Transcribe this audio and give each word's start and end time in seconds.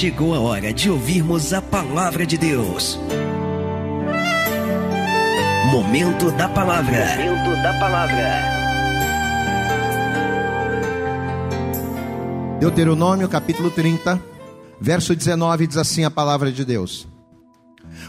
chegou 0.00 0.34
a 0.34 0.40
hora 0.40 0.72
de 0.72 0.88
ouvirmos 0.88 1.52
a 1.52 1.60
palavra 1.60 2.24
de 2.24 2.38
Deus. 2.38 2.98
Momento 5.70 6.30
da 6.30 6.48
palavra. 6.48 7.04
Momento 7.18 7.62
da 7.62 7.78
palavra. 7.78 8.40
Deuteronômio 12.58 13.28
capítulo 13.28 13.70
30, 13.70 14.18
verso 14.80 15.14
19 15.14 15.66
diz 15.66 15.76
assim 15.76 16.02
a 16.02 16.10
palavra 16.10 16.50
de 16.50 16.64
Deus: 16.64 17.06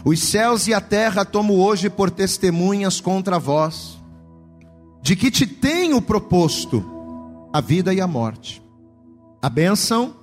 Os 0.02 0.18
céus 0.18 0.66
e 0.66 0.72
a 0.72 0.80
terra 0.80 1.26
tomo 1.26 1.62
hoje 1.62 1.90
por 1.90 2.10
testemunhas 2.10 3.02
contra 3.02 3.38
vós, 3.38 3.98
de 5.02 5.14
que 5.14 5.30
te 5.30 5.46
tenho 5.46 6.00
proposto 6.00 6.82
a 7.52 7.60
vida 7.60 7.92
e 7.92 8.00
a 8.00 8.06
morte, 8.06 8.62
a 9.42 9.50
bênção 9.50 10.16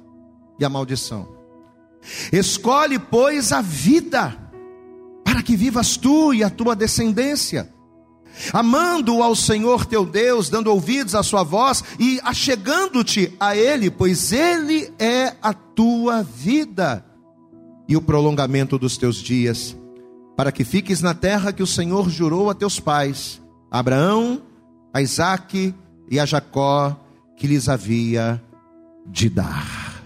e 0.59 0.65
a 0.65 0.69
maldição. 0.69 1.38
Escolhe, 2.31 2.99
pois, 2.99 3.51
a 3.51 3.61
vida, 3.61 4.37
para 5.23 5.41
que 5.41 5.55
vivas 5.55 5.97
tu 5.97 6.33
e 6.33 6.43
a 6.43 6.49
tua 6.49 6.75
descendência, 6.75 7.71
amando 8.53 9.21
ao 9.21 9.35
Senhor 9.35 9.85
teu 9.85 10.05
Deus, 10.05 10.49
dando 10.49 10.71
ouvidos 10.71 11.15
à 11.15 11.23
sua 11.23 11.43
voz 11.43 11.83
e 11.99 12.19
achegando-te 12.23 13.33
a 13.39 13.55
Ele, 13.55 13.89
pois 13.89 14.31
Ele 14.31 14.91
é 14.97 15.35
a 15.41 15.53
tua 15.53 16.23
vida 16.23 17.05
e 17.87 17.97
o 17.97 18.01
prolongamento 18.01 18.77
dos 18.77 18.97
teus 18.97 19.17
dias, 19.17 19.75
para 20.37 20.51
que 20.51 20.63
fiques 20.63 21.01
na 21.01 21.13
terra 21.13 21.51
que 21.51 21.63
o 21.63 21.67
Senhor 21.67 22.09
jurou 22.09 22.49
a 22.49 22.53
teus 22.53 22.79
pais, 22.79 23.41
a 23.71 23.79
Abraão, 23.79 24.43
a 24.93 25.01
Isaque 25.01 25.73
e 26.09 26.19
a 26.19 26.25
Jacó, 26.25 26.95
que 27.35 27.47
lhes 27.47 27.67
havia 27.67 28.41
de 29.07 29.29
dar. 29.29 30.03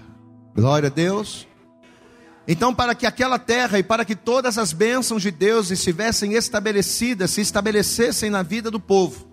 Glória 0.55 0.87
a 0.87 0.91
Deus. 0.91 1.47
Então, 2.47 2.75
para 2.75 2.93
que 2.93 3.05
aquela 3.05 3.39
terra 3.39 3.79
e 3.79 3.83
para 3.83 4.03
que 4.03 4.15
todas 4.15 4.57
as 4.57 4.73
bênçãos 4.73 5.21
de 5.21 5.31
Deus 5.31 5.71
estivessem 5.71 6.33
estabelecidas, 6.33 7.31
se 7.31 7.41
estabelecessem 7.41 8.29
na 8.29 8.43
vida 8.43 8.69
do 8.69 8.79
povo, 8.79 9.27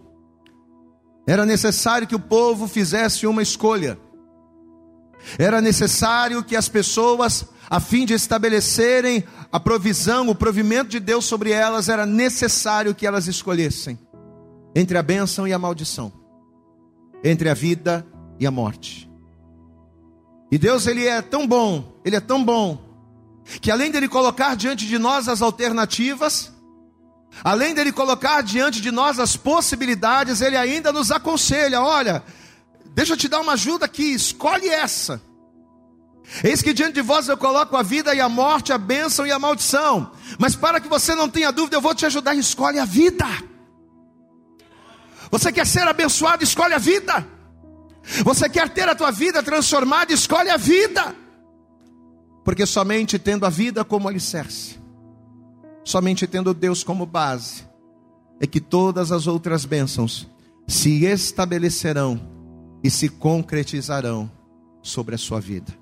era 1.26 1.44
necessário 1.44 2.06
que 2.06 2.14
o 2.14 2.20
povo 2.20 2.68
fizesse 2.68 3.26
uma 3.26 3.42
escolha. 3.42 3.98
Era 5.38 5.60
necessário 5.60 6.42
que 6.42 6.56
as 6.56 6.68
pessoas, 6.68 7.44
a 7.68 7.80
fim 7.80 8.06
de 8.06 8.14
estabelecerem 8.14 9.24
a 9.52 9.58
provisão, 9.58 10.28
o 10.28 10.34
provimento 10.34 10.90
de 10.90 11.00
Deus 11.00 11.24
sobre 11.24 11.50
elas, 11.50 11.88
era 11.88 12.06
necessário 12.06 12.94
que 12.94 13.06
elas 13.06 13.26
escolhessem 13.26 13.98
entre 14.74 14.96
a 14.96 15.02
bênção 15.02 15.46
e 15.46 15.52
a 15.52 15.58
maldição, 15.58 16.12
entre 17.24 17.48
a 17.48 17.54
vida 17.54 18.06
e 18.38 18.46
a 18.46 18.50
morte. 18.50 19.10
E 20.50 20.58
Deus 20.58 20.86
ele 20.86 21.06
é 21.06 21.20
tão 21.20 21.46
bom, 21.46 22.00
ele 22.04 22.16
é 22.16 22.20
tão 22.20 22.44
bom, 22.44 22.89
que 23.60 23.70
além 23.70 23.90
dele 23.90 24.08
colocar 24.08 24.54
diante 24.54 24.86
de 24.86 24.98
nós 24.98 25.28
as 25.28 25.42
alternativas, 25.42 26.52
além 27.42 27.74
dele 27.74 27.92
colocar 27.92 28.42
diante 28.42 28.80
de 28.80 28.90
nós 28.90 29.18
as 29.18 29.36
possibilidades, 29.36 30.40
ele 30.40 30.56
ainda 30.56 30.92
nos 30.92 31.10
aconselha: 31.10 31.80
olha, 31.80 32.22
deixa 32.94 33.14
eu 33.14 33.16
te 33.16 33.28
dar 33.28 33.40
uma 33.40 33.52
ajuda 33.52 33.86
aqui, 33.86 34.12
escolhe 34.12 34.68
essa. 34.68 35.20
Eis 36.44 36.62
que 36.62 36.72
diante 36.72 36.94
de 36.94 37.02
vós 37.02 37.28
eu 37.28 37.36
coloco 37.36 37.76
a 37.76 37.82
vida 37.82 38.14
e 38.14 38.20
a 38.20 38.28
morte, 38.28 38.72
a 38.72 38.78
bênção 38.78 39.26
e 39.26 39.32
a 39.32 39.38
maldição. 39.38 40.12
Mas 40.38 40.54
para 40.54 40.80
que 40.80 40.88
você 40.88 41.14
não 41.14 41.28
tenha 41.28 41.50
dúvida, 41.50 41.76
eu 41.76 41.80
vou 41.80 41.94
te 41.94 42.06
ajudar, 42.06 42.34
escolhe 42.36 42.78
a 42.78 42.84
vida. 42.84 43.26
Você 45.30 45.52
quer 45.52 45.66
ser 45.66 45.86
abençoado, 45.88 46.44
escolhe 46.44 46.74
a 46.74 46.78
vida. 46.78 47.26
Você 48.24 48.48
quer 48.48 48.68
ter 48.68 48.88
a 48.88 48.94
tua 48.94 49.10
vida 49.10 49.42
transformada? 49.42 50.12
Escolhe 50.12 50.50
a 50.50 50.56
vida. 50.56 51.14
Porque 52.44 52.66
somente 52.66 53.18
tendo 53.18 53.44
a 53.44 53.50
vida 53.50 53.84
como 53.84 54.08
alicerce, 54.08 54.78
somente 55.84 56.26
tendo 56.26 56.54
Deus 56.54 56.82
como 56.82 57.04
base, 57.04 57.64
é 58.40 58.46
que 58.46 58.60
todas 58.60 59.12
as 59.12 59.26
outras 59.26 59.64
bênçãos 59.64 60.26
se 60.66 61.04
estabelecerão 61.04 62.20
e 62.82 62.90
se 62.90 63.08
concretizarão 63.08 64.30
sobre 64.82 65.14
a 65.14 65.18
sua 65.18 65.40
vida. 65.40 65.78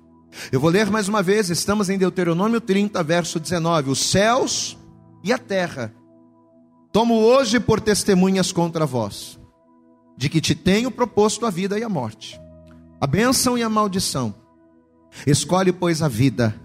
Eu 0.51 0.59
vou 0.59 0.69
ler 0.69 0.89
mais 0.89 1.07
uma 1.07 1.23
vez, 1.23 1.49
estamos 1.49 1.89
em 1.89 1.97
Deuteronômio 1.97 2.61
30, 2.61 3.01
verso 3.03 3.39
19: 3.39 3.89
Os 3.89 3.99
céus 3.99 4.77
e 5.23 5.33
a 5.33 5.37
terra 5.37 5.93
tomo 6.91 7.15
hoje 7.15 7.59
por 7.59 7.79
testemunhas 7.79 8.51
contra 8.51 8.85
vós 8.85 9.39
de 10.17 10.27
que 10.27 10.41
te 10.41 10.53
tenho 10.53 10.91
proposto 10.91 11.45
a 11.45 11.49
vida 11.49 11.79
e 11.79 11.83
a 11.83 11.87
morte, 11.87 12.39
a 12.99 13.07
bênção 13.07 13.57
e 13.57 13.63
a 13.63 13.69
maldição. 13.69 14.35
Escolhe, 15.25 15.71
pois, 15.71 16.01
a 16.01 16.07
vida, 16.07 16.55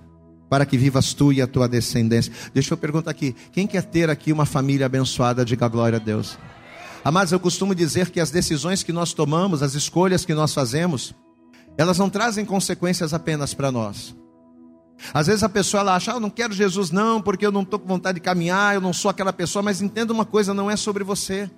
para 0.49 0.67
que 0.67 0.79
vivas 0.79 1.13
tu 1.13 1.33
e 1.33 1.43
a 1.43 1.47
tua 1.47 1.69
descendência. 1.69 2.33
Deixa 2.53 2.75
eu 2.75 2.79
perguntar 2.79 3.11
aqui: 3.11 3.35
quem 3.53 3.67
quer 3.67 3.83
ter 3.83 4.11
aqui 4.11 4.33
uma 4.33 4.47
família 4.47 4.87
abençoada? 4.87 5.45
Diga 5.45 5.69
glória 5.69 5.97
a 5.97 6.01
Deus. 6.01 6.39
Amados, 7.05 7.33
eu 7.33 7.41
costumo 7.41 7.75
dizer 7.75 8.11
que 8.11 8.21
as 8.21 8.31
decisões 8.31 8.83
que 8.83 8.93
nós 8.93 9.13
tomamos, 9.13 9.63
as 9.63 9.75
escolhas 9.75 10.25
que 10.25 10.33
nós 10.33 10.55
fazemos, 10.55 11.15
elas 11.77 11.99
não 11.99 12.09
trazem 12.09 12.45
consequências 12.45 13.13
apenas 13.13 13.53
para 13.53 13.71
nós. 13.71 14.15
Às 15.13 15.27
vezes 15.27 15.43
a 15.43 15.49
pessoa 15.49 15.81
ela 15.81 15.97
acha, 15.97 16.13
ah, 16.13 16.17
eu 16.17 16.21
não 16.21 16.31
quero 16.31 16.55
Jesus 16.55 16.91
não, 16.91 17.21
porque 17.21 17.45
eu 17.45 17.53
não 17.53 17.63
estou 17.63 17.79
com 17.79 17.87
vontade 17.87 18.17
de 18.17 18.25
caminhar, 18.25 18.75
eu 18.75 18.81
não 18.81 18.93
sou 18.93 19.11
aquela 19.11 19.33
pessoa, 19.33 19.63
mas 19.63 19.83
entenda 19.83 20.13
uma 20.13 20.25
coisa, 20.25 20.55
não 20.55 20.71
é 20.71 20.77
sobre 20.77 21.05
você. 21.05 21.51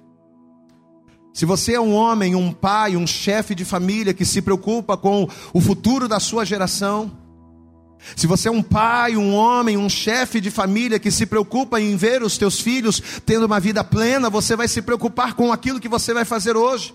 Se 1.37 1.45
você 1.45 1.75
é 1.75 1.81
um 1.81 1.93
homem, 1.93 2.35
um 2.35 2.51
pai, 2.51 2.97
um 2.97 3.07
chefe 3.07 3.55
de 3.55 3.63
família 3.63 4.15
que 4.15 4.25
se 4.25 4.41
preocupa 4.41 4.97
com 4.97 5.29
o 5.53 5.61
futuro 5.61 6.09
da 6.09 6.19
sua 6.19 6.47
geração, 6.47 7.13
se 8.17 8.27
você 8.27 8.49
é 8.49 8.51
um 8.51 8.63
pai, 8.63 9.19
um 9.19 9.35
homem, 9.35 9.77
um 9.77 9.87
chefe 9.87 10.41
de 10.41 10.51
família 10.51 10.99
que 10.99 11.11
se 11.11 11.27
preocupa 11.27 11.79
em 11.79 11.95
ver 11.95 12.23
os 12.23 12.39
teus 12.39 12.59
filhos 12.59 13.03
tendo 13.27 13.45
uma 13.45 13.61
vida 13.61 13.85
plena, 13.85 14.31
você 14.31 14.57
vai 14.57 14.67
se 14.67 14.81
preocupar 14.81 15.35
com 15.35 15.53
aquilo 15.53 15.79
que 15.79 15.91
você 15.91 16.15
vai 16.15 16.25
fazer 16.25 16.57
hoje, 16.57 16.95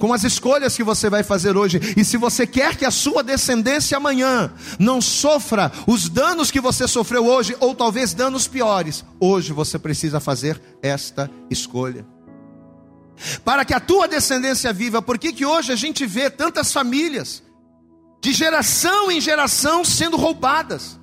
com 0.00 0.12
as 0.12 0.24
escolhas 0.24 0.76
que 0.76 0.82
você 0.82 1.08
vai 1.08 1.22
fazer 1.22 1.56
hoje. 1.56 1.80
E 1.96 2.04
se 2.04 2.16
você 2.16 2.48
quer 2.48 2.74
que 2.74 2.84
a 2.84 2.90
sua 2.90 3.22
descendência 3.22 3.96
amanhã 3.96 4.52
não 4.80 5.00
sofra 5.00 5.70
os 5.86 6.08
danos 6.08 6.50
que 6.50 6.60
você 6.60 6.88
sofreu 6.88 7.24
hoje, 7.24 7.54
ou 7.60 7.72
talvez 7.72 8.14
danos 8.14 8.48
piores, 8.48 9.04
hoje 9.20 9.52
você 9.52 9.78
precisa 9.78 10.18
fazer 10.18 10.60
esta 10.82 11.30
escolha 11.48 12.13
para 13.44 13.64
que 13.64 13.74
a 13.74 13.80
tua 13.80 14.08
descendência 14.08 14.72
viva. 14.72 15.00
Por 15.00 15.18
que, 15.18 15.32
que 15.32 15.46
hoje 15.46 15.72
a 15.72 15.76
gente 15.76 16.06
vê 16.06 16.30
tantas 16.30 16.72
famílias, 16.72 17.42
de 18.20 18.32
geração 18.32 19.10
em 19.10 19.20
geração, 19.20 19.84
sendo 19.84 20.16
roubadas? 20.16 20.98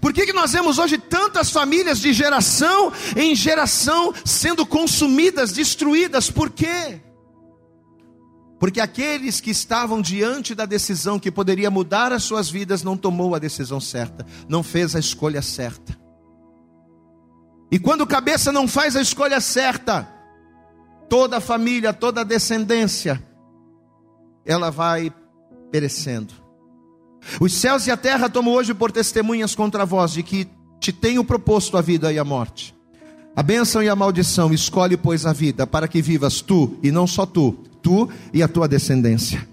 Por 0.00 0.12
que, 0.12 0.26
que 0.26 0.32
nós 0.32 0.52
vemos 0.52 0.78
hoje 0.78 0.98
tantas 0.98 1.50
famílias 1.50 2.00
de 2.00 2.12
geração 2.12 2.92
em 3.16 3.34
geração 3.34 4.12
sendo 4.24 4.66
consumidas, 4.66 5.52
destruídas? 5.52 6.30
Por 6.30 6.50
quê? 6.50 7.00
Porque 8.58 8.80
aqueles 8.80 9.40
que 9.40 9.50
estavam 9.50 10.02
diante 10.02 10.54
da 10.54 10.66
decisão 10.66 11.18
que 11.18 11.30
poderia 11.30 11.70
mudar 11.70 12.12
as 12.12 12.24
suas 12.24 12.50
vidas 12.50 12.82
não 12.82 12.96
tomou 12.96 13.34
a 13.34 13.38
decisão 13.38 13.80
certa, 13.80 14.26
não 14.48 14.64
fez 14.64 14.96
a 14.96 14.98
escolha 14.98 15.40
certa. 15.40 15.96
E 17.70 17.78
quando 17.78 18.06
cabeça 18.06 18.50
não 18.50 18.66
faz 18.66 18.96
a 18.96 19.00
escolha 19.00 19.40
certa, 19.40 20.08
toda 21.08 21.38
a 21.38 21.40
família, 21.40 21.92
toda 21.92 22.20
a 22.20 22.24
descendência, 22.24 23.22
ela 24.44 24.70
vai 24.70 25.12
perecendo. 25.70 26.32
Os 27.40 27.54
céus 27.54 27.86
e 27.86 27.90
a 27.90 27.96
terra 27.96 28.28
tomam 28.28 28.54
hoje 28.54 28.72
por 28.74 28.92
testemunhas 28.92 29.54
contra 29.54 29.84
vós 29.84 30.12
de 30.12 30.22
que 30.22 30.46
te 30.80 30.92
tenho 30.92 31.24
proposto 31.24 31.76
a 31.76 31.80
vida 31.80 32.12
e 32.12 32.18
a 32.18 32.24
morte. 32.24 32.74
A 33.34 33.42
bênção 33.42 33.82
e 33.82 33.88
a 33.88 33.96
maldição, 33.96 34.52
escolhe, 34.52 34.96
pois, 34.96 35.26
a 35.26 35.32
vida, 35.32 35.66
para 35.66 35.86
que 35.86 36.02
vivas 36.02 36.40
tu, 36.40 36.76
e 36.82 36.90
não 36.90 37.06
só 37.06 37.24
tu, 37.24 37.52
tu 37.82 38.08
e 38.32 38.42
a 38.42 38.48
tua 38.48 38.66
descendência. 38.66 39.46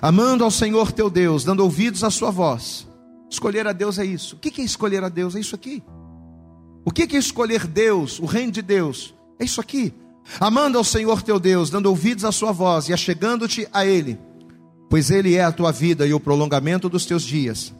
Amando 0.00 0.44
ao 0.44 0.50
Senhor 0.50 0.92
teu 0.92 1.08
Deus, 1.08 1.44
dando 1.44 1.60
ouvidos 1.60 2.04
à 2.04 2.10
sua 2.10 2.30
voz. 2.30 2.86
Escolher 3.30 3.66
a 3.66 3.72
Deus 3.72 3.98
é 3.98 4.04
isso. 4.04 4.36
O 4.36 4.38
que 4.38 4.60
é 4.60 4.64
escolher 4.64 5.04
a 5.04 5.08
Deus? 5.08 5.34
É 5.36 5.40
isso 5.40 5.54
aqui. 5.54 5.82
O 6.84 6.90
que 6.90 7.02
é 7.02 7.18
escolher 7.18 7.66
Deus, 7.66 8.18
o 8.18 8.26
reino 8.26 8.52
de 8.52 8.62
Deus? 8.62 9.14
É 9.38 9.44
isso 9.44 9.60
aqui 9.60 9.92
amando 10.40 10.78
ao 10.78 10.84
Senhor 10.84 11.22
teu 11.22 11.38
Deus, 11.38 11.70
dando 11.70 11.86
ouvidos 11.86 12.24
à 12.24 12.32
sua 12.32 12.52
voz 12.52 12.88
e 12.88 12.92
achegando-te 12.92 13.68
a 13.72 13.84
Ele, 13.84 14.18
pois 14.88 15.10
Ele 15.10 15.34
é 15.34 15.44
a 15.44 15.52
tua 15.52 15.72
vida 15.72 16.06
e 16.06 16.14
o 16.14 16.20
prolongamento 16.20 16.88
dos 16.88 17.06
teus 17.06 17.22
dias, 17.22 17.74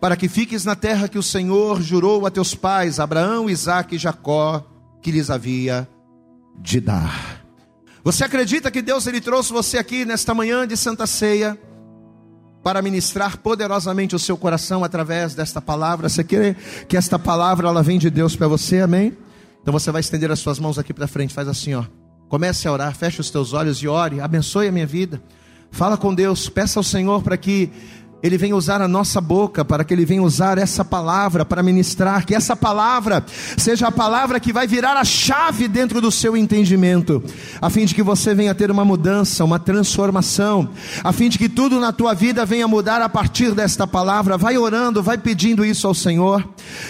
para 0.00 0.16
que 0.16 0.28
fiques 0.28 0.64
na 0.64 0.74
terra 0.74 1.08
que 1.08 1.18
o 1.18 1.22
Senhor 1.22 1.80
jurou 1.80 2.26
a 2.26 2.30
teus 2.30 2.54
pais, 2.54 3.00
Abraão, 3.00 3.48
Isaque 3.48 3.96
e 3.96 3.98
Jacó, 3.98 4.66
que 5.02 5.10
lhes 5.10 5.30
havia 5.30 5.88
de 6.58 6.80
dar. 6.80 7.44
Você 8.02 8.24
acredita 8.24 8.70
que 8.70 8.80
Deus 8.80 9.06
ele 9.06 9.20
trouxe 9.20 9.52
você 9.52 9.76
aqui 9.76 10.04
nesta 10.04 10.34
manhã 10.34 10.66
de 10.66 10.76
Santa 10.76 11.06
Ceia 11.06 11.58
para 12.62 12.82
ministrar 12.82 13.38
poderosamente 13.38 14.14
o 14.14 14.18
seu 14.18 14.36
coração 14.36 14.84
através 14.84 15.34
desta 15.34 15.60
palavra? 15.60 16.08
Você 16.08 16.24
quer 16.24 16.54
que 16.88 16.96
esta 16.96 17.18
palavra 17.18 17.68
ela 17.68 17.82
vem 17.82 17.98
de 17.98 18.08
Deus 18.10 18.34
para 18.34 18.48
você? 18.48 18.80
Amém? 18.80 19.16
Então 19.62 19.72
você 19.72 19.90
vai 19.90 20.00
estender 20.00 20.30
as 20.30 20.38
suas 20.38 20.58
mãos 20.58 20.78
aqui 20.78 20.92
para 20.92 21.06
frente, 21.06 21.34
faz 21.34 21.48
assim, 21.48 21.74
ó. 21.74 21.84
Comece 22.28 22.68
a 22.68 22.72
orar, 22.72 22.94
feche 22.94 23.20
os 23.20 23.30
teus 23.30 23.52
olhos 23.52 23.78
e 23.78 23.88
ore, 23.88 24.20
abençoe 24.20 24.68
a 24.68 24.72
minha 24.72 24.86
vida. 24.86 25.22
Fala 25.70 25.96
com 25.96 26.14
Deus, 26.14 26.48
peça 26.48 26.78
ao 26.78 26.84
Senhor 26.84 27.22
para 27.22 27.36
que 27.36 27.70
ele 28.22 28.36
vem 28.36 28.52
usar 28.52 28.82
a 28.82 28.88
nossa 28.88 29.18
boca, 29.18 29.64
para 29.64 29.82
que 29.82 29.94
Ele 29.94 30.04
venha 30.04 30.22
usar 30.22 30.58
essa 30.58 30.84
palavra 30.84 31.42
para 31.42 31.62
ministrar, 31.62 32.26
que 32.26 32.34
essa 32.34 32.54
palavra 32.54 33.24
seja 33.56 33.88
a 33.88 33.92
palavra 33.92 34.38
que 34.38 34.52
vai 34.52 34.66
virar 34.66 34.94
a 34.96 35.04
chave 35.04 35.66
dentro 35.66 36.02
do 36.02 36.10
seu 36.10 36.36
entendimento, 36.36 37.22
a 37.62 37.70
fim 37.70 37.86
de 37.86 37.94
que 37.94 38.02
você 38.02 38.34
venha 38.34 38.54
ter 38.54 38.70
uma 38.70 38.84
mudança, 38.84 39.42
uma 39.42 39.58
transformação, 39.58 40.68
a 41.02 41.12
fim 41.12 41.30
de 41.30 41.38
que 41.38 41.48
tudo 41.48 41.80
na 41.80 41.92
tua 41.92 42.12
vida 42.12 42.44
venha 42.44 42.68
mudar 42.68 43.00
a 43.00 43.08
partir 43.08 43.54
desta 43.54 43.86
palavra. 43.86 44.36
Vai 44.36 44.58
orando, 44.58 45.02
vai 45.02 45.16
pedindo 45.16 45.64
isso 45.64 45.86
ao 45.86 45.94
Senhor. 45.94 46.46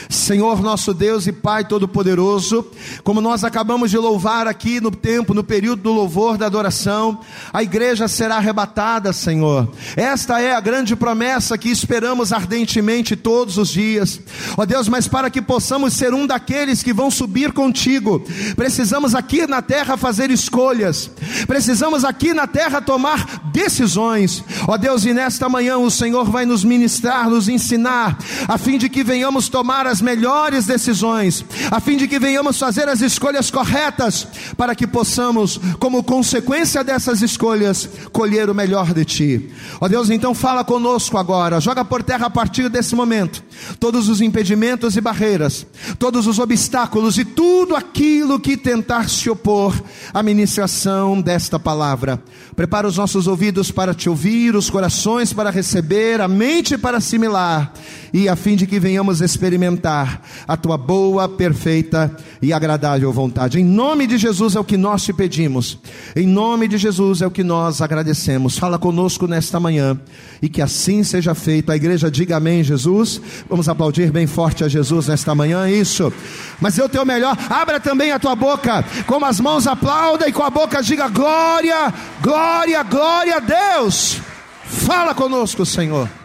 Senhor 0.09 0.61
nosso 0.61 0.93
Deus 0.93 1.29
e 1.29 1.33
Pai 1.33 1.65
Todo-Poderoso, 1.65 2.67
como 3.05 3.21
nós 3.21 3.45
acabamos 3.45 3.91
de 3.91 3.97
louvar 3.97 4.49
aqui 4.49 4.81
no 4.81 4.91
tempo, 4.91 5.33
no 5.33 5.45
período 5.45 5.83
do 5.83 5.93
louvor 5.93 6.37
da 6.37 6.47
adoração, 6.47 7.21
a 7.53 7.63
igreja 7.63 8.09
será 8.09 8.37
arrebatada, 8.37 9.13
Senhor. 9.13 9.69
Esta 9.97 10.41
é 10.41 10.53
a 10.55 10.61
grande 10.61 10.97
promessa 10.97 11.20
promessa 11.21 11.59
que 11.59 11.69
esperamos 11.69 12.33
ardentemente 12.33 13.15
todos 13.15 13.59
os 13.59 13.69
dias. 13.69 14.19
Ó 14.57 14.65
Deus, 14.65 14.89
mas 14.89 15.07
para 15.07 15.29
que 15.29 15.43
possamos 15.43 15.93
ser 15.93 16.15
um 16.15 16.27
daqueles 16.27 16.83
que 16.83 16.95
vão 16.95 17.11
subir 17.11 17.53
contigo, 17.53 18.25
precisamos 18.57 19.15
aqui 19.15 19.47
na 19.47 19.61
terra 19.61 19.99
fazer 19.99 20.31
escolhas, 20.31 21.11
precisamos 21.47 22.07
aqui 22.07 22.33
na 22.33 22.47
terra 22.47 22.81
tomar 22.81 23.51
decisões. 23.53 24.43
Ó 24.67 24.79
Deus, 24.79 25.05
e 25.05 25.13
nesta 25.13 25.47
manhã 25.47 25.77
o 25.77 25.91
Senhor 25.91 26.25
vai 26.25 26.47
nos 26.47 26.65
ministrar, 26.65 27.29
nos 27.29 27.51
ensinar, 27.51 28.17
a 28.49 28.57
fim 28.57 28.79
de 28.79 28.89
que 28.89 29.05
venhamos 29.05 29.51
tomar 29.51 29.87
as 29.87 30.01
melhores 30.01 30.65
decisões, 30.65 31.45
a 31.71 31.81
fim 31.81 31.99
de 31.99 32.09
que 32.09 32.19
venhamos 32.19 32.59
fazer 32.59 32.89
as 32.89 33.03
escolhas 33.03 33.51
corretas, 33.51 34.27
para 34.57 34.75
que 34.75 34.87
possamos, 34.87 35.61
como 35.79 36.03
consequência 36.03 36.83
dessas 36.83 37.21
escolhas, 37.21 37.91
colher 38.11 38.49
o 38.49 38.55
melhor 38.55 38.95
de 38.95 39.05
Ti. 39.05 39.51
Ó 39.83 39.87
Deus, 39.87 40.09
então 40.09 40.35
fala 40.35 40.65
conosco 40.65 41.10
conosco 41.11 41.19
agora. 41.19 41.61
Joga 41.61 41.85
por 41.85 42.03
terra 42.03 42.27
a 42.27 42.31
partir 42.31 42.69
desse 42.69 42.95
momento 42.95 43.43
todos 43.79 44.09
os 44.09 44.21
impedimentos 44.21 44.97
e 44.97 45.01
barreiras, 45.01 45.67
todos 45.99 46.27
os 46.27 46.39
obstáculos 46.39 47.19
e 47.19 47.25
tudo 47.25 47.75
aquilo 47.75 48.39
que 48.39 48.57
tentar 48.57 49.09
se 49.09 49.29
opor 49.29 49.75
à 50.15 50.23
ministração 50.23 51.21
desta 51.21 51.59
palavra. 51.59 52.23
Prepara 52.55 52.87
os 52.87 52.97
nossos 52.97 53.27
ouvidos 53.27 53.71
para 53.71 53.95
te 53.95 54.09
ouvir, 54.09 54.55
os 54.55 54.71
corações 54.71 55.33
para 55.33 55.51
receber, 55.51 56.21
a 56.21 56.29
mente 56.29 56.79
para 56.79 56.99
assimilar, 56.99 57.73
e 58.13 58.29
a 58.29 58.37
fim 58.37 58.57
de 58.57 58.67
que 58.67 58.81
venhamos 58.81 59.21
experimentar 59.21 60.23
a 60.47 60.57
tua 60.57 60.77
boa, 60.77 61.29
perfeita 61.29 62.15
e 62.41 62.53
agradável 62.53 63.13
vontade. 63.13 63.61
Em 63.61 63.65
nome 63.65 64.07
de 64.07 64.19
Jesus 64.19 64.57
é 64.57 64.61
o 64.61 64.65
que 64.65 64.77
nós 64.77 65.03
te 65.03 65.13
pedimos, 65.13 65.79
em 66.15 66.27
nome 66.27 66.69
de 66.69 66.79
Jesus 66.79 67.23
é 67.23 67.27
o 67.27 67.31
que 67.31 67.45
nós 67.45 67.81
agradecemos. 67.81 68.59
Fala 68.59 68.79
conosco 68.79 69.27
nesta 69.27 69.61
manhã 69.61 69.99
e 70.43 70.49
que 70.49 70.63
assim 70.63 71.03
seja 71.03 71.35
feito. 71.35 71.71
A 71.71 71.77
igreja 71.77 72.11
diga 72.11 72.37
amém, 72.37 72.63
Jesus. 72.63 73.21
Vamos 73.49 73.69
aplaudir 73.69 74.11
bem 74.11 74.27
forte 74.27 74.65
a 74.65 74.69
Jesus 74.69 75.09
nesta 75.09 75.35
manhã, 75.35 75.69
isso. 75.69 76.13
Mas 76.61 76.77
eu 76.79 76.89
tenho 76.89 77.07
melhor, 77.07 77.37
abra 77.49 77.81
também 77.81 78.13
a 78.13 78.19
tua 78.19 78.35
boca, 78.35 78.85
com 79.07 79.25
as 79.25 79.41
mãos 79.41 79.67
aplauda 79.67 80.29
e 80.29 80.33
com 80.33 80.43
a 80.43 80.51
boca 80.51 80.83
diga 80.83 81.09
glória, 81.09 81.93
glória, 82.23 82.83
glória 82.83 83.37
a 83.37 83.41
Deus. 83.41 84.21
Fala 84.65 85.15
conosco, 85.15 85.67
Senhor. 85.67 86.20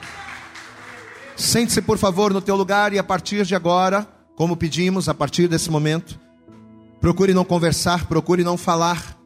Sente-se, 1.35 1.81
por 1.81 1.97
favor, 1.97 2.33
no 2.33 2.41
teu 2.41 2.55
lugar 2.55 2.93
e 2.93 2.99
a 2.99 3.03
partir 3.03 3.45
de 3.45 3.55
agora, 3.55 4.07
como 4.35 4.57
pedimos, 4.57 5.09
a 5.09 5.13
partir 5.13 5.47
desse 5.47 5.69
momento, 5.69 6.19
procure 6.99 7.33
não 7.33 7.45
conversar, 7.45 8.05
procure 8.05 8.43
não 8.43 8.57
falar, 8.57 9.17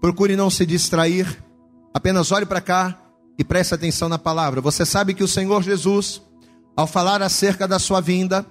procure 0.00 0.36
não 0.36 0.50
se 0.50 0.66
distrair, 0.66 1.42
apenas 1.94 2.32
olhe 2.32 2.46
para 2.46 2.60
cá 2.60 2.98
e 3.38 3.44
preste 3.44 3.74
atenção 3.74 4.08
na 4.08 4.18
palavra. 4.18 4.60
Você 4.60 4.84
sabe 4.84 5.14
que 5.14 5.24
o 5.24 5.28
Senhor 5.28 5.62
Jesus 5.62 6.22
ao 6.76 6.86
falar 6.86 7.22
acerca 7.22 7.66
da 7.66 7.78
sua 7.78 8.02
vinda, 8.02 8.44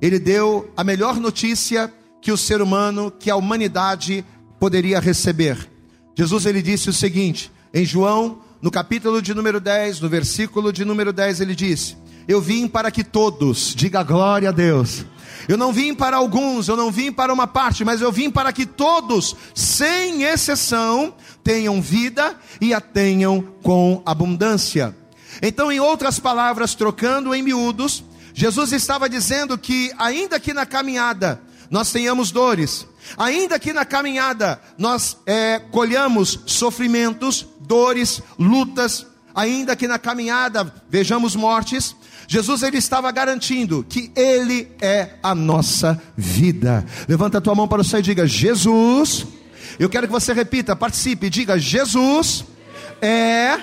ele 0.00 0.18
deu 0.18 0.72
a 0.74 0.82
melhor 0.82 1.16
notícia 1.16 1.92
que 2.22 2.32
o 2.32 2.36
ser 2.36 2.62
humano, 2.62 3.10
que 3.10 3.30
a 3.30 3.36
humanidade 3.36 4.24
poderia 4.58 4.98
receber. 4.98 5.70
Jesus 6.16 6.46
ele 6.46 6.62
disse 6.62 6.88
o 6.88 6.92
seguinte, 6.92 7.52
em 7.74 7.84
João, 7.84 8.38
no 8.62 8.70
capítulo 8.70 9.20
de 9.20 9.34
número 9.34 9.60
10, 9.60 10.00
no 10.00 10.08
versículo 10.08 10.72
de 10.72 10.86
número 10.86 11.12
10, 11.12 11.42
ele 11.42 11.54
disse: 11.54 11.96
Eu 12.28 12.40
vim 12.40 12.66
para 12.66 12.90
que 12.90 13.04
todos, 13.04 13.74
diga 13.74 14.02
glória 14.02 14.48
a 14.48 14.52
Deus. 14.52 15.04
Eu 15.48 15.56
não 15.56 15.72
vim 15.72 15.94
para 15.94 16.16
alguns, 16.16 16.66
eu 16.66 16.76
não 16.76 16.90
vim 16.90 17.12
para 17.12 17.32
uma 17.32 17.46
parte, 17.46 17.84
mas 17.84 18.00
eu 18.00 18.10
vim 18.10 18.30
para 18.30 18.52
que 18.52 18.66
todos, 18.66 19.36
sem 19.54 20.24
exceção, 20.24 21.14
tenham 21.44 21.80
vida 21.80 22.34
e 22.60 22.74
a 22.74 22.80
tenham 22.80 23.40
com 23.62 24.02
abundância. 24.04 24.96
Então, 25.40 25.70
em 25.70 25.78
outras 25.78 26.18
palavras, 26.18 26.74
trocando 26.74 27.34
em 27.34 27.42
miúdos, 27.42 28.02
Jesus 28.34 28.72
estava 28.72 29.08
dizendo 29.08 29.56
que, 29.56 29.92
ainda 29.96 30.40
que 30.40 30.52
na 30.52 30.66
caminhada 30.66 31.40
nós 31.70 31.92
tenhamos 31.92 32.30
dores, 32.30 32.86
ainda 33.16 33.58
que 33.58 33.72
na 33.72 33.84
caminhada 33.84 34.60
nós 34.76 35.16
é, 35.26 35.60
colhamos 35.70 36.40
sofrimentos, 36.46 37.46
dores, 37.60 38.20
lutas, 38.38 39.06
ainda 39.34 39.76
que 39.76 39.86
na 39.86 39.98
caminhada 39.98 40.72
vejamos 40.88 41.36
mortes, 41.36 41.94
Jesus 42.28 42.62
ele 42.62 42.78
estava 42.78 43.10
garantindo 43.12 43.84
que 43.88 44.10
ele 44.16 44.68
é 44.80 45.10
a 45.22 45.34
nossa 45.34 46.00
vida. 46.16 46.84
Levanta 47.08 47.38
a 47.38 47.40
tua 47.40 47.54
mão 47.54 47.68
para 47.68 47.82
o 47.82 47.84
céu 47.84 48.00
e 48.00 48.02
diga: 48.02 48.26
Jesus. 48.26 49.26
Eu 49.78 49.90
quero 49.90 50.06
que 50.06 50.12
você 50.12 50.32
repita, 50.32 50.74
participe, 50.74 51.28
diga: 51.28 51.58
Jesus 51.58 52.44
é 53.00 53.58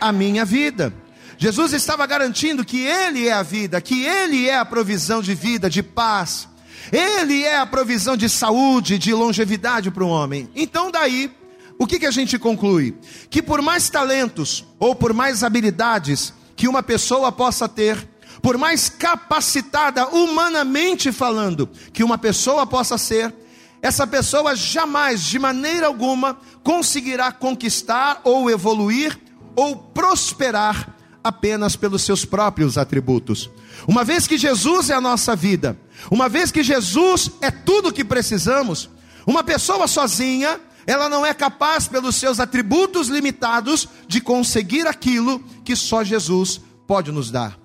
a 0.00 0.12
minha 0.12 0.44
vida. 0.44 0.92
Jesus 1.36 1.72
estava 1.72 2.04
garantindo 2.06 2.64
que 2.64 2.84
Ele 2.84 3.28
é 3.28 3.32
a 3.32 3.42
vida, 3.42 3.80
que 3.80 4.04
Ele 4.04 4.48
é 4.48 4.58
a 4.58 4.64
provisão 4.64 5.22
de 5.22 5.34
vida, 5.34 5.70
de 5.70 5.82
paz, 5.82 6.48
Ele 6.92 7.44
é 7.44 7.58
a 7.58 7.66
provisão 7.66 8.16
de 8.16 8.28
saúde, 8.28 8.98
de 8.98 9.14
longevidade 9.14 9.90
para 9.90 10.02
o 10.02 10.08
homem. 10.08 10.50
Então, 10.56 10.90
daí, 10.90 11.30
o 11.78 11.86
que, 11.86 12.00
que 12.00 12.06
a 12.06 12.10
gente 12.10 12.38
conclui? 12.38 12.96
Que 13.30 13.40
por 13.40 13.62
mais 13.62 13.88
talentos 13.88 14.64
ou 14.80 14.96
por 14.96 15.12
mais 15.12 15.44
habilidades 15.44 16.34
que 16.58 16.66
uma 16.66 16.82
pessoa 16.82 17.30
possa 17.30 17.68
ter, 17.68 17.96
por 18.42 18.58
mais 18.58 18.88
capacitada 18.88 20.08
humanamente 20.08 21.12
falando 21.12 21.70
que 21.92 22.02
uma 22.02 22.18
pessoa 22.18 22.66
possa 22.66 22.98
ser, 22.98 23.32
essa 23.80 24.04
pessoa 24.08 24.56
jamais, 24.56 25.22
de 25.22 25.38
maneira 25.38 25.86
alguma, 25.86 26.36
conseguirá 26.64 27.30
conquistar 27.30 28.20
ou 28.24 28.50
evoluir 28.50 29.16
ou 29.54 29.76
prosperar 29.76 30.96
apenas 31.22 31.76
pelos 31.76 32.02
seus 32.02 32.24
próprios 32.24 32.76
atributos. 32.76 33.48
Uma 33.86 34.02
vez 34.02 34.26
que 34.26 34.36
Jesus 34.36 34.90
é 34.90 34.94
a 34.94 35.00
nossa 35.00 35.36
vida, 35.36 35.78
uma 36.10 36.28
vez 36.28 36.50
que 36.50 36.64
Jesus 36.64 37.30
é 37.40 37.52
tudo 37.52 37.90
o 37.90 37.92
que 37.92 38.04
precisamos, 38.04 38.90
uma 39.24 39.44
pessoa 39.44 39.86
sozinha, 39.86 40.60
ela 40.88 41.06
não 41.06 41.26
é 41.26 41.34
capaz, 41.34 41.86
pelos 41.86 42.16
seus 42.16 42.40
atributos 42.40 43.08
limitados, 43.08 43.86
de 44.06 44.22
conseguir 44.22 44.86
aquilo 44.86 45.38
que 45.62 45.76
só 45.76 46.02
Jesus 46.02 46.62
pode 46.86 47.12
nos 47.12 47.30
dar. 47.30 47.58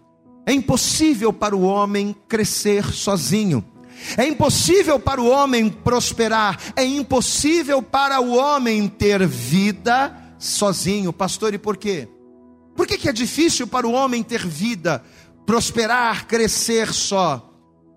É 0.46 0.52
impossível 0.52 1.32
para 1.32 1.56
o 1.56 1.62
homem 1.62 2.14
crescer 2.28 2.84
sozinho. 2.92 3.64
É 4.18 4.28
impossível 4.28 5.00
para 5.00 5.22
o 5.22 5.30
homem 5.30 5.70
prosperar, 5.70 6.60
é 6.76 6.84
impossível 6.84 7.82
para 7.82 8.20
o 8.20 8.36
homem 8.36 8.90
ter 8.90 9.26
vida 9.26 10.14
sozinho. 10.38 11.14
Pastor, 11.14 11.54
e 11.54 11.58
por 11.58 11.78
quê? 11.78 12.10
Por 12.76 12.86
que, 12.86 12.98
que 12.98 13.08
é 13.08 13.14
difícil 13.14 13.66
para 13.68 13.88
o 13.88 13.94
homem 13.94 14.22
ter 14.22 14.46
vida, 14.46 15.02
prosperar, 15.46 16.28
crescer 16.28 16.92
só? 16.92 17.54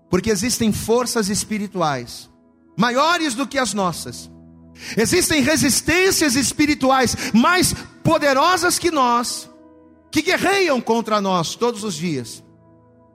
Porque 0.09 0.29
existem 0.29 0.71
forças 0.71 1.27
espirituais 1.27 2.29
maiores 2.77 3.33
do 3.33 3.45
que 3.45 3.57
as 3.57 3.73
nossas. 3.73 4.31
Existem 4.95 5.41
resistências 5.41 6.35
espirituais 6.35 7.15
mais 7.33 7.73
poderosas 8.03 8.79
que 8.79 8.91
nós, 8.91 9.49
que 10.11 10.21
guerreiam 10.21 10.79
contra 10.79 11.19
nós 11.19 11.55
todos 11.55 11.83
os 11.83 11.95
dias. 11.95 12.43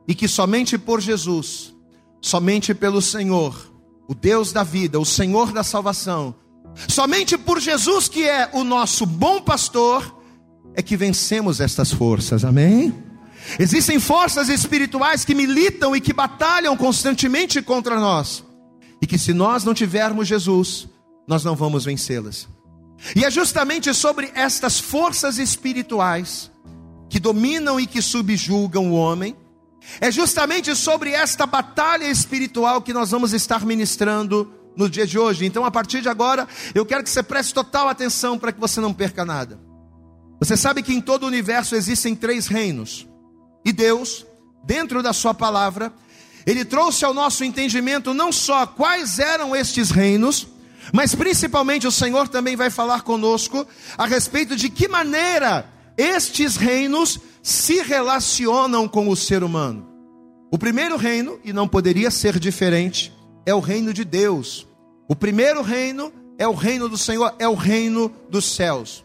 E 0.06 0.14
que 0.14 0.26
somente 0.26 0.76
por 0.76 1.00
Jesus, 1.00 1.72
somente 2.20 2.74
pelo 2.74 3.00
Senhor, 3.00 3.72
o 4.08 4.14
Deus 4.14 4.52
da 4.52 4.64
vida, 4.64 4.98
o 4.98 5.04
Senhor 5.04 5.52
da 5.52 5.62
salvação, 5.62 6.34
somente 6.88 7.38
por 7.38 7.60
Jesus 7.60 8.08
que 8.08 8.28
é 8.28 8.50
o 8.52 8.64
nosso 8.64 9.06
bom 9.06 9.40
pastor, 9.40 10.20
é 10.74 10.82
que 10.82 10.96
vencemos 10.96 11.60
estas 11.60 11.92
forças, 11.92 12.44
amém? 12.44 12.94
Existem 13.58 13.98
forças 13.98 14.48
espirituais 14.48 15.24
que 15.24 15.34
militam 15.34 15.94
e 15.94 16.00
que 16.00 16.12
batalham 16.12 16.76
constantemente 16.76 17.60
contra 17.60 17.98
nós, 17.98 18.44
e 19.00 19.06
que 19.06 19.18
se 19.18 19.32
nós 19.32 19.64
não 19.64 19.74
tivermos 19.74 20.28
Jesus, 20.28 20.88
nós 21.26 21.44
não 21.44 21.54
vamos 21.54 21.84
vencê-las. 21.84 22.48
E 23.16 23.24
é 23.24 23.30
justamente 23.30 23.92
sobre 23.94 24.30
estas 24.34 24.78
forças 24.78 25.38
espirituais 25.38 26.50
que 27.08 27.18
dominam 27.18 27.78
e 27.78 27.86
que 27.86 28.00
subjugam 28.00 28.90
o 28.90 28.94
homem, 28.94 29.36
é 30.00 30.10
justamente 30.10 30.74
sobre 30.74 31.10
esta 31.10 31.44
batalha 31.44 32.04
espiritual 32.04 32.80
que 32.80 32.92
nós 32.92 33.10
vamos 33.10 33.32
estar 33.32 33.64
ministrando 33.66 34.50
no 34.76 34.88
dia 34.88 35.06
de 35.06 35.18
hoje. 35.18 35.44
Então, 35.44 35.64
a 35.64 35.70
partir 35.70 36.00
de 36.00 36.08
agora, 36.08 36.48
eu 36.74 36.86
quero 36.86 37.02
que 37.02 37.10
você 37.10 37.22
preste 37.22 37.52
total 37.52 37.88
atenção 37.88 38.38
para 38.38 38.52
que 38.52 38.60
você 38.60 38.80
não 38.80 38.94
perca 38.94 39.24
nada. 39.24 39.60
Você 40.38 40.56
sabe 40.56 40.82
que 40.82 40.94
em 40.94 41.00
todo 41.00 41.24
o 41.24 41.26
universo 41.26 41.74
existem 41.74 42.14
três 42.16 42.46
reinos. 42.46 43.06
E 43.64 43.72
Deus, 43.72 44.26
dentro 44.64 45.02
da 45.02 45.12
Sua 45.12 45.34
palavra, 45.34 45.92
Ele 46.46 46.64
trouxe 46.64 47.04
ao 47.04 47.12
nosso 47.12 47.44
entendimento 47.44 48.14
não 48.14 48.32
só 48.32 48.66
quais 48.66 49.18
eram 49.18 49.54
estes 49.54 49.90
reinos, 49.90 50.48
mas 50.92 51.14
principalmente 51.14 51.86
o 51.86 51.92
Senhor 51.92 52.28
também 52.28 52.56
vai 52.56 52.70
falar 52.70 53.02
conosco 53.02 53.66
a 53.96 54.06
respeito 54.06 54.56
de 54.56 54.68
que 54.68 54.88
maneira 54.88 55.66
estes 55.96 56.56
reinos 56.56 57.20
se 57.42 57.82
relacionam 57.82 58.88
com 58.88 59.08
o 59.08 59.16
ser 59.16 59.44
humano. 59.44 59.86
O 60.50 60.58
primeiro 60.58 60.96
reino, 60.96 61.38
e 61.44 61.52
não 61.52 61.66
poderia 61.66 62.10
ser 62.10 62.38
diferente, 62.38 63.12
é 63.44 63.54
o 63.54 63.60
reino 63.60 63.92
de 63.92 64.04
Deus. 64.04 64.66
O 65.08 65.16
primeiro 65.16 65.62
reino 65.62 66.12
é 66.38 66.46
o 66.46 66.54
reino 66.54 66.88
do 66.88 66.98
Senhor, 66.98 67.34
é 67.38 67.48
o 67.48 67.54
reino 67.54 68.12
dos 68.28 68.44
céus. 68.44 69.04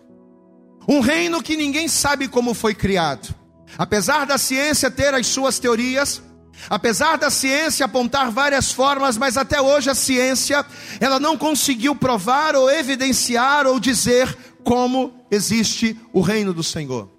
Um 0.88 1.00
reino 1.00 1.42
que 1.42 1.58
ninguém 1.58 1.88
sabe 1.88 2.28
como 2.28 2.54
foi 2.54 2.74
criado. 2.74 3.34
Apesar 3.78 4.26
da 4.26 4.38
ciência 4.38 4.90
ter 4.90 5.14
as 5.14 5.28
suas 5.28 5.60
teorias, 5.60 6.22
apesar 6.70 7.18
da 7.18 7.30
ciência 7.30 7.86
apontar 7.86 8.32
várias 8.32 8.72
formas, 8.72 9.18
mas 9.18 9.38
até 9.38 9.62
hoje 9.62 9.90
a 9.90 9.96
ciência, 9.96 10.66
ela 11.00 11.20
não 11.20 11.38
conseguiu 11.38 11.96
provar 11.96 12.56
ou 12.56 12.70
evidenciar 12.70 13.66
ou 13.68 13.80
dizer 13.80 14.36
como 14.64 15.14
existe 15.32 15.98
o 16.12 16.22
reino 16.22 16.54
do 16.54 16.64
Senhor. 16.64 17.10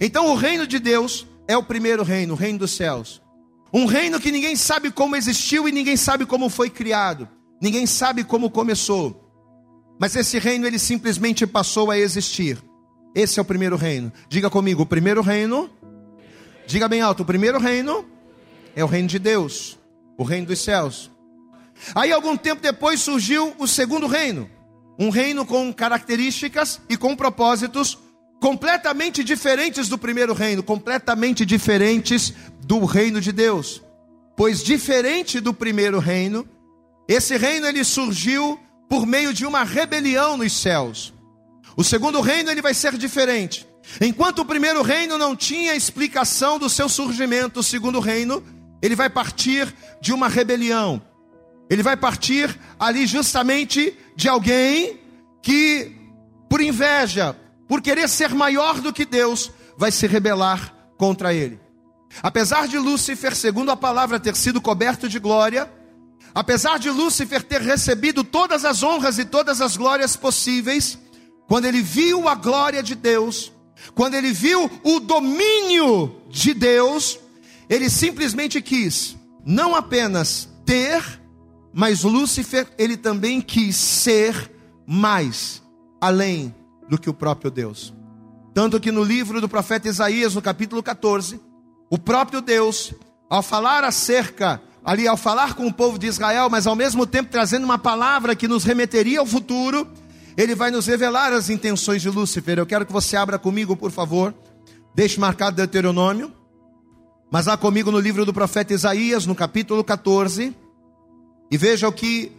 Então 0.00 0.28
o 0.28 0.34
reino 0.34 0.66
de 0.66 0.78
Deus 0.78 1.26
é 1.46 1.56
o 1.56 1.62
primeiro 1.62 2.02
reino, 2.02 2.34
o 2.34 2.36
reino 2.36 2.60
dos 2.60 2.72
céus. 2.72 3.22
Um 3.72 3.86
reino 3.86 4.18
que 4.18 4.32
ninguém 4.32 4.56
sabe 4.56 4.90
como 4.90 5.14
existiu 5.14 5.68
e 5.68 5.72
ninguém 5.72 5.96
sabe 5.96 6.26
como 6.26 6.48
foi 6.48 6.68
criado. 6.68 7.28
Ninguém 7.60 7.86
sabe 7.86 8.24
como 8.24 8.50
começou. 8.50 9.30
Mas 10.00 10.16
esse 10.16 10.38
reino 10.38 10.66
ele 10.66 10.78
simplesmente 10.78 11.46
passou 11.46 11.90
a 11.90 11.98
existir. 11.98 12.58
Esse 13.14 13.38
é 13.38 13.42
o 13.42 13.44
primeiro 13.44 13.76
reino. 13.76 14.12
Diga 14.28 14.48
comigo, 14.48 14.82
o 14.82 14.86
primeiro 14.86 15.20
reino. 15.20 15.70
Diga 16.66 16.88
bem 16.88 17.00
alto, 17.00 17.22
o 17.22 17.26
primeiro 17.26 17.58
reino 17.58 18.09
é 18.80 18.84
o 18.84 18.88
reino 18.88 19.08
de 19.08 19.18
Deus, 19.18 19.78
o 20.18 20.24
reino 20.24 20.46
dos 20.46 20.60
céus. 20.60 21.10
Aí 21.94 22.12
algum 22.12 22.36
tempo 22.36 22.60
depois 22.60 23.00
surgiu 23.00 23.54
o 23.58 23.66
segundo 23.66 24.06
reino, 24.06 24.50
um 24.98 25.10
reino 25.10 25.46
com 25.46 25.72
características 25.72 26.80
e 26.88 26.96
com 26.96 27.16
propósitos 27.16 27.98
completamente 28.40 29.22
diferentes 29.22 29.88
do 29.88 29.98
primeiro 29.98 30.32
reino, 30.32 30.62
completamente 30.62 31.44
diferentes 31.44 32.32
do 32.64 32.84
reino 32.84 33.20
de 33.20 33.32
Deus. 33.32 33.82
Pois 34.36 34.62
diferente 34.62 35.40
do 35.40 35.52
primeiro 35.52 35.98
reino, 35.98 36.48
esse 37.06 37.36
reino 37.36 37.66
ele 37.66 37.84
surgiu 37.84 38.58
por 38.88 39.06
meio 39.06 39.34
de 39.34 39.44
uma 39.44 39.62
rebelião 39.62 40.36
nos 40.36 40.52
céus. 40.52 41.12
O 41.76 41.84
segundo 41.84 42.20
reino 42.20 42.50
ele 42.50 42.62
vai 42.62 42.74
ser 42.74 42.96
diferente. 42.96 43.66
Enquanto 44.00 44.40
o 44.40 44.44
primeiro 44.44 44.82
reino 44.82 45.18
não 45.18 45.36
tinha 45.36 45.74
explicação 45.74 46.58
do 46.58 46.68
seu 46.68 46.88
surgimento, 46.88 47.60
o 47.60 47.62
segundo 47.62 48.00
reino, 48.00 48.42
ele 48.82 48.96
vai 48.96 49.10
partir 49.10 49.74
de 50.00 50.12
uma 50.12 50.28
rebelião. 50.28 51.02
Ele 51.68 51.82
vai 51.82 51.96
partir 51.96 52.58
ali 52.78 53.06
justamente 53.06 53.96
de 54.16 54.28
alguém 54.28 54.98
que, 55.42 55.92
por 56.48 56.60
inveja, 56.60 57.36
por 57.68 57.80
querer 57.80 58.08
ser 58.08 58.30
maior 58.34 58.80
do 58.80 58.92
que 58.92 59.04
Deus, 59.04 59.52
vai 59.76 59.92
se 59.92 60.06
rebelar 60.06 60.74
contra 60.98 61.32
ele. 61.32 61.60
Apesar 62.22 62.66
de 62.66 62.76
Lúcifer, 62.76 63.36
segundo 63.36 63.70
a 63.70 63.76
palavra, 63.76 64.18
ter 64.18 64.34
sido 64.34 64.60
coberto 64.60 65.08
de 65.08 65.18
glória, 65.18 65.70
Apesar 66.34 66.78
de 66.78 66.88
Lúcifer 66.90 67.42
ter 67.42 67.60
recebido 67.60 68.22
todas 68.22 68.64
as 68.64 68.82
honras 68.82 69.18
e 69.18 69.24
todas 69.24 69.60
as 69.60 69.76
glórias 69.76 70.14
possíveis, 70.16 70.98
quando 71.48 71.64
ele 71.64 71.82
viu 71.82 72.28
a 72.28 72.34
glória 72.34 72.82
de 72.82 72.94
Deus, 72.94 73.52
quando 73.94 74.14
ele 74.14 74.32
viu 74.32 74.70
o 74.84 75.00
domínio 75.00 76.22
de 76.28 76.54
Deus, 76.54 77.18
ele 77.70 77.88
simplesmente 77.88 78.60
quis 78.60 79.16
não 79.46 79.76
apenas 79.76 80.48
ter, 80.66 81.02
mas 81.72 82.02
Lúcifer 82.02 82.66
ele 82.76 82.96
também 82.96 83.40
quis 83.40 83.76
ser 83.76 84.50
mais 84.84 85.62
além 86.00 86.52
do 86.88 86.98
que 86.98 87.08
o 87.08 87.14
próprio 87.14 87.50
Deus. 87.50 87.94
Tanto 88.52 88.80
que 88.80 88.90
no 88.90 89.04
livro 89.04 89.40
do 89.40 89.48
profeta 89.48 89.88
Isaías, 89.88 90.34
no 90.34 90.42
capítulo 90.42 90.82
14, 90.82 91.40
o 91.88 91.96
próprio 91.96 92.40
Deus, 92.40 92.92
ao 93.28 93.42
falar 93.42 93.84
acerca 93.84 94.60
ali 94.84 95.06
ao 95.06 95.16
falar 95.16 95.54
com 95.54 95.66
o 95.66 95.72
povo 95.72 95.98
de 95.98 96.06
Israel, 96.06 96.48
mas 96.50 96.66
ao 96.66 96.74
mesmo 96.74 97.06
tempo 97.06 97.30
trazendo 97.30 97.64
uma 97.64 97.78
palavra 97.78 98.34
que 98.34 98.48
nos 98.48 98.64
remeteria 98.64 99.20
ao 99.20 99.26
futuro, 99.26 99.86
ele 100.36 100.54
vai 100.54 100.70
nos 100.70 100.86
revelar 100.86 101.32
as 101.32 101.50
intenções 101.50 102.02
de 102.02 102.08
Lúcifer. 102.08 102.58
Eu 102.58 102.66
quero 102.66 102.86
que 102.86 102.92
você 102.92 103.16
abra 103.16 103.38
comigo, 103.38 103.76
por 103.76 103.90
favor. 103.90 104.34
Deixe 104.94 105.20
marcado 105.20 105.56
Deuteronômio. 105.56 106.32
Mas 107.30 107.46
lá 107.46 107.56
comigo 107.56 107.92
no 107.92 108.00
livro 108.00 108.26
do 108.26 108.32
profeta 108.32 108.74
Isaías, 108.74 109.24
no 109.24 109.36
capítulo 109.36 109.84
14. 109.84 110.52
E 111.48 111.56
veja 111.56 111.86
o 111.86 111.92
que 111.92 112.32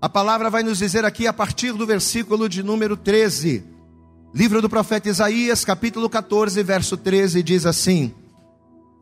a 0.00 0.08
palavra 0.08 0.48
vai 0.48 0.62
nos 0.62 0.78
dizer 0.78 1.04
aqui 1.04 1.26
a 1.26 1.32
partir 1.34 1.72
do 1.72 1.86
versículo 1.86 2.48
de 2.48 2.62
número 2.62 2.96
13. 2.96 3.62
Livro 4.34 4.62
do 4.62 4.70
profeta 4.70 5.10
Isaías, 5.10 5.66
capítulo 5.66 6.08
14, 6.08 6.62
verso 6.62 6.96
13, 6.96 7.42
diz 7.42 7.66
assim: 7.66 8.14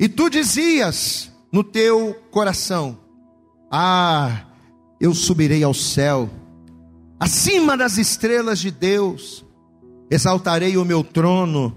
E 0.00 0.08
tu 0.08 0.28
dizias, 0.28 1.30
no 1.52 1.62
teu 1.62 2.16
coração: 2.32 2.98
Ah, 3.70 4.46
eu 5.00 5.14
subirei 5.14 5.62
ao 5.62 5.72
céu, 5.72 6.28
acima 7.20 7.76
das 7.76 7.98
estrelas 7.98 8.58
de 8.58 8.72
Deus, 8.72 9.44
exaltarei 10.10 10.76
o 10.76 10.84
meu 10.84 11.04
trono, 11.04 11.76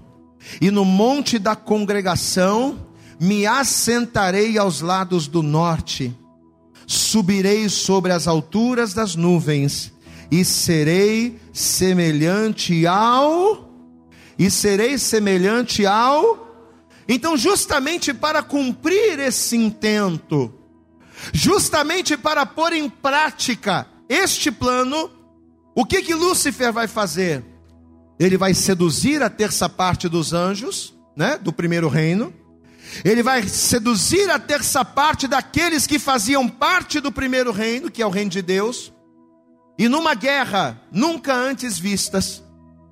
e 0.60 0.72
no 0.72 0.84
monte 0.84 1.38
da 1.38 1.54
congregação 1.54 2.92
me 3.20 3.46
assentarei 3.46 4.58
aos 4.58 4.80
lados 4.80 5.26
do 5.26 5.42
norte, 5.42 6.16
subirei 6.86 7.68
sobre 7.68 8.12
as 8.12 8.26
alturas 8.26 8.92
das 8.94 9.14
nuvens, 9.16 9.92
e 10.30 10.44
serei 10.44 11.38
semelhante 11.52 12.86
ao 12.86 13.72
e 14.36 14.50
serei 14.50 14.98
semelhante 14.98 15.86
ao 15.86 16.44
então, 17.08 17.36
justamente 17.36 18.14
para 18.14 18.42
cumprir 18.42 19.18
esse 19.18 19.56
intento, 19.56 20.52
justamente 21.32 22.16
para 22.16 22.46
pôr 22.46 22.72
em 22.72 22.88
prática 22.88 23.86
este 24.08 24.50
plano, 24.50 25.10
o 25.74 25.84
que 25.84 26.02
que 26.02 26.14
Lúcifer 26.14 26.72
vai 26.72 26.88
fazer? 26.88 27.44
Ele 28.18 28.38
vai 28.38 28.54
seduzir 28.54 29.22
a 29.22 29.28
terça 29.28 29.68
parte 29.68 30.08
dos 30.08 30.32
anjos, 30.32 30.94
né, 31.16 31.36
do 31.36 31.52
primeiro 31.52 31.88
reino. 31.88 32.32
Ele 33.04 33.22
vai 33.22 33.48
seduzir 33.48 34.30
a 34.30 34.38
terça 34.38 34.84
parte 34.84 35.26
daqueles 35.26 35.86
que 35.86 35.98
faziam 35.98 36.48
parte 36.48 37.00
do 37.00 37.10
primeiro 37.10 37.50
reino, 37.50 37.90
que 37.90 38.02
é 38.02 38.06
o 38.06 38.10
reino 38.10 38.30
de 38.30 38.42
Deus. 38.42 38.92
E 39.78 39.88
numa 39.88 40.14
guerra 40.14 40.80
nunca 40.92 41.34
antes 41.34 41.78
vistas, 41.78 42.42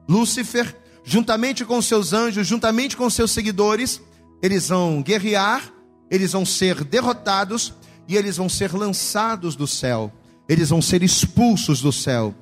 Lúcifer 0.09 0.82
juntamente 1.04 1.64
com 1.64 1.80
seus 1.82 2.12
anjos, 2.12 2.47
juntamente 2.47 2.97
com 2.97 3.09
seus 3.11 3.30
seguidores, 3.32 4.00
eles 4.42 4.68
vão 4.68 5.02
guerrear, 5.02 5.62
eles 6.11 6.32
vão 6.32 6.44
ser 6.44 6.85
derrotados 6.85 7.75
e 8.09 8.16
eles 8.16 8.37
vão 8.37 8.49
ser 8.49 8.73
lançados 8.73 9.56
do 9.56 9.66
céu, 9.66 10.12
eles 10.49 10.71
vão 10.71 10.82
ser 10.82 11.02
expulsos 11.02 11.80
do 11.80 11.92
céu. 11.92 12.35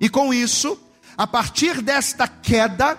E 0.00 0.08
com 0.08 0.32
isso, 0.32 0.78
a 1.16 1.26
partir 1.26 1.80
desta 1.80 2.26
queda, 2.26 2.98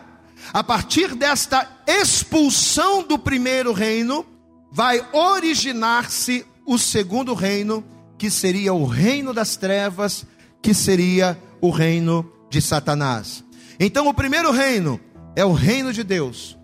a 0.51 0.63
partir 0.63 1.15
desta 1.15 1.69
expulsão 1.87 3.03
do 3.03 3.17
primeiro 3.17 3.71
reino, 3.71 4.25
vai 4.71 5.05
originar-se 5.13 6.45
o 6.65 6.77
segundo 6.77 7.33
reino, 7.33 7.83
que 8.17 8.29
seria 8.29 8.73
o 8.73 8.85
reino 8.85 9.33
das 9.33 9.55
trevas, 9.55 10.25
que 10.61 10.73
seria 10.73 11.37
o 11.61 11.69
reino 11.69 12.29
de 12.49 12.61
Satanás. 12.61 13.43
Então, 13.79 14.07
o 14.07 14.13
primeiro 14.13 14.51
reino 14.51 14.99
é 15.35 15.45
o 15.45 15.53
reino 15.53 15.93
de 15.93 16.03
Deus, 16.03 16.57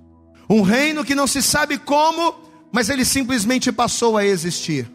um 0.50 0.62
reino 0.62 1.06
que 1.06 1.14
não 1.14 1.28
se 1.28 1.42
sabe 1.42 1.78
como, 1.78 2.36
mas 2.72 2.90
ele 2.90 3.06
simplesmente 3.06 3.72
passou 3.72 4.18
a 4.18 4.26
existir. 4.26 4.90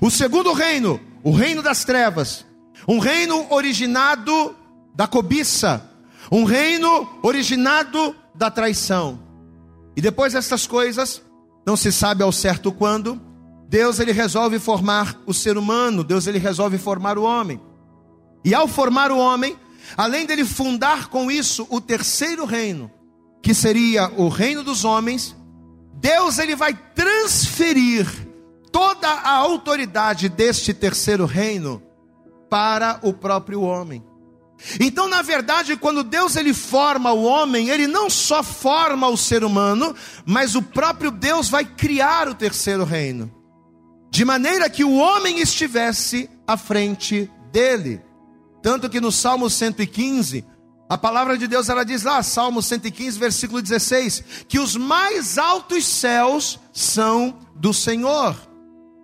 O 0.00 0.10
segundo 0.10 0.52
reino, 0.52 1.00
o 1.22 1.30
reino 1.30 1.62
das 1.62 1.84
trevas, 1.84 2.44
um 2.88 2.98
reino 2.98 3.46
originado 3.50 4.56
da 4.94 5.06
cobiça, 5.06 5.90
um 6.30 6.44
reino 6.44 7.08
originado 7.22 8.14
da 8.34 8.50
traição. 8.50 9.20
E 9.96 10.00
depois 10.00 10.32
dessas 10.32 10.66
coisas, 10.66 11.22
não 11.66 11.76
se 11.76 11.92
sabe 11.92 12.22
ao 12.22 12.32
certo 12.32 12.72
quando, 12.72 13.20
Deus 13.68 13.98
ele 13.98 14.12
resolve 14.12 14.58
formar 14.58 15.16
o 15.26 15.32
ser 15.34 15.56
humano, 15.56 16.04
Deus 16.04 16.26
ele 16.26 16.38
resolve 16.38 16.78
formar 16.78 17.18
o 17.18 17.22
homem. 17.22 17.60
E 18.44 18.54
ao 18.54 18.68
formar 18.68 19.10
o 19.10 19.18
homem, 19.18 19.56
Além 19.96 20.26
dele 20.26 20.44
fundar 20.44 21.08
com 21.08 21.30
isso 21.30 21.66
o 21.70 21.80
terceiro 21.80 22.44
reino, 22.44 22.90
que 23.42 23.54
seria 23.54 24.10
o 24.16 24.28
reino 24.28 24.64
dos 24.64 24.84
homens, 24.84 25.36
Deus 25.94 26.38
ele 26.38 26.56
vai 26.56 26.74
transferir 26.94 28.06
toda 28.72 29.08
a 29.08 29.30
autoridade 29.30 30.28
deste 30.28 30.72
terceiro 30.72 31.26
reino 31.26 31.82
para 32.48 32.98
o 33.02 33.12
próprio 33.12 33.62
homem. 33.62 34.02
Então, 34.80 35.08
na 35.08 35.22
verdade, 35.22 35.76
quando 35.76 36.02
Deus 36.02 36.36
ele 36.36 36.54
forma 36.54 37.12
o 37.12 37.24
homem, 37.24 37.68
ele 37.68 37.86
não 37.86 38.08
só 38.08 38.42
forma 38.42 39.08
o 39.08 39.16
ser 39.16 39.44
humano, 39.44 39.94
mas 40.24 40.54
o 40.54 40.62
próprio 40.62 41.10
Deus 41.10 41.48
vai 41.48 41.64
criar 41.64 42.28
o 42.28 42.34
terceiro 42.34 42.84
reino. 42.84 43.30
De 44.10 44.24
maneira 44.24 44.70
que 44.70 44.84
o 44.84 44.94
homem 44.94 45.40
estivesse 45.40 46.30
à 46.46 46.56
frente 46.56 47.30
dele. 47.50 48.00
Tanto 48.62 48.88
que 48.88 49.00
no 49.00 49.12
Salmo 49.12 49.50
115, 49.50 50.44
a 50.88 50.96
palavra 50.96 51.36
de 51.36 51.46
Deus 51.46 51.68
ela 51.68 51.84
diz 51.84 52.02
lá, 52.02 52.22
Salmo 52.22 52.62
115, 52.62 53.18
versículo 53.18 53.60
16, 53.60 54.24
que 54.48 54.58
os 54.58 54.76
mais 54.76 55.38
altos 55.38 55.84
céus 55.86 56.58
são 56.72 57.38
do 57.54 57.72
Senhor, 57.72 58.36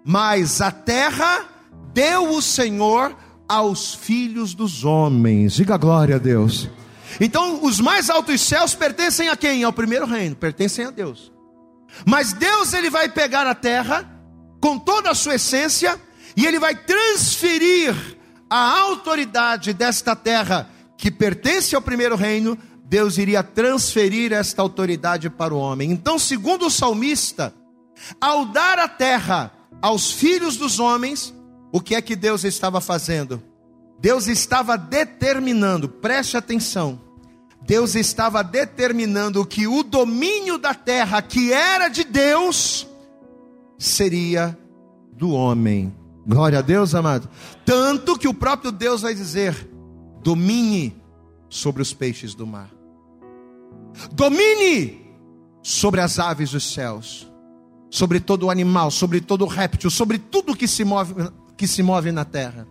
mas 0.04 0.60
a 0.60 0.70
terra 0.70 1.46
deu 1.92 2.30
o 2.34 2.40
Senhor 2.42 3.16
aos 3.50 3.92
filhos 3.92 4.54
dos 4.54 4.84
homens. 4.84 5.54
Diga 5.54 5.76
glória 5.76 6.14
a 6.14 6.18
Deus. 6.20 6.70
Então, 7.20 7.64
os 7.64 7.80
mais 7.80 8.08
altos 8.08 8.40
céus 8.42 8.76
pertencem 8.76 9.28
a 9.28 9.36
quem? 9.36 9.64
Ao 9.64 9.72
primeiro 9.72 10.06
reino, 10.06 10.36
pertencem 10.36 10.84
a 10.84 10.90
Deus. 10.90 11.32
Mas 12.06 12.32
Deus 12.32 12.72
ele 12.72 12.88
vai 12.88 13.08
pegar 13.08 13.48
a 13.48 13.54
terra 13.54 14.08
com 14.60 14.78
toda 14.78 15.10
a 15.10 15.16
sua 15.16 15.34
essência 15.34 16.00
e 16.36 16.46
ele 16.46 16.60
vai 16.60 16.76
transferir 16.76 17.92
a 18.48 18.78
autoridade 18.82 19.72
desta 19.72 20.14
terra 20.14 20.70
que 20.96 21.10
pertence 21.10 21.74
ao 21.74 21.82
primeiro 21.82 22.14
reino, 22.14 22.56
Deus 22.84 23.18
iria 23.18 23.42
transferir 23.42 24.32
esta 24.32 24.62
autoridade 24.62 25.28
para 25.28 25.52
o 25.52 25.58
homem. 25.58 25.90
Então, 25.90 26.20
segundo 26.20 26.66
o 26.66 26.70
salmista, 26.70 27.52
ao 28.20 28.44
dar 28.44 28.78
a 28.78 28.86
terra 28.86 29.50
aos 29.82 30.12
filhos 30.12 30.56
dos 30.56 30.78
homens, 30.78 31.34
o 31.72 31.80
que 31.80 31.94
é 31.94 32.02
que 32.02 32.16
Deus 32.16 32.44
estava 32.44 32.80
fazendo? 32.80 33.42
Deus 34.00 34.26
estava 34.26 34.78
determinando, 34.78 35.88
preste 35.88 36.36
atenção, 36.36 37.00
Deus 37.62 37.94
estava 37.94 38.42
determinando 38.42 39.44
que 39.44 39.66
o 39.66 39.82
domínio 39.82 40.56
da 40.56 40.74
terra, 40.74 41.20
que 41.20 41.52
era 41.52 41.88
de 41.88 42.04
Deus, 42.04 42.88
seria 43.78 44.58
do 45.12 45.30
homem. 45.32 45.94
Glória 46.26 46.58
a 46.58 46.62
Deus, 46.62 46.94
amado. 46.94 47.28
Tanto 47.64 48.18
que 48.18 48.26
o 48.26 48.34
próprio 48.34 48.72
Deus 48.72 49.02
vai 49.02 49.14
dizer: 49.14 49.68
domine 50.22 50.96
sobre 51.48 51.82
os 51.82 51.92
peixes 51.92 52.34
do 52.34 52.46
mar, 52.46 52.70
domine 54.12 55.10
sobre 55.62 56.00
as 56.00 56.18
aves 56.18 56.52
dos 56.52 56.72
céus, 56.72 57.30
sobre 57.90 58.20
todo 58.20 58.50
animal, 58.50 58.90
sobre 58.90 59.20
todo 59.20 59.44
réptil, 59.44 59.90
sobre 59.90 60.18
tudo 60.18 60.56
que 60.56 60.66
se 60.66 60.84
move 60.84 61.14
que 61.60 61.68
se 61.68 61.82
move 61.82 62.10
na 62.10 62.24
terra. 62.24 62.66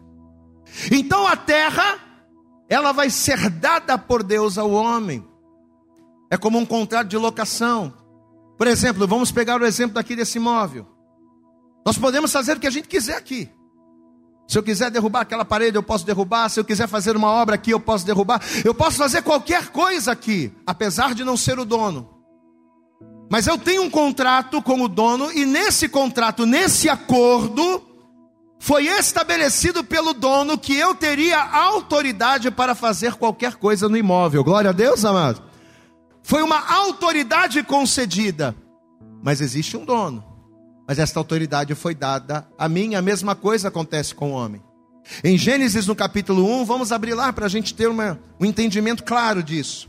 Então 0.91 1.27
a 1.27 1.35
terra, 1.35 1.99
ela 2.67 2.91
vai 2.91 3.11
ser 3.11 3.47
dada 3.51 3.99
por 3.99 4.23
Deus 4.23 4.57
ao 4.57 4.71
homem. 4.71 5.23
É 6.27 6.35
como 6.35 6.57
um 6.57 6.65
contrato 6.65 7.07
de 7.07 7.15
locação. 7.15 7.93
Por 8.57 8.65
exemplo, 8.65 9.07
vamos 9.07 9.31
pegar 9.31 9.61
o 9.61 9.65
exemplo 9.65 9.93
daqui 9.93 10.15
desse 10.15 10.39
imóvel. 10.39 10.87
Nós 11.85 11.99
podemos 11.99 12.31
fazer 12.31 12.57
o 12.57 12.59
que 12.59 12.65
a 12.65 12.71
gente 12.71 12.87
quiser 12.87 13.15
aqui. 13.15 13.47
Se 14.47 14.57
eu 14.57 14.63
quiser 14.63 14.89
derrubar 14.89 15.21
aquela 15.21 15.45
parede, 15.45 15.77
eu 15.77 15.83
posso 15.83 16.03
derrubar. 16.03 16.49
Se 16.49 16.59
eu 16.59 16.65
quiser 16.65 16.87
fazer 16.87 17.15
uma 17.15 17.29
obra 17.29 17.53
aqui, 17.53 17.69
eu 17.69 17.79
posso 17.79 18.03
derrubar. 18.03 18.41
Eu 18.65 18.73
posso 18.73 18.97
fazer 18.97 19.21
qualquer 19.21 19.67
coisa 19.67 20.13
aqui, 20.13 20.51
apesar 20.65 21.13
de 21.13 21.23
não 21.23 21.37
ser 21.37 21.59
o 21.59 21.65
dono. 21.65 22.09
Mas 23.29 23.45
eu 23.45 23.55
tenho 23.55 23.83
um 23.83 23.89
contrato 23.91 24.63
com 24.63 24.81
o 24.81 24.87
dono, 24.87 25.31
e 25.31 25.45
nesse 25.45 25.87
contrato, 25.87 26.47
nesse 26.47 26.89
acordo, 26.89 27.88
foi 28.59 28.87
estabelecido 28.87 29.83
pelo 29.83 30.13
dono 30.13 30.57
que 30.57 30.75
eu 30.75 30.93
teria 30.93 31.41
autoridade 31.41 32.51
para 32.51 32.75
fazer 32.75 33.13
qualquer 33.13 33.55
coisa 33.55 33.87
no 33.87 33.95
imóvel. 33.95 34.43
Glória 34.43 34.71
a 34.71 34.73
Deus, 34.73 35.05
amado. 35.05 35.41
Foi 36.21 36.43
uma 36.43 36.59
autoridade 36.69 37.63
concedida, 37.63 38.53
mas 39.23 39.39
existe 39.39 39.77
um 39.77 39.85
dono. 39.85 40.23
Mas 40.85 40.99
esta 40.99 41.19
autoridade 41.19 41.73
foi 41.73 41.95
dada 41.95 42.47
a 42.57 42.67
mim. 42.67 42.95
A 42.95 43.01
mesma 43.01 43.33
coisa 43.33 43.69
acontece 43.69 44.13
com 44.13 44.31
o 44.31 44.35
homem. 44.35 44.61
Em 45.23 45.37
Gênesis, 45.37 45.87
no 45.87 45.95
capítulo 45.95 46.45
1, 46.61 46.65
vamos 46.65 46.91
abrir 46.91 47.13
lá 47.13 47.31
para 47.31 47.45
a 47.45 47.49
gente 47.49 47.73
ter 47.73 47.87
uma, 47.87 48.19
um 48.39 48.45
entendimento 48.45 49.03
claro 49.03 49.41
disso. 49.41 49.87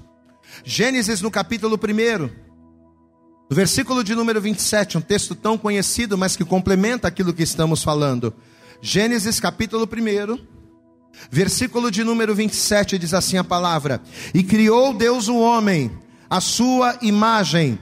Gênesis, 0.64 1.21
no 1.21 1.31
capítulo 1.31 1.77
1, 1.77 2.18
no 2.18 3.57
versículo 3.57 4.05
de 4.05 4.14
número 4.14 4.40
27, 4.40 4.97
um 4.97 5.01
texto 5.01 5.35
tão 5.35 5.59
conhecido, 5.59 6.16
mas 6.16 6.37
que 6.37 6.44
complementa 6.44 7.09
aquilo 7.09 7.35
que 7.35 7.42
estamos 7.42 7.83
falando. 7.83 8.33
Gênesis 8.83 9.38
capítulo 9.38 9.87
1, 9.87 10.38
versículo 11.31 11.90
de 11.90 12.03
número 12.03 12.35
27 12.35 12.99
diz 12.99 13.12
assim 13.12 13.37
a 13.37 13.45
palavra: 13.45 14.01
E 14.33 14.43
criou 14.43 14.95
Deus 14.95 15.29
o 15.29 15.37
homem, 15.37 15.90
a 16.31 16.40
sua 16.40 16.97
imagem, 17.03 17.79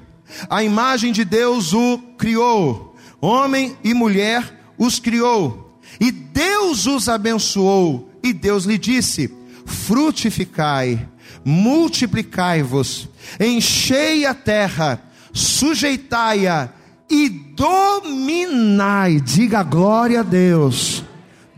a 0.50 0.64
imagem 0.64 1.12
de 1.12 1.24
Deus 1.24 1.72
o 1.72 1.98
criou, 2.18 2.96
homem 3.20 3.76
e 3.84 3.94
mulher 3.94 4.72
os 4.76 4.98
criou, 4.98 5.78
e 6.00 6.10
Deus 6.10 6.86
os 6.86 7.08
abençoou, 7.08 8.10
e 8.20 8.32
Deus 8.32 8.64
lhe 8.64 8.76
disse: 8.76 9.32
Frutificai, 9.66 11.08
multiplicai-vos, 11.44 13.08
enchei 13.38 14.26
a 14.26 14.34
terra, 14.34 15.00
sujeitai-a 15.32 16.70
e 17.10 17.28
dominai, 17.28 19.20
diga 19.20 19.62
glória 19.62 20.20
a 20.20 20.22
Deus, 20.22 21.04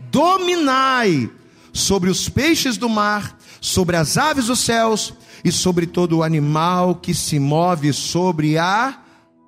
dominai 0.09 1.29
sobre 1.73 2.09
os 2.09 2.29
peixes 2.29 2.77
do 2.77 2.89
mar, 2.89 3.37
sobre 3.59 3.95
as 3.95 4.17
aves 4.17 4.47
dos 4.47 4.59
céus 4.59 5.13
e 5.43 5.51
sobre 5.51 5.85
todo 5.85 6.17
o 6.17 6.23
animal 6.23 6.95
que 6.95 7.13
se 7.13 7.39
move 7.39 7.93
sobre 7.93 8.57
a 8.57 8.99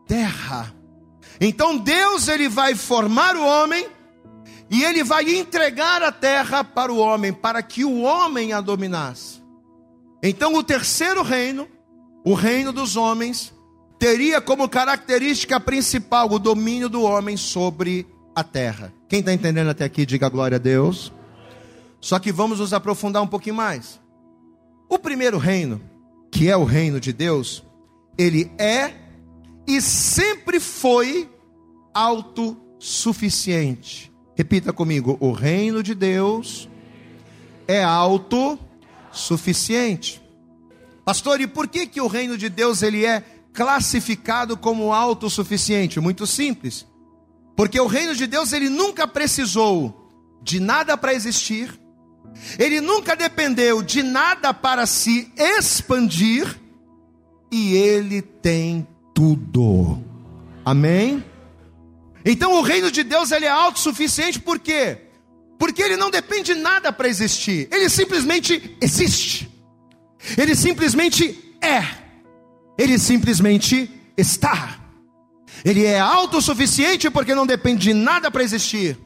terra. 0.07 0.73
Então 1.39 1.77
Deus 1.77 2.27
ele 2.27 2.47
vai 2.47 2.75
formar 2.75 3.35
o 3.35 3.45
homem 3.45 3.87
e 4.69 4.83
ele 4.83 5.03
vai 5.03 5.35
entregar 5.35 6.01
a 6.01 6.11
terra 6.11 6.63
para 6.63 6.91
o 6.91 6.97
homem, 6.97 7.31
para 7.31 7.61
que 7.61 7.85
o 7.85 8.01
homem 8.01 8.53
a 8.53 8.61
dominasse. 8.61 9.41
Então 10.21 10.55
o 10.55 10.63
terceiro 10.63 11.21
reino, 11.21 11.67
o 12.25 12.33
reino 12.33 12.71
dos 12.71 12.95
homens, 12.95 13.53
teria 14.03 14.41
como 14.41 14.67
característica 14.67 15.57
principal 15.61 16.29
o 16.29 16.37
domínio 16.37 16.89
do 16.89 17.03
homem 17.03 17.37
sobre 17.37 18.05
a 18.35 18.43
terra. 18.43 18.93
Quem 19.07 19.19
está 19.19 19.31
entendendo 19.31 19.69
até 19.69 19.85
aqui, 19.85 20.05
diga 20.05 20.27
glória 20.27 20.57
a 20.57 20.59
Deus. 20.59 21.09
Só 22.01 22.19
que 22.19 22.29
vamos 22.29 22.59
nos 22.59 22.73
aprofundar 22.73 23.23
um 23.23 23.27
pouquinho 23.27 23.55
mais. 23.55 24.01
O 24.89 24.99
primeiro 24.99 25.37
reino, 25.37 25.81
que 26.29 26.49
é 26.49 26.57
o 26.57 26.65
reino 26.65 26.99
de 26.99 27.13
Deus, 27.13 27.63
ele 28.17 28.51
é 28.57 28.93
e 29.65 29.81
sempre 29.81 30.59
foi 30.59 31.29
autossuficiente. 31.93 34.11
Repita 34.35 34.73
comigo: 34.73 35.15
o 35.21 35.31
reino 35.31 35.81
de 35.81 35.95
Deus 35.95 36.67
é 37.65 37.81
autossuficiente. 37.81 40.21
Pastor, 41.05 41.39
e 41.39 41.47
por 41.47 41.69
que 41.69 41.87
que 41.87 42.01
o 42.01 42.07
reino 42.07 42.37
de 42.37 42.49
Deus 42.49 42.83
ele 42.83 43.05
é 43.05 43.32
classificado 43.53 44.57
como 44.57 44.91
autossuficiente? 44.91 45.99
Muito 45.99 46.25
simples. 46.25 46.85
Porque 47.55 47.79
o 47.79 47.87
reino 47.87 48.15
de 48.15 48.25
Deus 48.25 48.51
ele 48.51 48.69
nunca 48.69 49.07
precisou 49.07 50.09
de 50.41 50.59
nada 50.59 50.97
para 50.97 51.13
existir. 51.13 51.79
Ele 52.57 52.81
nunca 52.81 53.15
dependeu 53.15 53.81
de 53.81 54.01
nada 54.01 54.53
para 54.53 54.85
se 54.85 55.31
expandir 55.37 56.59
e 57.51 57.75
ele 57.75 58.21
tem 58.21 58.87
tudo. 59.13 60.03
Amém? 60.65 61.23
Então 62.25 62.53
o 62.55 62.61
reino 62.61 62.89
de 62.89 63.03
Deus 63.03 63.31
ele 63.31 63.45
é 63.45 63.49
autossuficiente 63.49 64.39
por 64.39 64.57
quê? 64.57 64.97
Porque 65.59 65.81
ele 65.81 65.95
não 65.95 66.09
depende 66.09 66.53
de 66.53 66.59
nada 66.59 66.91
para 66.91 67.07
existir. 67.07 67.67
Ele 67.71 67.87
simplesmente 67.89 68.75
existe. 68.81 69.49
Ele 70.37 70.55
simplesmente 70.55 71.55
é. 71.61 72.02
Ele 72.77 72.97
simplesmente 72.97 73.91
está. 74.17 74.79
Ele 75.63 75.85
é 75.85 75.99
autossuficiente 75.99 77.09
porque 77.09 77.35
não 77.35 77.45
depende 77.45 77.83
de 77.83 77.93
nada 77.93 78.31
para 78.31 78.43
existir. 78.43 78.97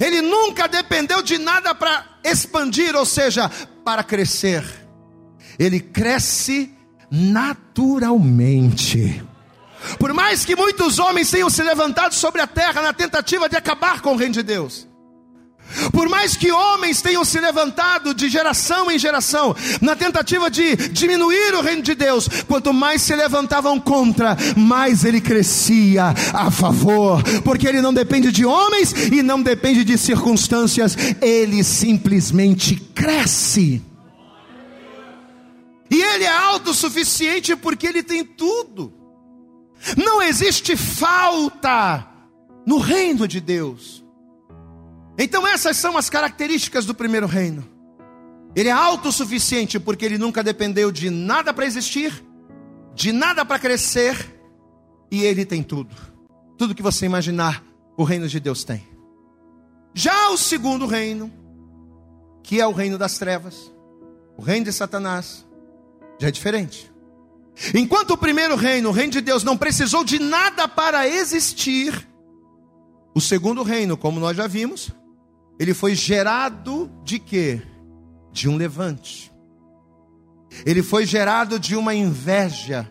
Ele 0.00 0.20
nunca 0.20 0.66
dependeu 0.66 1.22
de 1.22 1.38
nada 1.38 1.74
para 1.74 2.04
expandir, 2.24 2.96
ou 2.96 3.06
seja, 3.06 3.48
para 3.84 4.02
crescer. 4.02 4.64
Ele 5.58 5.80
cresce 5.80 6.74
naturalmente. 7.10 9.22
Por 9.98 10.12
mais 10.12 10.44
que 10.44 10.56
muitos 10.56 10.98
homens 10.98 11.30
tenham 11.30 11.48
se 11.48 11.62
levantado 11.62 12.14
sobre 12.14 12.40
a 12.40 12.46
terra 12.46 12.82
na 12.82 12.92
tentativa 12.92 13.48
de 13.48 13.56
acabar 13.56 14.02
com 14.02 14.14
o 14.14 14.16
reino 14.16 14.34
de 14.34 14.42
Deus, 14.42 14.87
por 15.92 16.08
mais 16.08 16.36
que 16.36 16.50
homens 16.50 17.02
tenham 17.02 17.24
se 17.24 17.38
levantado 17.40 18.14
de 18.14 18.28
geração 18.28 18.90
em 18.90 18.98
geração, 18.98 19.54
na 19.80 19.96
tentativa 19.96 20.50
de 20.50 20.76
diminuir 20.88 21.54
o 21.54 21.62
reino 21.62 21.82
de 21.82 21.94
Deus, 21.94 22.28
quanto 22.46 22.72
mais 22.72 23.02
se 23.02 23.14
levantavam 23.14 23.78
contra, 23.80 24.36
mais 24.56 25.04
ele 25.04 25.20
crescia 25.20 26.14
a 26.32 26.50
favor, 26.50 27.22
porque 27.42 27.66
ele 27.66 27.80
não 27.80 27.92
depende 27.92 28.30
de 28.30 28.44
homens 28.44 28.92
e 29.12 29.22
não 29.22 29.42
depende 29.42 29.84
de 29.84 29.96
circunstâncias, 29.98 30.96
ele 31.20 31.62
simplesmente 31.64 32.76
cresce. 32.94 33.82
E 35.90 36.02
ele 36.02 36.24
é 36.24 36.36
autossuficiente 36.36 37.56
porque 37.56 37.86
ele 37.86 38.02
tem 38.02 38.24
tudo. 38.24 38.92
Não 39.96 40.20
existe 40.20 40.76
falta 40.76 42.06
no 42.66 42.78
reino 42.78 43.26
de 43.26 43.40
Deus. 43.40 44.04
Então, 45.18 45.46
essas 45.46 45.76
são 45.76 45.96
as 45.96 46.08
características 46.08 46.86
do 46.86 46.94
primeiro 46.94 47.26
reino. 47.26 47.68
Ele 48.54 48.68
é 48.68 48.72
autossuficiente 48.72 49.78
porque 49.80 50.04
ele 50.04 50.16
nunca 50.16 50.42
dependeu 50.42 50.92
de 50.92 51.10
nada 51.10 51.52
para 51.52 51.66
existir, 51.66 52.24
de 52.94 53.10
nada 53.10 53.44
para 53.44 53.58
crescer, 53.58 54.40
e 55.10 55.22
ele 55.24 55.44
tem 55.44 55.62
tudo. 55.62 55.94
Tudo 56.56 56.74
que 56.74 56.82
você 56.82 57.04
imaginar, 57.04 57.62
o 57.96 58.04
reino 58.04 58.28
de 58.28 58.38
Deus 58.38 58.62
tem. 58.62 58.86
Já 59.92 60.30
o 60.30 60.36
segundo 60.36 60.86
reino, 60.86 61.32
que 62.42 62.60
é 62.60 62.66
o 62.66 62.72
reino 62.72 62.96
das 62.96 63.18
trevas, 63.18 63.72
o 64.36 64.42
reino 64.42 64.66
de 64.66 64.72
Satanás, 64.72 65.44
já 66.18 66.28
é 66.28 66.30
diferente. 66.30 66.90
Enquanto 67.74 68.12
o 68.12 68.18
primeiro 68.18 68.54
reino, 68.54 68.90
o 68.90 68.92
reino 68.92 69.12
de 69.12 69.20
Deus, 69.20 69.42
não 69.42 69.56
precisou 69.56 70.04
de 70.04 70.20
nada 70.20 70.68
para 70.68 71.08
existir, 71.08 72.08
o 73.14 73.20
segundo 73.20 73.64
reino, 73.64 73.96
como 73.96 74.20
nós 74.20 74.36
já 74.36 74.46
vimos, 74.46 74.92
ele 75.58 75.74
foi 75.74 75.94
gerado 75.94 76.90
de 77.02 77.18
quê? 77.18 77.60
De 78.32 78.48
um 78.48 78.56
levante. 78.56 79.32
Ele 80.64 80.82
foi 80.82 81.04
gerado 81.04 81.58
de 81.58 81.76
uma 81.76 81.94
inveja. 81.94 82.90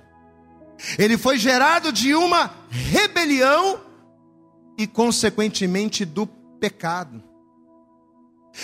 Ele 0.98 1.18
foi 1.18 1.38
gerado 1.38 1.92
de 1.92 2.14
uma 2.14 2.52
rebelião 2.70 3.80
e, 4.78 4.86
consequentemente, 4.86 6.06
do 6.06 6.28
pecado. 6.28 7.24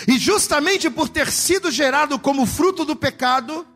E 0.06 0.18
justamente 0.18 0.90
por 0.90 1.08
ter 1.08 1.30
sido 1.30 1.70
gerado 1.70 2.18
como 2.18 2.46
fruto 2.46 2.84
do 2.84 2.96
pecado, 2.96 3.66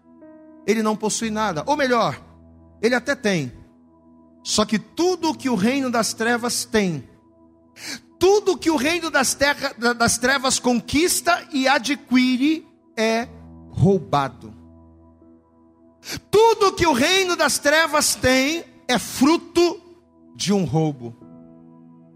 ele 0.67 0.83
não 0.83 0.97
possui 0.97 1.31
nada. 1.31 1.63
Ou 1.67 1.77
melhor, 1.77 2.21
ele 2.83 2.95
até 2.95 3.15
tem. 3.15 3.53
Só 4.43 4.65
que 4.65 4.79
tudo 4.79 5.35
que 5.35 5.49
o 5.49 5.55
reino 5.55 5.91
das 5.91 6.13
trevas 6.13 6.65
tem, 6.65 7.09
tudo 8.19 8.59
que 8.59 8.71
o 8.71 8.77
reino 8.77 9.11
das, 9.11 9.35
terra, 9.35 9.73
das 9.95 10.19
trevas 10.19 10.59
conquista 10.59 11.47
e 11.53 11.69
adquire 11.69 12.67
é 12.97 13.29
roubado. 13.71 14.53
Tudo 16.31 16.73
que 16.73 16.87
o 16.87 16.93
reino 16.93 17.37
das 17.37 17.59
trevas 17.59 18.15
tem 18.15 18.65
é 18.87 18.99
fruto 18.99 19.81
de 20.35 20.53
um 20.53 20.65
roubo. 20.65 21.17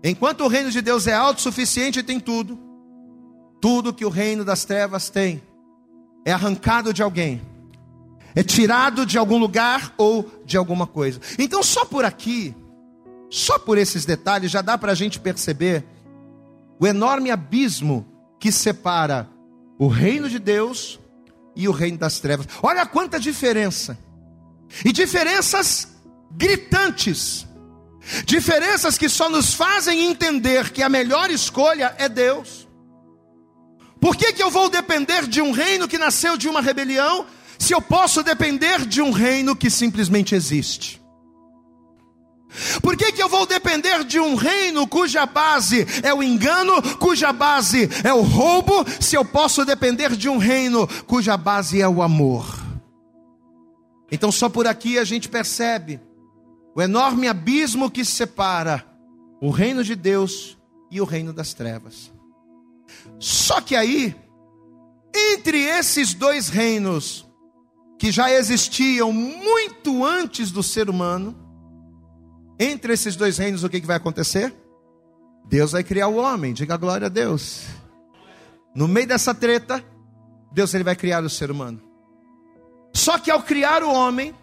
Enquanto 0.03 0.45
o 0.45 0.49
reino 0.49 0.71
de 0.71 0.81
Deus 0.81 1.07
é 1.07 1.15
autossuficiente 1.15 2.01
e 2.01 2.03
tem 2.03 2.19
tudo, 2.19 2.59
tudo 3.61 3.93
que 3.93 4.05
o 4.05 4.09
reino 4.09 4.45
das 4.45 4.65
trevas 4.65 5.09
tem 5.09 5.41
é 6.25 6.33
arrancado 6.33 6.93
de 6.93 7.03
alguém, 7.03 7.41
é 8.35 8.43
tirado 8.43 9.05
de 9.05 9.19
algum 9.19 9.38
lugar 9.38 9.95
ou 9.97 10.29
de 10.45 10.57
alguma 10.57 10.87
coisa. 10.87 11.21
Então, 11.38 11.62
só 11.62 11.85
por 11.85 12.05
aqui, 12.05 12.55
só 13.31 13.59
por 13.59 13.79
esses 13.79 14.05
detalhes, 14.05 14.51
já 14.51 14.62
dá 14.62 14.77
para 14.77 14.93
a 14.93 14.95
gente 14.95 15.21
perceber 15.21 15.85
o 16.83 16.87
enorme 16.87 17.31
abismo 17.31 18.05
que 18.40 18.51
separa 18.51 19.31
o 19.79 19.87
reino 19.87 20.29
de 20.29 20.40
Deus 20.40 20.99
e 21.55 21.68
o 21.68 21.71
reino 21.71 21.97
das 21.97 22.18
trevas. 22.18 22.49
Olha 22.61 22.85
quanta 22.85 23.21
diferença, 23.21 23.97
e 24.85 24.90
diferenças 24.90 25.95
gritantes. 26.33 27.47
Diferenças 28.27 28.99
que 28.99 29.09
só 29.09 29.31
nos 29.31 29.55
fazem 29.55 30.11
entender 30.11 30.71
que 30.71 30.83
a 30.83 30.88
melhor 30.88 31.31
escolha 31.31 31.95
é 31.99 32.09
Deus. 32.09 32.66
Por 34.01 34.16
que, 34.16 34.33
que 34.33 34.42
eu 34.42 34.51
vou 34.51 34.68
depender 34.68 35.29
de 35.29 35.40
um 35.40 35.53
reino 35.53 35.87
que 35.87 35.99
nasceu 35.99 36.37
de 36.37 36.49
uma 36.49 36.61
rebelião, 36.61 37.27
se 37.61 37.73
eu 37.73 37.81
posso 37.81 38.25
depender 38.25 38.85
de 38.87 39.01
um 39.01 39.12
reino 39.12 39.55
que 39.55 39.71
simplesmente 39.71 40.35
existe? 40.35 41.02
Por 42.83 42.97
que, 42.97 43.12
que 43.12 43.23
eu 43.23 43.29
vou 43.29 43.47
depender 43.47 44.05
de 44.05 44.21
um 44.21 44.35
reino 44.35 44.87
cuja 44.87 45.25
base 45.25 45.87
é 46.03 46.12
o 46.12 46.23
engano, 46.23 46.83
cuja 46.99 47.33
base 47.33 47.88
é 48.05 48.12
o 48.12 48.21
roubo, 48.21 48.85
se 49.01 49.17
eu 49.17 49.25
posso 49.25 49.65
depender 49.65 50.15
de 50.15 50.29
um 50.29 50.38
reino 50.38 50.87
cuja 51.07 51.37
base 51.37 51.81
é 51.81 51.88
o 51.88 52.03
amor? 52.03 52.45
Então, 54.11 54.31
só 54.31 54.49
por 54.49 54.67
aqui 54.67 54.99
a 54.99 55.05
gente 55.05 55.29
percebe 55.29 55.99
o 56.75 56.83
enorme 56.83 57.27
abismo 57.29 57.91
que 57.91 58.05
separa 58.05 58.85
o 59.41 59.51
reino 59.51 59.83
de 59.83 59.95
Deus 59.95 60.59
e 60.91 61.01
o 61.01 61.05
reino 61.05 61.33
das 61.33 61.55
trevas. 61.55 62.12
Só 63.19 63.61
que 63.61 63.75
aí, 63.75 64.15
entre 65.15 65.62
esses 65.62 66.12
dois 66.12 66.49
reinos, 66.49 67.27
que 67.99 68.12
já 68.12 68.31
existiam 68.31 69.12
muito 69.12 70.05
antes 70.05 70.51
do 70.51 70.62
ser 70.62 70.91
humano, 70.91 71.42
entre 72.59 72.93
esses 72.93 73.17
dois 73.17 73.38
reinos, 73.38 73.65
o 73.65 73.69
que, 73.69 73.81
que 73.81 73.87
vai 73.87 73.97
acontecer? 73.97 74.55
Deus 75.45 75.73
vai 75.73 75.83
criar 75.83 76.09
o 76.09 76.17
homem, 76.17 76.53
diga 76.53 76.77
glória 76.77 77.07
a 77.07 77.11
Deus. 77.11 77.65
No 78.75 78.87
meio 78.88 79.07
dessa 79.07 79.35
treta, 79.35 79.85
Deus 80.53 80.73
ele 80.75 80.85
vai 80.85 80.97
criar 80.97 81.23
o 81.25 81.31
ser 81.31 81.51
humano. 81.51 81.81
Só 82.95 83.19
que 83.19 83.31
ao 83.31 83.43
criar 83.43 83.83
o 83.83 83.93
homem, 83.93 84.35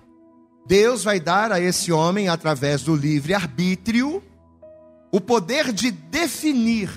Deus 0.66 1.04
vai 1.04 1.20
dar 1.20 1.52
a 1.52 1.60
esse 1.60 1.92
homem, 1.92 2.30
através 2.30 2.84
do 2.84 2.96
livre 2.96 3.34
arbítrio, 3.34 4.24
o 5.12 5.20
poder 5.20 5.72
de 5.72 5.90
definir 5.92 6.92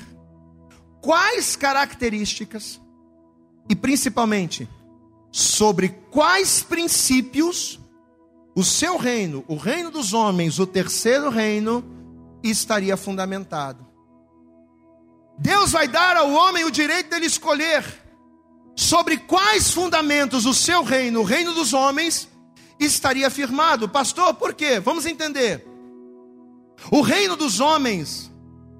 quais 1.00 1.56
características 1.56 2.80
e 3.68 3.74
principalmente 3.74 4.68
sobre 5.30 5.88
quais 6.10 6.62
princípios 6.62 7.80
o 8.54 8.62
seu 8.62 8.96
reino, 8.96 9.44
o 9.48 9.56
reino 9.56 9.90
dos 9.90 10.12
homens, 10.12 10.58
o 10.58 10.66
terceiro 10.66 11.30
reino, 11.30 11.84
estaria 12.42 12.96
fundamentado. 12.96 13.86
Deus 15.38 15.72
vai 15.72 15.88
dar 15.88 16.16
ao 16.16 16.30
homem 16.30 16.64
o 16.64 16.70
direito 16.70 17.10
dele 17.10 17.26
escolher 17.26 17.84
sobre 18.76 19.16
quais 19.16 19.70
fundamentos 19.70 20.44
o 20.44 20.54
seu 20.54 20.82
reino, 20.82 21.20
o 21.20 21.24
reino 21.24 21.54
dos 21.54 21.72
homens, 21.72 22.28
estaria 22.78 23.30
firmado. 23.30 23.88
Pastor, 23.88 24.34
por 24.34 24.54
quê? 24.54 24.80
Vamos 24.80 25.06
entender. 25.06 25.66
O 26.90 27.00
reino 27.00 27.36
dos 27.36 27.60
homens 27.60 28.30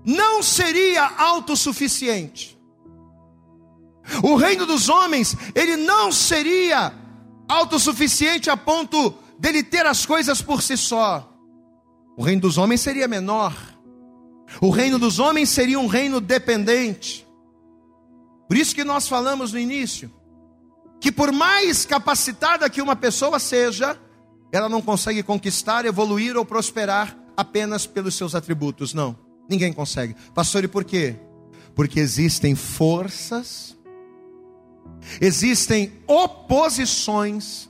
não 0.05 0.43
seria 0.43 1.05
autossuficiente. 1.05 2.59
O 4.23 4.35
reino 4.35 4.67
dos 4.67 4.89
homens, 4.89 5.37
ele 5.55 5.77
não 5.77 6.11
seria 6.11 6.93
autossuficiente 7.49 8.51
a 8.51 8.57
ponto 8.57 9.15
dele 9.43 9.65
ter 9.65 9.85
as 9.85 10.07
coisas 10.07 10.41
por 10.41 10.63
si 10.63 10.77
só. 10.77 11.29
O 12.17 12.23
reino 12.23 12.43
dos 12.43 12.59
homens 12.59 12.81
seria 12.81 13.09
menor. 13.09 13.53
O 14.61 14.71
reino 14.71 15.01
dos 15.01 15.19
homens 15.19 15.49
seria 15.49 15.81
um 15.81 15.89
reino 15.89 16.21
dependente. 16.21 17.27
Por 18.47 18.57
isso 18.57 18.73
que 18.73 18.85
nós 18.85 19.09
falamos 19.09 19.53
no 19.53 19.59
início 19.59 20.09
que 21.01 21.11
por 21.11 21.33
mais 21.33 21.85
capacitada 21.85 22.71
que 22.71 22.81
uma 22.81 22.95
pessoa 22.95 23.41
seja, 23.41 23.99
ela 24.53 24.69
não 24.69 24.81
consegue 24.81 25.21
conquistar, 25.25 25.85
evoluir 25.85 26.37
ou 26.37 26.45
prosperar 26.45 27.19
apenas 27.37 27.85
pelos 27.85 28.15
seus 28.15 28.37
atributos. 28.37 28.95
Não, 28.95 29.19
ninguém 29.51 29.73
consegue. 29.73 30.15
Pastor, 30.33 30.63
e 30.63 30.69
por 30.69 30.85
quê? 30.85 31.17
Porque 31.75 31.99
existem 31.99 32.55
forças, 32.55 33.77
existem 35.21 35.93
oposições 36.07 37.69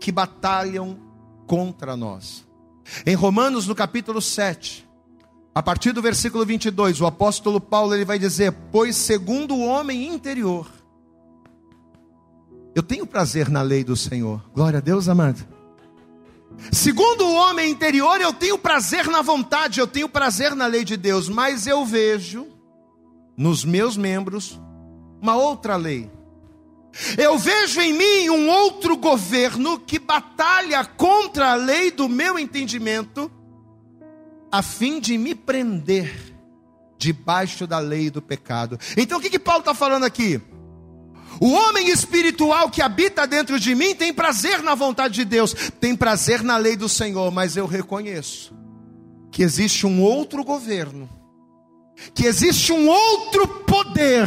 que 0.00 0.12
batalham 0.12 0.98
contra 1.46 1.96
nós. 1.96 2.46
Em 3.04 3.14
Romanos, 3.14 3.66
no 3.66 3.74
capítulo 3.74 4.20
7, 4.20 4.88
a 5.54 5.62
partir 5.62 5.92
do 5.92 6.00
versículo 6.00 6.44
22, 6.46 7.00
o 7.00 7.06
apóstolo 7.06 7.60
Paulo 7.60 7.94
ele 7.94 8.04
vai 8.04 8.18
dizer: 8.18 8.52
Pois 8.70 8.96
segundo 8.96 9.54
o 9.54 9.64
homem 9.64 10.06
interior, 10.06 10.70
eu 12.74 12.82
tenho 12.82 13.06
prazer 13.06 13.48
na 13.48 13.60
lei 13.60 13.82
do 13.82 13.96
Senhor. 13.96 14.40
Glória 14.54 14.78
a 14.78 14.80
Deus, 14.80 15.08
amado. 15.08 15.44
Segundo 16.72 17.24
o 17.24 17.34
homem 17.34 17.70
interior, 17.70 18.20
eu 18.20 18.32
tenho 18.32 18.58
prazer 18.58 19.06
na 19.06 19.22
vontade, 19.22 19.80
eu 19.80 19.86
tenho 19.86 20.08
prazer 20.08 20.54
na 20.54 20.66
lei 20.66 20.84
de 20.84 20.96
Deus, 20.96 21.28
mas 21.28 21.66
eu 21.66 21.84
vejo 21.84 22.46
nos 23.36 23.64
meus 23.64 23.96
membros 23.96 24.60
uma 25.20 25.36
outra 25.36 25.76
lei. 25.76 26.10
Eu 27.16 27.38
vejo 27.38 27.80
em 27.80 27.92
mim 27.92 28.30
um 28.30 28.48
outro 28.48 28.96
governo 28.96 29.78
que 29.78 29.98
batalha 29.98 30.84
contra 30.84 31.52
a 31.52 31.54
lei 31.54 31.90
do 31.90 32.08
meu 32.08 32.38
entendimento, 32.38 33.30
a 34.50 34.62
fim 34.62 34.98
de 34.98 35.16
me 35.16 35.34
prender 35.34 36.34
debaixo 36.98 37.66
da 37.66 37.78
lei 37.78 38.10
do 38.10 38.20
pecado. 38.20 38.78
Então 38.96 39.18
o 39.18 39.20
que, 39.20 39.30
que 39.30 39.38
Paulo 39.38 39.60
está 39.60 39.74
falando 39.74 40.04
aqui? 40.04 40.40
O 41.40 41.52
homem 41.52 41.88
espiritual 41.88 42.68
que 42.70 42.82
habita 42.82 43.26
dentro 43.26 43.60
de 43.60 43.74
mim 43.74 43.94
tem 43.94 44.12
prazer 44.12 44.62
na 44.62 44.74
vontade 44.74 45.14
de 45.14 45.24
Deus, 45.24 45.54
tem 45.80 45.94
prazer 45.94 46.42
na 46.42 46.56
lei 46.56 46.74
do 46.74 46.88
Senhor, 46.88 47.30
mas 47.30 47.56
eu 47.56 47.66
reconheço 47.66 48.52
que 49.30 49.42
existe 49.42 49.86
um 49.86 50.02
outro 50.02 50.42
governo, 50.42 51.08
que 52.12 52.24
existe 52.24 52.72
um 52.72 52.88
outro 52.88 53.46
poder 53.64 54.26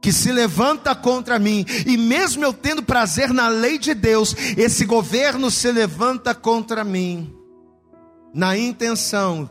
que 0.00 0.12
se 0.12 0.32
levanta 0.32 0.94
contra 0.94 1.38
mim, 1.38 1.64
e 1.86 1.96
mesmo 1.96 2.44
eu 2.44 2.52
tendo 2.52 2.82
prazer 2.82 3.32
na 3.32 3.48
lei 3.48 3.78
de 3.78 3.92
Deus, 3.92 4.34
esse 4.56 4.84
governo 4.84 5.50
se 5.50 5.70
levanta 5.70 6.34
contra 6.34 6.82
mim, 6.82 7.34
na 8.32 8.56
intenção 8.56 9.50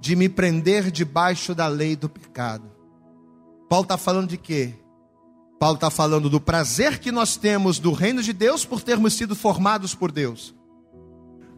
de 0.00 0.16
me 0.16 0.28
prender 0.28 0.90
debaixo 0.90 1.54
da 1.54 1.68
lei 1.68 1.94
do 1.94 2.08
pecado. 2.08 2.70
Paulo 3.68 3.84
está 3.84 3.98
falando 3.98 4.28
de 4.28 4.38
quê? 4.38 4.74
Paulo 5.58 5.74
está 5.74 5.90
falando 5.90 6.30
do 6.30 6.40
prazer 6.40 6.98
que 6.98 7.12
nós 7.12 7.36
temos 7.36 7.78
do 7.78 7.92
reino 7.92 8.22
de 8.22 8.32
Deus 8.32 8.64
por 8.64 8.80
termos 8.80 9.12
sido 9.12 9.36
formados 9.36 9.94
por 9.94 10.10
Deus. 10.10 10.54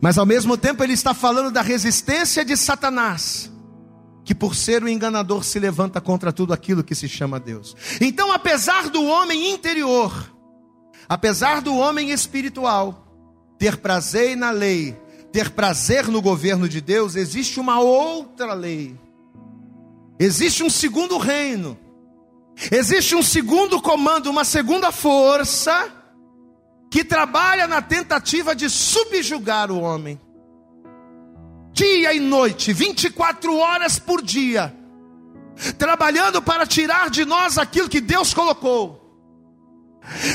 Mas 0.00 0.18
ao 0.18 0.26
mesmo 0.26 0.57
tempo 0.57 0.83
ele 0.83 0.94
está 0.94 1.14
falando 1.14 1.52
da 1.52 1.62
resistência 1.62 2.44
de 2.44 2.57
Satanás, 2.57 3.52
que 4.25 4.35
por 4.35 4.55
ser 4.55 4.83
o 4.83 4.89
enganador 4.89 5.45
se 5.45 5.59
levanta 5.59 6.01
contra 6.01 6.33
tudo 6.33 6.53
aquilo 6.53 6.85
que 6.85 6.95
se 6.95 7.09
chama 7.09 7.41
Deus. 7.41 7.75
Então, 8.01 8.33
apesar 8.33 8.89
do 8.89 9.05
homem 9.05 9.51
interior, 9.53 10.33
apesar 11.09 11.61
do 11.61 11.77
homem 11.77 12.11
espiritual 12.11 13.07
ter 13.59 13.77
prazer 13.79 14.37
na 14.37 14.51
lei, 14.51 14.97
ter 15.33 15.51
prazer 15.51 16.09
no 16.09 16.21
governo 16.21 16.69
de 16.69 16.81
Deus, 16.81 17.17
existe 17.17 17.59
uma 17.59 17.81
outra 17.81 18.55
lei. 18.55 18.99
Existe 20.19 20.63
um 20.63 20.71
segundo 20.71 21.19
reino. 21.19 21.79
Existe 22.71 23.17
um 23.17 23.23
segundo 23.23 23.81
comando, 23.81 24.31
uma 24.31 24.45
segunda 24.45 24.93
força 24.93 25.91
que 26.91 27.03
trabalha 27.03 27.67
na 27.67 27.81
tentativa 27.81 28.55
de 28.55 28.69
subjugar 28.69 29.71
o 29.71 29.81
homem. 29.81 30.21
Dia 31.73 32.13
e 32.13 32.21
noite, 32.21 32.73
24 32.73 33.57
horas 33.57 33.99
por 33.99 34.23
dia, 34.23 34.75
trabalhando 35.79 36.43
para 36.43 36.67
tirar 36.67 37.09
de 37.09 37.25
nós 37.25 37.57
aquilo 37.57 37.89
que 37.89 38.01
Deus 38.01 38.35
colocou. 38.35 39.01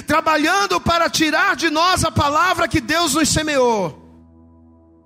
Trabalhando 0.08 0.80
para 0.80 1.10
tirar 1.10 1.56
de 1.56 1.70
nós 1.70 2.04
a 2.04 2.12
palavra 2.12 2.68
que 2.68 2.80
Deus 2.80 3.14
nos 3.14 3.30
semeou. 3.30 4.04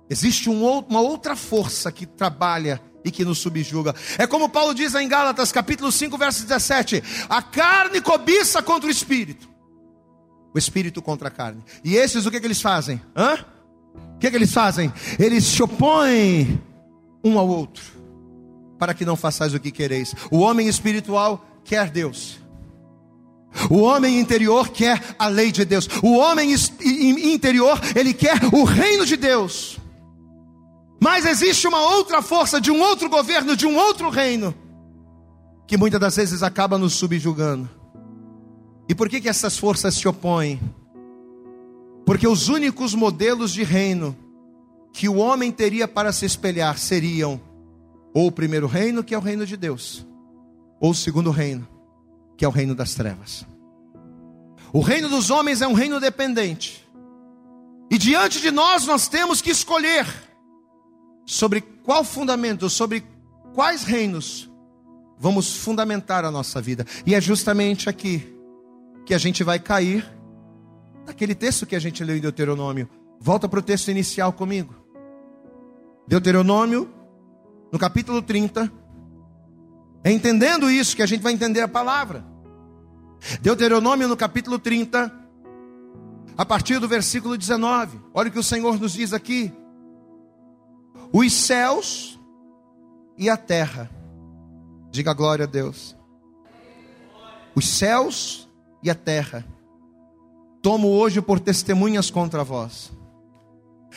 Existe 0.08 0.48
um, 0.48 0.78
uma 0.78 1.00
outra 1.00 1.34
força 1.34 1.90
que 1.90 2.06
trabalha 2.06 2.80
e 3.04 3.10
que 3.10 3.24
nos 3.24 3.38
subjuga. 3.38 3.94
É 4.18 4.26
como 4.26 4.48
Paulo 4.48 4.74
diz 4.74 4.94
em 4.94 5.08
Gálatas, 5.08 5.50
capítulo 5.50 5.90
5, 5.90 6.16
verso 6.16 6.42
17: 6.42 7.02
a 7.28 7.42
carne 7.42 8.00
cobiça 8.00 8.62
contra 8.62 8.88
o 8.88 8.92
espírito, 8.92 9.48
o 10.54 10.58
espírito 10.58 11.02
contra 11.02 11.28
a 11.28 11.30
carne. 11.30 11.62
E 11.82 11.96
esses 11.96 12.24
o 12.24 12.30
que, 12.30 12.40
que 12.40 12.46
eles 12.46 12.62
fazem? 12.62 13.02
Hã? 13.16 13.44
Que, 14.22 14.30
que 14.30 14.36
eles 14.36 14.52
fazem? 14.52 14.92
Eles 15.18 15.42
se 15.42 15.60
opõem 15.64 16.62
um 17.24 17.40
ao 17.40 17.48
outro, 17.48 17.82
para 18.78 18.94
que 18.94 19.04
não 19.04 19.16
façais 19.16 19.52
o 19.52 19.58
que 19.58 19.72
quereis. 19.72 20.14
O 20.30 20.38
homem 20.38 20.68
espiritual 20.68 21.44
quer 21.64 21.90
Deus. 21.90 22.38
O 23.68 23.78
homem 23.78 24.20
interior 24.20 24.68
quer 24.68 25.02
a 25.18 25.26
lei 25.26 25.50
de 25.50 25.64
Deus. 25.64 25.88
O 26.04 26.16
homem 26.18 26.54
interior, 27.34 27.80
ele 27.96 28.14
quer 28.14 28.38
o 28.54 28.62
reino 28.62 29.04
de 29.04 29.16
Deus. 29.16 29.76
Mas 31.00 31.26
existe 31.26 31.66
uma 31.66 31.80
outra 31.80 32.22
força 32.22 32.60
de 32.60 32.70
um 32.70 32.80
outro 32.80 33.10
governo, 33.10 33.56
de 33.56 33.66
um 33.66 33.74
outro 33.76 34.08
reino, 34.08 34.54
que 35.66 35.76
muitas 35.76 36.00
das 36.00 36.14
vezes 36.14 36.44
acaba 36.44 36.78
nos 36.78 36.92
subjugando. 36.92 37.68
E 38.88 38.94
por 38.94 39.08
que, 39.08 39.20
que 39.20 39.28
essas 39.28 39.58
forças 39.58 39.96
se 39.96 40.06
opõem? 40.06 40.60
Porque 42.04 42.26
os 42.26 42.48
únicos 42.48 42.94
modelos 42.94 43.52
de 43.52 43.62
reino 43.62 44.16
que 44.92 45.08
o 45.08 45.16
homem 45.16 45.50
teria 45.50 45.88
para 45.88 46.12
se 46.12 46.26
espelhar 46.26 46.78
seriam 46.78 47.40
ou 48.14 48.26
o 48.26 48.32
primeiro 48.32 48.66
reino, 48.66 49.02
que 49.02 49.14
é 49.14 49.18
o 49.18 49.22
reino 49.22 49.46
de 49.46 49.56
Deus, 49.56 50.06
ou 50.80 50.90
o 50.90 50.94
segundo 50.94 51.30
reino, 51.30 51.66
que 52.36 52.44
é 52.44 52.48
o 52.48 52.50
reino 52.50 52.74
das 52.74 52.94
trevas. 52.94 53.46
O 54.72 54.80
reino 54.80 55.08
dos 55.08 55.30
homens 55.30 55.62
é 55.62 55.66
um 55.66 55.72
reino 55.72 55.98
dependente. 55.98 56.86
E 57.90 57.98
diante 57.98 58.40
de 58.40 58.50
nós 58.50 58.86
nós 58.86 59.08
temos 59.08 59.40
que 59.40 59.50
escolher 59.50 60.06
sobre 61.26 61.60
qual 61.60 62.04
fundamento, 62.04 62.68
sobre 62.68 63.04
quais 63.54 63.84
reinos 63.84 64.50
vamos 65.18 65.56
fundamentar 65.56 66.24
a 66.24 66.30
nossa 66.30 66.60
vida. 66.60 66.86
E 67.06 67.14
é 67.14 67.20
justamente 67.20 67.88
aqui 67.88 68.34
que 69.06 69.14
a 69.14 69.18
gente 69.18 69.44
vai 69.44 69.58
cair 69.58 70.10
naquele 71.06 71.34
texto 71.34 71.66
que 71.66 71.76
a 71.76 71.78
gente 71.78 72.02
leu 72.04 72.16
em 72.16 72.20
Deuteronômio. 72.20 72.88
Volta 73.20 73.48
para 73.48 73.58
o 73.58 73.62
texto 73.62 73.90
inicial 73.90 74.32
comigo. 74.32 74.74
Deuteronômio, 76.06 76.90
no 77.70 77.78
capítulo 77.78 78.20
30. 78.20 78.70
É 80.04 80.10
entendendo 80.10 80.70
isso 80.70 80.96
que 80.96 81.02
a 81.02 81.06
gente 81.06 81.22
vai 81.22 81.32
entender 81.32 81.60
a 81.60 81.68
palavra. 81.68 82.24
Deuteronômio, 83.40 84.08
no 84.08 84.16
capítulo 84.16 84.58
30, 84.58 85.12
a 86.36 86.44
partir 86.44 86.78
do 86.78 86.88
versículo 86.88 87.36
19. 87.36 88.00
Olha 88.12 88.28
o 88.28 88.32
que 88.32 88.38
o 88.38 88.42
Senhor 88.42 88.78
nos 88.80 88.92
diz 88.92 89.12
aqui 89.12 89.52
os 91.12 91.32
céus 91.32 92.18
e 93.18 93.28
a 93.28 93.36
terra. 93.36 93.90
Diga 94.90 95.12
glória 95.12 95.44
a 95.44 95.48
Deus. 95.48 95.94
Os 97.54 97.68
céus 97.68 98.48
e 98.82 98.90
a 98.90 98.94
terra. 98.94 99.44
Tomo 100.62 100.88
hoje 100.88 101.20
por 101.20 101.40
testemunhas 101.40 102.08
contra 102.08 102.44
vós. 102.44 102.92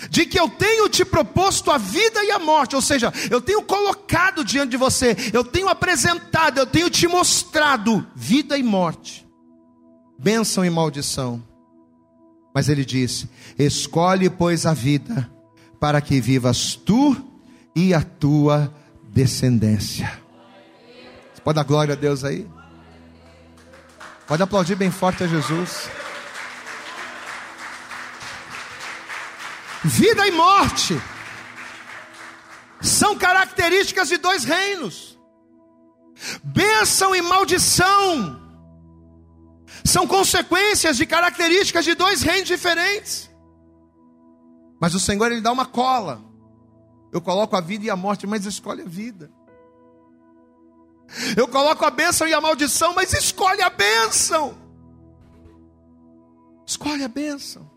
De 0.09 0.25
que 0.25 0.37
eu 0.37 0.49
tenho 0.49 0.89
te 0.89 1.05
proposto 1.05 1.71
a 1.71 1.77
vida 1.77 2.21
e 2.23 2.31
a 2.31 2.39
morte, 2.39 2.75
ou 2.75 2.81
seja, 2.81 3.13
eu 3.31 3.39
tenho 3.39 3.61
colocado 3.61 4.43
diante 4.43 4.71
de 4.71 4.77
você, 4.77 5.15
eu 5.31 5.43
tenho 5.43 5.69
apresentado, 5.69 6.57
eu 6.57 6.65
tenho 6.65 6.89
te 6.89 7.07
mostrado 7.07 8.05
vida 8.13 8.57
e 8.57 8.63
morte, 8.63 9.25
bênção 10.19 10.65
e 10.65 10.69
maldição. 10.69 11.41
Mas 12.53 12.67
ele 12.67 12.83
disse: 12.83 13.29
Escolhe, 13.57 14.29
pois, 14.29 14.65
a 14.65 14.73
vida, 14.73 15.31
para 15.79 16.01
que 16.01 16.19
vivas 16.19 16.75
tu 16.75 17.15
e 17.75 17.93
a 17.93 18.01
tua 18.01 18.73
descendência. 19.13 20.11
Você 21.33 21.41
pode 21.41 21.55
dar 21.55 21.63
glória 21.63 21.93
a 21.93 21.97
Deus 21.97 22.23
aí? 22.23 22.45
Pode 24.27 24.41
aplaudir 24.41 24.75
bem 24.75 24.89
forte 24.89 25.23
a 25.23 25.27
Jesus. 25.27 25.89
Vida 29.85 30.27
e 30.27 30.31
morte 30.31 30.99
são 32.81 33.15
características 33.15 34.07
de 34.07 34.17
dois 34.17 34.43
reinos. 34.43 35.15
Bênção 36.43 37.15
e 37.15 37.21
maldição 37.21 38.41
são 39.83 40.07
consequências 40.07 40.97
de 40.97 41.05
características 41.05 41.85
de 41.85 41.93
dois 41.93 42.23
reinos 42.23 42.47
diferentes. 42.47 43.29
Mas 44.81 44.95
o 44.95 44.99
Senhor 44.99 45.31
ele 45.31 45.41
dá 45.41 45.51
uma 45.51 45.67
cola. 45.67 46.19
Eu 47.13 47.21
coloco 47.21 47.55
a 47.55 47.61
vida 47.61 47.85
e 47.85 47.89
a 47.91 47.95
morte, 47.95 48.25
mas 48.25 48.43
escolhe 48.45 48.81
a 48.81 48.87
vida. 48.87 49.31
Eu 51.37 51.47
coloco 51.47 51.85
a 51.85 51.91
bênção 51.91 52.27
e 52.27 52.33
a 52.33 52.41
maldição, 52.41 52.95
mas 52.95 53.13
escolhe 53.13 53.61
a 53.61 53.69
bênção. 53.69 54.57
Escolhe 56.65 57.03
a 57.03 57.07
bênção. 57.07 57.74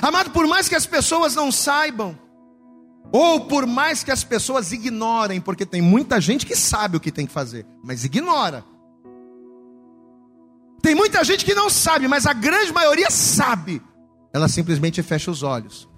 Amado, 0.00 0.30
por 0.30 0.46
mais 0.46 0.68
que 0.68 0.74
as 0.74 0.86
pessoas 0.86 1.34
não 1.34 1.50
saibam, 1.50 2.18
ou 3.12 3.42
por 3.42 3.66
mais 3.66 4.02
que 4.02 4.10
as 4.10 4.24
pessoas 4.24 4.72
ignorem, 4.72 5.40
porque 5.40 5.66
tem 5.66 5.82
muita 5.82 6.20
gente 6.20 6.46
que 6.46 6.56
sabe 6.56 6.96
o 6.96 7.00
que 7.00 7.12
tem 7.12 7.26
que 7.26 7.32
fazer, 7.32 7.66
mas 7.84 8.04
ignora. 8.04 8.64
Tem 10.80 10.94
muita 10.94 11.22
gente 11.22 11.44
que 11.44 11.54
não 11.54 11.70
sabe, 11.70 12.08
mas 12.08 12.26
a 12.26 12.32
grande 12.32 12.72
maioria 12.72 13.10
sabe 13.10 13.82
ela 14.32 14.48
simplesmente 14.48 15.02
fecha 15.02 15.30
os 15.30 15.42
olhos. 15.42 15.88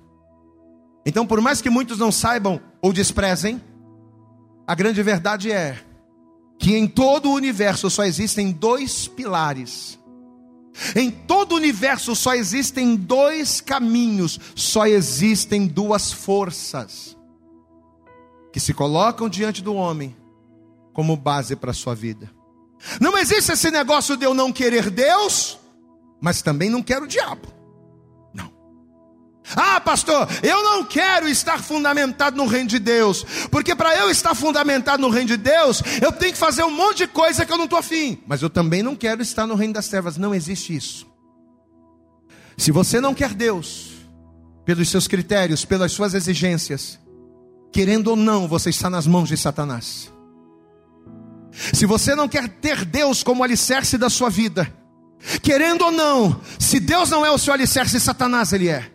Então, 1.06 1.26
por 1.26 1.40
mais 1.40 1.60
que 1.60 1.70
muitos 1.70 1.98
não 1.98 2.10
saibam 2.10 2.60
ou 2.82 2.92
desprezem, 2.92 3.62
a 4.66 4.74
grande 4.74 5.02
verdade 5.02 5.52
é 5.52 5.78
que 6.58 6.74
em 6.76 6.86
todo 6.86 7.28
o 7.28 7.34
universo 7.34 7.88
só 7.88 8.04
existem 8.04 8.50
dois 8.50 9.06
pilares. 9.06 9.98
Em 10.96 11.10
todo 11.10 11.52
o 11.52 11.56
universo 11.56 12.16
só 12.16 12.34
existem 12.34 12.96
dois 12.96 13.60
caminhos, 13.60 14.40
só 14.54 14.86
existem 14.86 15.66
duas 15.66 16.12
forças 16.12 17.16
que 18.52 18.58
se 18.58 18.74
colocam 18.74 19.28
diante 19.28 19.62
do 19.62 19.74
homem 19.74 20.16
como 20.92 21.16
base 21.16 21.54
para 21.56 21.70
a 21.70 21.74
sua 21.74 21.94
vida. 21.94 22.30
Não 23.00 23.16
existe 23.16 23.52
esse 23.52 23.70
negócio 23.70 24.16
de 24.16 24.26
eu 24.26 24.34
não 24.34 24.52
querer 24.52 24.90
Deus, 24.90 25.58
mas 26.20 26.42
também 26.42 26.68
não 26.68 26.82
quero 26.82 27.04
o 27.04 27.08
diabo. 27.08 27.53
Ah, 29.54 29.78
pastor, 29.78 30.26
eu 30.42 30.62
não 30.62 30.84
quero 30.84 31.28
estar 31.28 31.62
fundamentado 31.62 32.36
no 32.36 32.46
reino 32.46 32.68
de 32.68 32.78
Deus, 32.78 33.24
porque 33.50 33.74
para 33.74 33.94
eu 33.96 34.10
estar 34.10 34.34
fundamentado 34.34 35.02
no 35.02 35.10
reino 35.10 35.28
de 35.28 35.36
Deus, 35.36 35.82
eu 36.00 36.10
tenho 36.10 36.32
que 36.32 36.38
fazer 36.38 36.64
um 36.64 36.70
monte 36.70 36.98
de 36.98 37.06
coisa 37.08 37.44
que 37.44 37.52
eu 37.52 37.58
não 37.58 37.64
estou 37.64 37.78
afim. 37.78 38.18
Mas 38.26 38.40
eu 38.40 38.48
também 38.48 38.82
não 38.82 38.96
quero 38.96 39.20
estar 39.20 39.46
no 39.46 39.54
reino 39.54 39.74
das 39.74 39.88
trevas, 39.88 40.16
não 40.16 40.34
existe 40.34 40.74
isso. 40.74 41.06
Se 42.56 42.70
você 42.72 43.00
não 43.00 43.12
quer 43.12 43.34
Deus, 43.34 43.92
pelos 44.64 44.88
seus 44.88 45.06
critérios, 45.06 45.64
pelas 45.64 45.92
suas 45.92 46.14
exigências, 46.14 46.98
querendo 47.70 48.08
ou 48.08 48.16
não, 48.16 48.48
você 48.48 48.70
está 48.70 48.88
nas 48.88 49.06
mãos 49.06 49.28
de 49.28 49.36
Satanás. 49.36 50.10
Se 51.52 51.84
você 51.84 52.14
não 52.14 52.28
quer 52.28 52.48
ter 52.48 52.84
Deus 52.84 53.22
como 53.22 53.44
alicerce 53.44 53.98
da 53.98 54.08
sua 54.08 54.30
vida, 54.30 54.72
querendo 55.42 55.84
ou 55.84 55.92
não, 55.92 56.40
se 56.58 56.80
Deus 56.80 57.10
não 57.10 57.26
é 57.26 57.30
o 57.30 57.38
seu 57.38 57.52
alicerce, 57.52 58.00
Satanás 58.00 58.52
ele 58.52 58.68
é. 58.68 58.93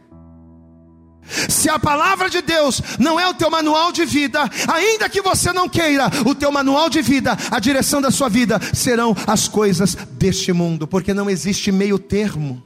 Se 1.47 1.69
a 1.69 1.77
palavra 1.77 2.29
de 2.29 2.41
Deus 2.41 2.81
não 2.99 3.19
é 3.19 3.27
o 3.27 3.33
teu 3.33 3.49
manual 3.49 3.91
de 3.91 4.05
vida, 4.05 4.41
ainda 4.67 5.09
que 5.09 5.21
você 5.21 5.53
não 5.53 5.69
queira, 5.69 6.09
o 6.25 6.33
teu 6.33 6.51
manual 6.51 6.89
de 6.89 7.01
vida, 7.01 7.37
a 7.51 7.59
direção 7.59 8.01
da 8.01 8.11
sua 8.11 8.29
vida 8.29 8.59
serão 8.73 9.15
as 9.27 9.47
coisas 9.47 9.95
deste 10.11 10.51
mundo, 10.51 10.87
porque 10.87 11.13
não 11.13 11.29
existe 11.29 11.71
meio 11.71 11.99
termo. 11.99 12.63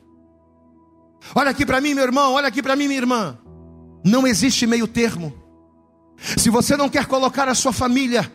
Olha 1.35 1.51
aqui 1.51 1.65
para 1.65 1.81
mim, 1.81 1.93
meu 1.93 2.03
irmão, 2.03 2.33
olha 2.33 2.47
aqui 2.47 2.61
para 2.61 2.75
mim, 2.75 2.87
minha 2.87 2.99
irmã. 2.99 3.37
Não 4.03 4.27
existe 4.27 4.67
meio 4.67 4.87
termo. 4.87 5.33
Se 6.37 6.49
você 6.49 6.75
não 6.77 6.89
quer 6.89 7.05
colocar 7.05 7.47
a 7.47 7.55
sua 7.55 7.73
família, 7.73 8.31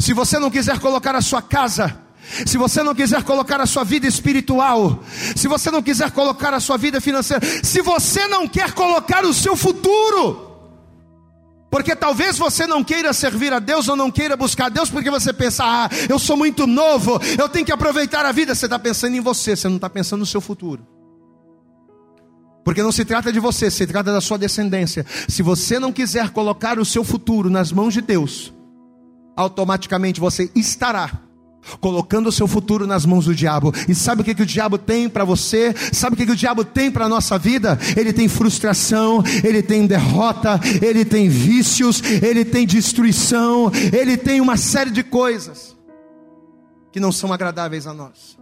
se 0.00 0.12
você 0.12 0.38
não 0.38 0.50
quiser 0.50 0.78
colocar 0.80 1.14
a 1.14 1.20
sua 1.20 1.40
casa, 1.40 2.05
se 2.44 2.58
você 2.58 2.82
não 2.82 2.94
quiser 2.94 3.22
colocar 3.22 3.60
a 3.60 3.66
sua 3.66 3.84
vida 3.84 4.06
espiritual, 4.06 5.02
se 5.34 5.46
você 5.48 5.70
não 5.70 5.82
quiser 5.82 6.10
colocar 6.10 6.52
a 6.52 6.60
sua 6.60 6.76
vida 6.76 7.00
financeira, 7.00 7.44
se 7.62 7.80
você 7.80 8.26
não 8.26 8.48
quer 8.48 8.72
colocar 8.72 9.24
o 9.24 9.32
seu 9.32 9.56
futuro, 9.56 10.46
porque 11.70 11.94
talvez 11.94 12.38
você 12.38 12.66
não 12.66 12.82
queira 12.82 13.12
servir 13.12 13.52
a 13.52 13.58
Deus 13.58 13.88
ou 13.88 13.96
não 13.96 14.10
queira 14.10 14.36
buscar 14.36 14.66
a 14.66 14.68
Deus, 14.68 14.88
porque 14.90 15.10
você 15.10 15.32
pensa, 15.32 15.64
ah, 15.64 15.90
eu 16.08 16.18
sou 16.18 16.36
muito 16.36 16.66
novo, 16.66 17.20
eu 17.38 17.48
tenho 17.48 17.66
que 17.66 17.72
aproveitar 17.72 18.24
a 18.24 18.32
vida. 18.32 18.54
Você 18.54 18.66
está 18.66 18.78
pensando 18.78 19.14
em 19.14 19.20
você, 19.20 19.54
você 19.54 19.68
não 19.68 19.76
está 19.76 19.90
pensando 19.90 20.20
no 20.20 20.26
seu 20.26 20.40
futuro. 20.40 20.86
Porque 22.64 22.82
não 22.82 22.90
se 22.90 23.04
trata 23.04 23.32
de 23.32 23.38
você, 23.38 23.70
se 23.70 23.86
trata 23.86 24.12
da 24.12 24.20
sua 24.20 24.38
descendência. 24.38 25.04
Se 25.28 25.42
você 25.42 25.78
não 25.78 25.92
quiser 25.92 26.30
colocar 26.30 26.78
o 26.78 26.84
seu 26.84 27.04
futuro 27.04 27.50
nas 27.50 27.70
mãos 27.70 27.94
de 27.94 28.00
Deus, 28.00 28.52
automaticamente 29.36 30.18
você 30.18 30.50
estará 30.54 31.25
colocando 31.80 32.28
o 32.28 32.32
seu 32.32 32.46
futuro 32.46 32.86
nas 32.86 33.04
mãos 33.04 33.24
do 33.26 33.34
diabo. 33.34 33.72
E 33.88 33.94
sabe 33.94 34.22
o 34.22 34.24
que, 34.24 34.34
que 34.34 34.42
o 34.42 34.46
diabo 34.46 34.78
tem 34.78 35.08
para 35.08 35.24
você? 35.24 35.74
Sabe 35.92 36.14
o 36.14 36.16
que, 36.16 36.26
que 36.26 36.32
o 36.32 36.36
diabo 36.36 36.64
tem 36.64 36.90
para 36.90 37.06
a 37.06 37.08
nossa 37.08 37.38
vida? 37.38 37.78
Ele 37.96 38.12
tem 38.12 38.28
frustração, 38.28 39.22
ele 39.44 39.62
tem 39.62 39.86
derrota, 39.86 40.60
ele 40.82 41.04
tem 41.04 41.28
vícios, 41.28 42.02
ele 42.22 42.44
tem 42.44 42.66
destruição, 42.66 43.70
ele 43.92 44.16
tem 44.16 44.40
uma 44.40 44.56
série 44.56 44.90
de 44.90 45.02
coisas 45.02 45.76
que 46.92 47.00
não 47.00 47.12
são 47.12 47.32
agradáveis 47.32 47.86
a 47.86 47.92
nós. 47.92 48.38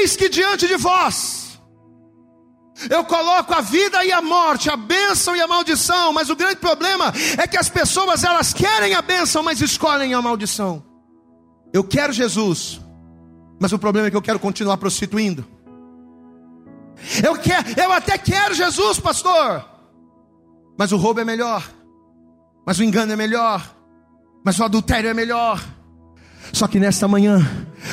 Eis 0.00 0.16
que 0.16 0.28
diante 0.28 0.66
de 0.66 0.76
vós 0.76 1.44
eu 2.90 3.04
coloco 3.04 3.54
a 3.54 3.60
vida 3.60 4.04
e 4.04 4.12
a 4.12 4.20
morte, 4.20 4.68
a 4.68 4.76
bênção 4.76 5.34
e 5.34 5.40
a 5.40 5.46
maldição, 5.46 6.12
mas 6.12 6.28
o 6.28 6.36
grande 6.36 6.56
problema 6.56 7.12
é 7.38 7.46
que 7.46 7.56
as 7.56 7.68
pessoas 7.68 8.24
elas 8.24 8.52
querem 8.52 8.94
a 8.94 9.02
bênção, 9.02 9.42
mas 9.42 9.60
escolhem 9.60 10.12
a 10.12 10.20
maldição. 10.20 10.93
Eu 11.74 11.82
quero 11.82 12.12
Jesus, 12.12 12.80
mas 13.60 13.72
o 13.72 13.78
problema 13.80 14.06
é 14.06 14.10
que 14.12 14.16
eu 14.16 14.22
quero 14.22 14.38
continuar 14.38 14.76
prostituindo. 14.76 15.44
Eu 17.20 17.36
quero, 17.36 17.64
eu 17.76 17.90
até 17.90 18.16
quero 18.16 18.54
Jesus, 18.54 19.00
pastor, 19.00 19.68
mas 20.78 20.92
o 20.92 20.96
roubo 20.96 21.18
é 21.18 21.24
melhor, 21.24 21.68
mas 22.64 22.78
o 22.78 22.84
engano 22.84 23.12
é 23.12 23.16
melhor, 23.16 23.74
mas 24.44 24.56
o 24.60 24.62
adultério 24.62 25.10
é 25.10 25.14
melhor. 25.14 25.60
Só 26.52 26.68
que 26.68 26.78
nesta 26.78 27.08
manhã, 27.08 27.40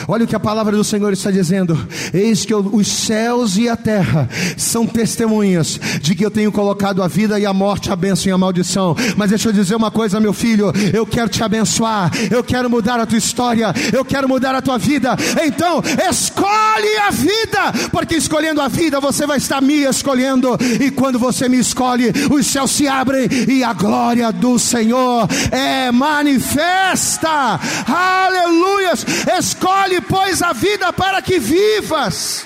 olha 0.07 0.25
o 0.25 0.27
que 0.27 0.35
a 0.35 0.39
palavra 0.39 0.75
do 0.75 0.83
Senhor 0.83 1.11
está 1.13 1.31
dizendo: 1.31 1.77
Eis 2.13 2.45
que 2.45 2.53
os 2.53 2.87
céus 2.87 3.57
e 3.57 3.69
a 3.69 3.75
terra 3.75 4.29
são 4.57 4.85
testemunhas 4.85 5.79
de 6.01 6.15
que 6.15 6.25
eu 6.25 6.31
tenho 6.31 6.51
colocado 6.51 7.01
a 7.01 7.07
vida 7.07 7.39
e 7.39 7.45
a 7.45 7.53
morte, 7.53 7.91
a 7.91 7.95
bênção 7.95 8.29
e 8.29 8.31
a 8.33 8.37
maldição. 8.37 8.95
Mas 9.15 9.29
deixa 9.29 9.49
eu 9.49 9.53
dizer 9.53 9.75
uma 9.75 9.91
coisa, 9.91 10.19
meu 10.19 10.33
filho: 10.33 10.71
eu 10.93 11.05
quero 11.05 11.29
te 11.29 11.43
abençoar, 11.43 12.11
eu 12.29 12.43
quero 12.43 12.69
mudar 12.69 12.99
a 12.99 13.05
tua 13.05 13.17
história, 13.17 13.73
eu 13.93 14.03
quero 14.03 14.27
mudar 14.27 14.55
a 14.55 14.61
tua 14.61 14.77
vida. 14.77 15.15
Então, 15.43 15.81
escolhe 16.09 16.97
a 17.07 17.11
vida, 17.11 17.89
porque 17.91 18.15
escolhendo 18.15 18.61
a 18.61 18.67
vida 18.67 18.99
você 18.99 19.25
vai 19.25 19.37
estar 19.37 19.61
me 19.61 19.83
escolhendo, 19.83 20.57
e 20.79 20.91
quando 20.91 21.19
você 21.19 21.47
me 21.47 21.59
escolhe, 21.59 22.11
os 22.31 22.47
céus 22.47 22.71
se 22.71 22.87
abrem 22.87 23.27
e 23.47 23.63
a 23.63 23.73
glória 23.73 24.31
do 24.31 24.57
Senhor 24.57 25.27
é 25.51 25.91
manifesta. 25.91 27.59
Aleluia 27.87 28.41
aleluias. 28.51 29.05
Escolhe, 29.37 29.80
pois, 30.01 30.41
a 30.41 30.53
vida 30.53 30.91
para 30.93 31.21
que 31.21 31.39
vivas. 31.39 32.45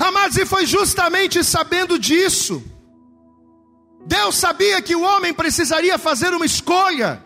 Amados, 0.00 0.36
e 0.36 0.44
foi 0.44 0.66
justamente 0.66 1.42
sabendo 1.42 1.98
disso. 1.98 2.62
Deus 4.06 4.36
sabia 4.36 4.80
que 4.80 4.94
o 4.94 5.02
homem 5.02 5.32
precisaria 5.32 5.98
fazer 5.98 6.32
uma 6.32 6.46
escolha. 6.46 7.22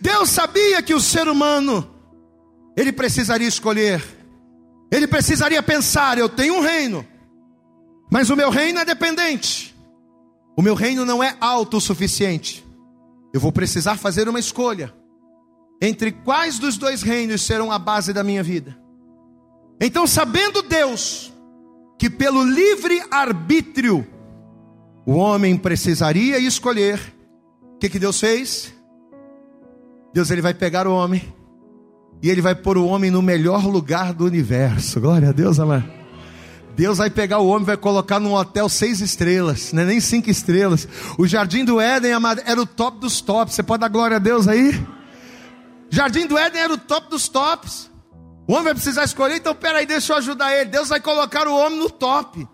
Deus 0.00 0.30
sabia 0.30 0.82
que 0.82 0.94
o 0.94 1.00
ser 1.00 1.28
humano 1.28 1.88
ele 2.76 2.92
precisaria 2.92 3.48
escolher. 3.48 4.02
Ele 4.90 5.06
precisaria 5.06 5.62
pensar, 5.62 6.18
eu 6.18 6.28
tenho 6.28 6.54
um 6.54 6.60
reino, 6.60 7.06
mas 8.10 8.28
o 8.28 8.36
meu 8.36 8.50
reino 8.50 8.80
é 8.80 8.84
dependente. 8.84 9.76
O 10.56 10.62
meu 10.62 10.74
reino 10.74 11.04
não 11.04 11.22
é 11.22 11.36
autossuficiente. 11.40 12.64
Eu 13.32 13.40
vou 13.40 13.52
precisar 13.52 13.96
fazer 13.96 14.28
uma 14.28 14.40
escolha 14.40 14.92
entre 15.80 16.12
quais 16.12 16.58
dos 16.58 16.76
dois 16.76 17.02
reinos 17.02 17.42
serão 17.42 17.72
a 17.72 17.78
base 17.78 18.12
da 18.12 18.22
minha 18.22 18.42
vida. 18.42 18.76
Então, 19.80 20.06
sabendo 20.06 20.62
Deus 20.62 21.32
que 21.98 22.10
pelo 22.10 22.44
livre 22.44 23.02
arbítrio 23.10 24.06
o 25.06 25.12
homem 25.12 25.56
precisaria 25.56 26.38
escolher, 26.38 27.00
o 27.74 27.78
que, 27.78 27.88
que 27.88 27.98
Deus 27.98 28.20
fez? 28.20 28.74
Deus 30.12 30.30
ele 30.30 30.42
vai 30.42 30.52
pegar 30.52 30.86
o 30.86 30.92
homem 30.92 31.22
e 32.22 32.28
ele 32.28 32.42
vai 32.42 32.54
pôr 32.54 32.76
o 32.76 32.86
homem 32.86 33.10
no 33.10 33.22
melhor 33.22 33.66
lugar 33.66 34.12
do 34.12 34.26
universo. 34.26 35.00
Glória 35.00 35.30
a 35.30 35.32
Deus, 35.32 35.58
amado. 35.58 35.90
Deus 36.76 36.98
vai 36.98 37.10
pegar 37.10 37.38
o 37.38 37.46
homem, 37.48 37.64
vai 37.64 37.76
colocar 37.76 38.20
num 38.20 38.34
hotel 38.34 38.68
seis 38.68 39.00
estrelas, 39.00 39.72
não 39.72 39.82
é 39.82 39.86
nem 39.86 40.00
cinco 40.00 40.30
estrelas. 40.30 40.86
O 41.18 41.26
jardim 41.26 41.64
do 41.64 41.80
Éden 41.80 42.12
era 42.44 42.60
o 42.60 42.66
top 42.66 43.00
dos 43.00 43.20
tops. 43.20 43.54
Você 43.54 43.62
pode 43.62 43.80
dar 43.80 43.88
glória 43.88 44.16
a 44.16 44.20
Deus 44.20 44.46
aí? 44.46 44.78
Jardim 45.90 46.26
do 46.26 46.38
Éden 46.38 46.60
era 46.60 46.72
o 46.72 46.78
top 46.78 47.10
dos 47.10 47.28
tops. 47.28 47.90
O 48.46 48.52
homem 48.52 48.64
vai 48.64 48.74
precisar 48.74 49.04
escolher, 49.04 49.36
então 49.36 49.54
peraí, 49.54 49.84
deixa 49.84 50.12
eu 50.12 50.16
ajudar 50.18 50.54
ele. 50.56 50.70
Deus 50.70 50.88
vai 50.88 51.00
colocar 51.00 51.46
o 51.46 51.54
homem 51.54 51.78
no 51.78 51.90
top. 51.90 52.48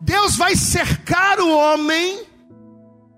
Deus 0.00 0.36
vai 0.36 0.54
cercar 0.54 1.40
o 1.40 1.56
homem 1.56 2.22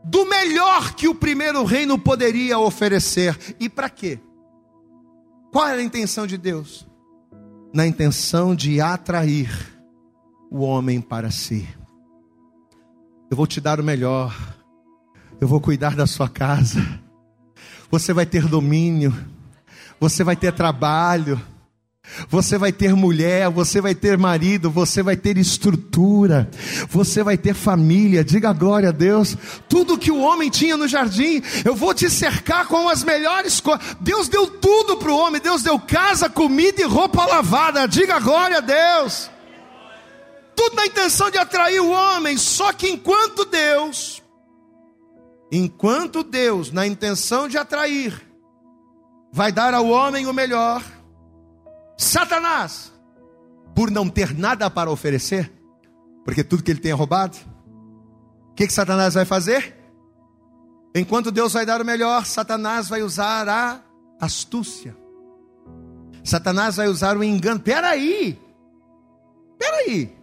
do 0.04 0.24
melhor 0.24 0.94
que 0.94 1.08
o 1.08 1.14
primeiro 1.14 1.64
reino 1.64 1.98
poderia 1.98 2.58
oferecer. 2.58 3.36
E 3.58 3.68
para 3.68 3.90
quê? 3.90 4.18
Qual 5.52 5.66
era 5.66 5.80
a 5.80 5.84
intenção 5.84 6.26
de 6.26 6.38
Deus? 6.38 6.86
Na 7.74 7.86
intenção 7.86 8.54
de 8.54 8.80
atrair 8.80 9.50
o 10.50 10.60
homem 10.60 11.00
para 11.00 11.30
si. 11.30 11.68
Eu 13.30 13.36
vou 13.36 13.46
te 13.46 13.60
dar 13.60 13.78
o 13.78 13.84
melhor. 13.84 14.36
Eu 15.40 15.46
vou 15.46 15.60
cuidar 15.60 15.94
da 15.94 16.06
sua 16.06 16.28
casa. 16.28 16.80
Você 17.90 18.12
vai 18.12 18.26
ter 18.26 18.46
domínio. 18.46 19.14
Você 19.98 20.24
vai 20.24 20.36
ter 20.36 20.52
trabalho. 20.52 21.40
Você 22.28 22.58
vai 22.58 22.72
ter 22.72 22.94
mulher, 22.94 23.48
você 23.50 23.80
vai 23.80 23.94
ter 23.94 24.18
marido, 24.18 24.70
você 24.70 25.02
vai 25.02 25.16
ter 25.16 25.38
estrutura, 25.38 26.50
você 26.88 27.22
vai 27.22 27.36
ter 27.36 27.54
família. 27.54 28.24
Diga 28.24 28.52
glória 28.52 28.88
a 28.88 28.92
Deus. 28.92 29.36
Tudo 29.68 29.98
que 29.98 30.10
o 30.10 30.20
homem 30.20 30.50
tinha 30.50 30.76
no 30.76 30.88
jardim, 30.88 31.42
eu 31.64 31.74
vou 31.74 31.94
te 31.94 32.10
cercar 32.10 32.66
com 32.66 32.88
as 32.88 33.04
melhores 33.04 33.60
coisas. 33.60 33.96
Deus 34.00 34.28
deu 34.28 34.46
tudo 34.46 34.96
para 34.96 35.12
o 35.12 35.16
homem. 35.16 35.40
Deus 35.40 35.62
deu 35.62 35.78
casa, 35.78 36.28
comida 36.28 36.80
e 36.80 36.84
roupa 36.84 37.24
lavada. 37.24 37.86
Diga 37.86 38.18
glória 38.18 38.58
a 38.58 38.60
Deus 38.60 39.30
tudo 40.60 40.76
na 40.76 40.84
intenção 40.84 41.30
de 41.30 41.38
atrair 41.38 41.80
o 41.80 41.90
homem, 41.90 42.36
só 42.36 42.70
que 42.70 42.86
enquanto 42.86 43.46
Deus, 43.46 44.19
enquanto 45.50 46.22
Deus, 46.22 46.70
na 46.70 46.86
intenção 46.86 47.48
de 47.48 47.58
atrair, 47.58 48.20
vai 49.32 49.52
dar 49.52 49.74
ao 49.74 49.86
homem 49.88 50.26
o 50.26 50.32
melhor, 50.32 50.82
Satanás, 51.96 52.92
por 53.74 53.90
não 53.90 54.08
ter 54.08 54.36
nada 54.36 54.70
para 54.70 54.90
oferecer, 54.90 55.52
porque 56.24 56.44
tudo 56.44 56.62
que 56.62 56.70
ele 56.70 56.80
tem 56.80 56.92
é 56.92 56.94
roubado, 56.94 57.36
o 58.50 58.54
que, 58.54 58.66
que 58.66 58.72
Satanás 58.72 59.14
vai 59.14 59.24
fazer? 59.24 59.76
Enquanto 60.94 61.30
Deus 61.30 61.52
vai 61.52 61.64
dar 61.64 61.80
o 61.80 61.84
melhor, 61.84 62.26
Satanás 62.26 62.88
vai 62.88 63.02
usar 63.02 63.48
a 63.48 63.80
astúcia. 64.20 64.96
Satanás 66.24 66.76
vai 66.76 66.88
usar 66.88 67.16
o 67.16 67.24
engano. 67.24 67.60
Peraí, 67.60 68.38
peraí. 69.58 70.19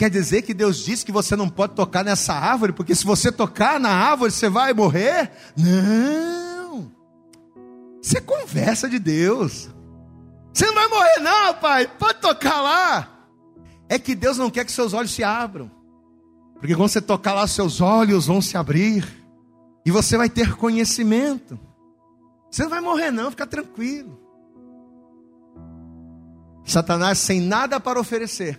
Quer 0.00 0.08
dizer 0.08 0.40
que 0.40 0.54
Deus 0.54 0.78
disse 0.78 1.04
que 1.04 1.12
você 1.12 1.36
não 1.36 1.46
pode 1.46 1.74
tocar 1.74 2.02
nessa 2.02 2.32
árvore, 2.32 2.72
porque 2.72 2.94
se 2.94 3.04
você 3.04 3.30
tocar 3.30 3.78
na 3.78 3.90
árvore 3.90 4.32
você 4.32 4.48
vai 4.48 4.72
morrer? 4.72 5.30
Não. 5.54 6.90
Isso 8.00 8.16
é 8.16 8.20
conversa 8.22 8.88
de 8.88 8.98
Deus. 8.98 9.68
Você 10.54 10.64
não 10.64 10.74
vai 10.74 10.88
morrer, 10.88 11.18
não, 11.20 11.52
pai. 11.52 11.86
Pode 11.86 12.18
tocar 12.18 12.62
lá. 12.62 13.26
É 13.90 13.98
que 13.98 14.14
Deus 14.14 14.38
não 14.38 14.48
quer 14.48 14.64
que 14.64 14.72
seus 14.72 14.94
olhos 14.94 15.10
se 15.10 15.22
abram. 15.22 15.70
Porque 16.54 16.74
quando 16.74 16.88
você 16.88 17.02
tocar 17.02 17.34
lá, 17.34 17.46
seus 17.46 17.82
olhos 17.82 18.26
vão 18.26 18.40
se 18.40 18.56
abrir. 18.56 19.06
E 19.84 19.90
você 19.90 20.16
vai 20.16 20.30
ter 20.30 20.56
conhecimento. 20.56 21.60
Você 22.50 22.62
não 22.62 22.70
vai 22.70 22.80
morrer, 22.80 23.10
não, 23.10 23.30
fica 23.30 23.46
tranquilo. 23.46 24.18
Satanás, 26.64 27.18
sem 27.18 27.38
nada 27.38 27.78
para 27.78 28.00
oferecer, 28.00 28.58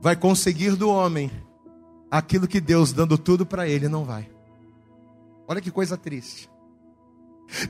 vai 0.00 0.16
conseguir 0.16 0.76
do 0.76 0.88
homem 0.88 1.30
aquilo 2.10 2.48
que 2.48 2.60
Deus, 2.60 2.92
dando 2.92 3.16
tudo 3.16 3.46
para 3.46 3.68
ele, 3.68 3.88
não 3.88 4.04
vai. 4.04 4.28
Olha 5.46 5.60
que 5.60 5.70
coisa 5.70 5.96
triste. 5.96 6.50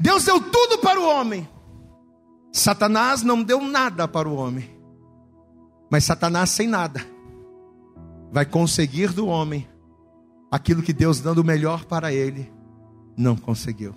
Deus 0.01 0.25
deu 0.25 0.41
tudo 0.41 0.79
para 0.79 1.01
o 1.01 1.09
homem. 1.09 1.49
Satanás 2.53 3.23
não 3.23 3.43
deu 3.43 3.61
nada 3.61 4.07
para 4.07 4.29
o 4.29 4.35
homem. 4.35 4.79
Mas 5.91 6.05
Satanás, 6.05 6.51
sem 6.51 6.69
nada, 6.69 7.05
vai 8.31 8.47
conseguir 8.47 9.13
do 9.13 9.27
homem 9.27 9.69
aquilo 10.51 10.83
que 10.83 10.93
Deus, 10.93 11.21
dando 11.21 11.39
o 11.39 11.45
melhor 11.45 11.85
para 11.85 12.13
ele, 12.13 12.53
não 13.17 13.37
conseguiu. 13.37 13.95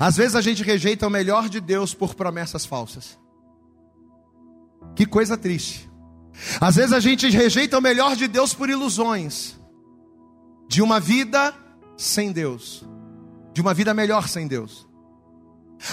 Às 0.00 0.16
vezes 0.16 0.34
a 0.34 0.40
gente 0.40 0.62
rejeita 0.62 1.06
o 1.06 1.10
melhor 1.10 1.48
de 1.48 1.60
Deus 1.60 1.94
por 1.94 2.14
promessas 2.14 2.64
falsas. 2.64 3.18
Que 4.94 5.04
coisa 5.06 5.36
triste. 5.36 5.90
Às 6.60 6.76
vezes 6.76 6.92
a 6.92 7.00
gente 7.00 7.28
rejeita 7.28 7.78
o 7.78 7.82
melhor 7.82 8.16
de 8.16 8.28
Deus 8.28 8.54
por 8.54 8.68
ilusões 8.68 9.58
de 10.68 10.82
uma 10.82 11.00
vida 11.00 11.54
sem 11.96 12.32
Deus, 12.32 12.84
de 13.52 13.60
uma 13.60 13.72
vida 13.72 13.94
melhor 13.94 14.28
sem 14.28 14.46
Deus. 14.46 14.86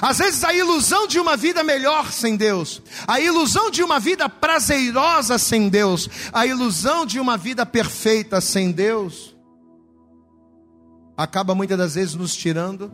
Às 0.01 0.17
vezes 0.17 0.43
a 0.43 0.53
ilusão 0.53 1.07
de 1.07 1.19
uma 1.19 1.35
vida 1.35 1.63
melhor 1.63 2.11
sem 2.11 2.35
Deus, 2.35 2.81
a 3.07 3.19
ilusão 3.19 3.69
de 3.69 3.83
uma 3.83 3.99
vida 3.99 4.29
prazerosa 4.29 5.37
sem 5.37 5.69
Deus, 5.69 6.09
a 6.31 6.45
ilusão 6.45 7.05
de 7.05 7.19
uma 7.19 7.37
vida 7.37 7.65
perfeita 7.65 8.39
sem 8.39 8.71
Deus, 8.71 9.35
acaba 11.17 11.53
muitas 11.53 11.77
das 11.77 11.95
vezes 11.95 12.15
nos 12.15 12.35
tirando 12.35 12.91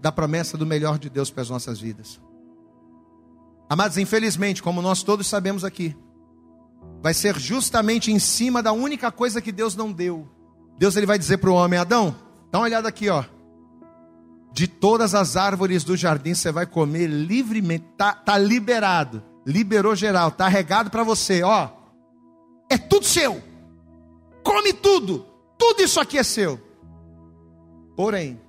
da 0.00 0.10
promessa 0.10 0.56
do 0.56 0.66
melhor 0.66 0.98
de 0.98 1.10
Deus 1.10 1.30
para 1.30 1.42
as 1.42 1.50
nossas 1.50 1.78
vidas. 1.78 2.20
Amados, 3.68 3.98
infelizmente, 3.98 4.62
como 4.62 4.80
nós 4.80 5.02
todos 5.02 5.26
sabemos 5.26 5.64
aqui, 5.64 5.96
vai 7.02 7.14
ser 7.14 7.38
justamente 7.38 8.10
em 8.10 8.18
cima 8.18 8.62
da 8.62 8.72
única 8.72 9.10
coisa 9.12 9.40
que 9.40 9.52
Deus 9.52 9.76
não 9.76 9.92
deu. 9.92 10.28
Deus 10.78 10.96
ele 10.96 11.06
vai 11.06 11.18
dizer 11.18 11.38
para 11.38 11.50
o 11.50 11.54
homem: 11.54 11.78
Adão, 11.78 12.14
dá 12.50 12.58
uma 12.58 12.64
olhada 12.64 12.88
aqui, 12.88 13.08
ó. 13.08 13.24
De 14.52 14.66
todas 14.66 15.14
as 15.14 15.36
árvores 15.36 15.84
do 15.84 15.96
jardim 15.96 16.34
você 16.34 16.50
vai 16.50 16.66
comer 16.66 17.06
livremente, 17.06 17.84
tá, 17.96 18.14
tá 18.14 18.38
liberado, 18.38 19.22
liberou 19.44 19.94
geral, 19.94 20.30
tá 20.30 20.48
regado 20.48 20.90
para 20.90 21.04
você, 21.04 21.42
ó. 21.42 21.70
É 22.68 22.78
tudo 22.78 23.04
seu. 23.04 23.42
Come 24.42 24.72
tudo. 24.72 25.26
Tudo 25.58 25.82
isso 25.82 26.00
aqui 26.00 26.18
é 26.18 26.22
seu. 26.22 26.60
Porém, 27.96 28.40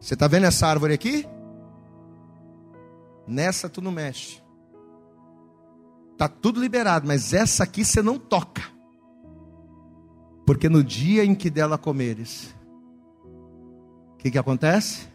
você 0.00 0.14
está 0.14 0.28
vendo 0.28 0.46
essa 0.46 0.66
árvore 0.66 0.94
aqui? 0.94 1.26
Nessa 3.26 3.68
tu 3.68 3.82
não 3.82 3.90
mexe. 3.90 4.42
Tá 6.18 6.26
tudo 6.26 6.60
liberado, 6.60 7.06
mas 7.06 7.32
essa 7.32 7.62
aqui 7.62 7.84
você 7.84 8.02
não 8.02 8.18
toca. 8.18 8.62
Porque 10.44 10.68
no 10.68 10.82
dia 10.82 11.24
em 11.24 11.32
que 11.32 11.48
dela 11.48 11.78
comeres, 11.78 12.52
o 14.14 14.16
que, 14.18 14.32
que 14.32 14.38
acontece? 14.38 15.06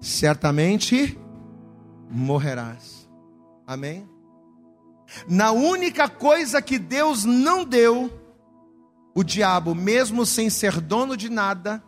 Certamente 0.00 1.16
morrerás. 2.10 3.08
Amém? 3.64 4.08
Na 5.28 5.52
única 5.52 6.08
coisa 6.08 6.60
que 6.60 6.76
Deus 6.76 7.24
não 7.24 7.64
deu, 7.64 8.10
o 9.14 9.22
diabo, 9.22 9.76
mesmo 9.76 10.26
sem 10.26 10.50
ser 10.50 10.80
dono 10.80 11.16
de 11.16 11.28
nada, 11.28 11.80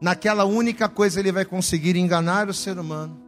naquela 0.00 0.46
única 0.46 0.88
coisa 0.88 1.20
ele 1.20 1.32
vai 1.32 1.44
conseguir 1.44 1.96
enganar 1.96 2.48
o 2.48 2.54
ser 2.54 2.78
humano. 2.78 3.20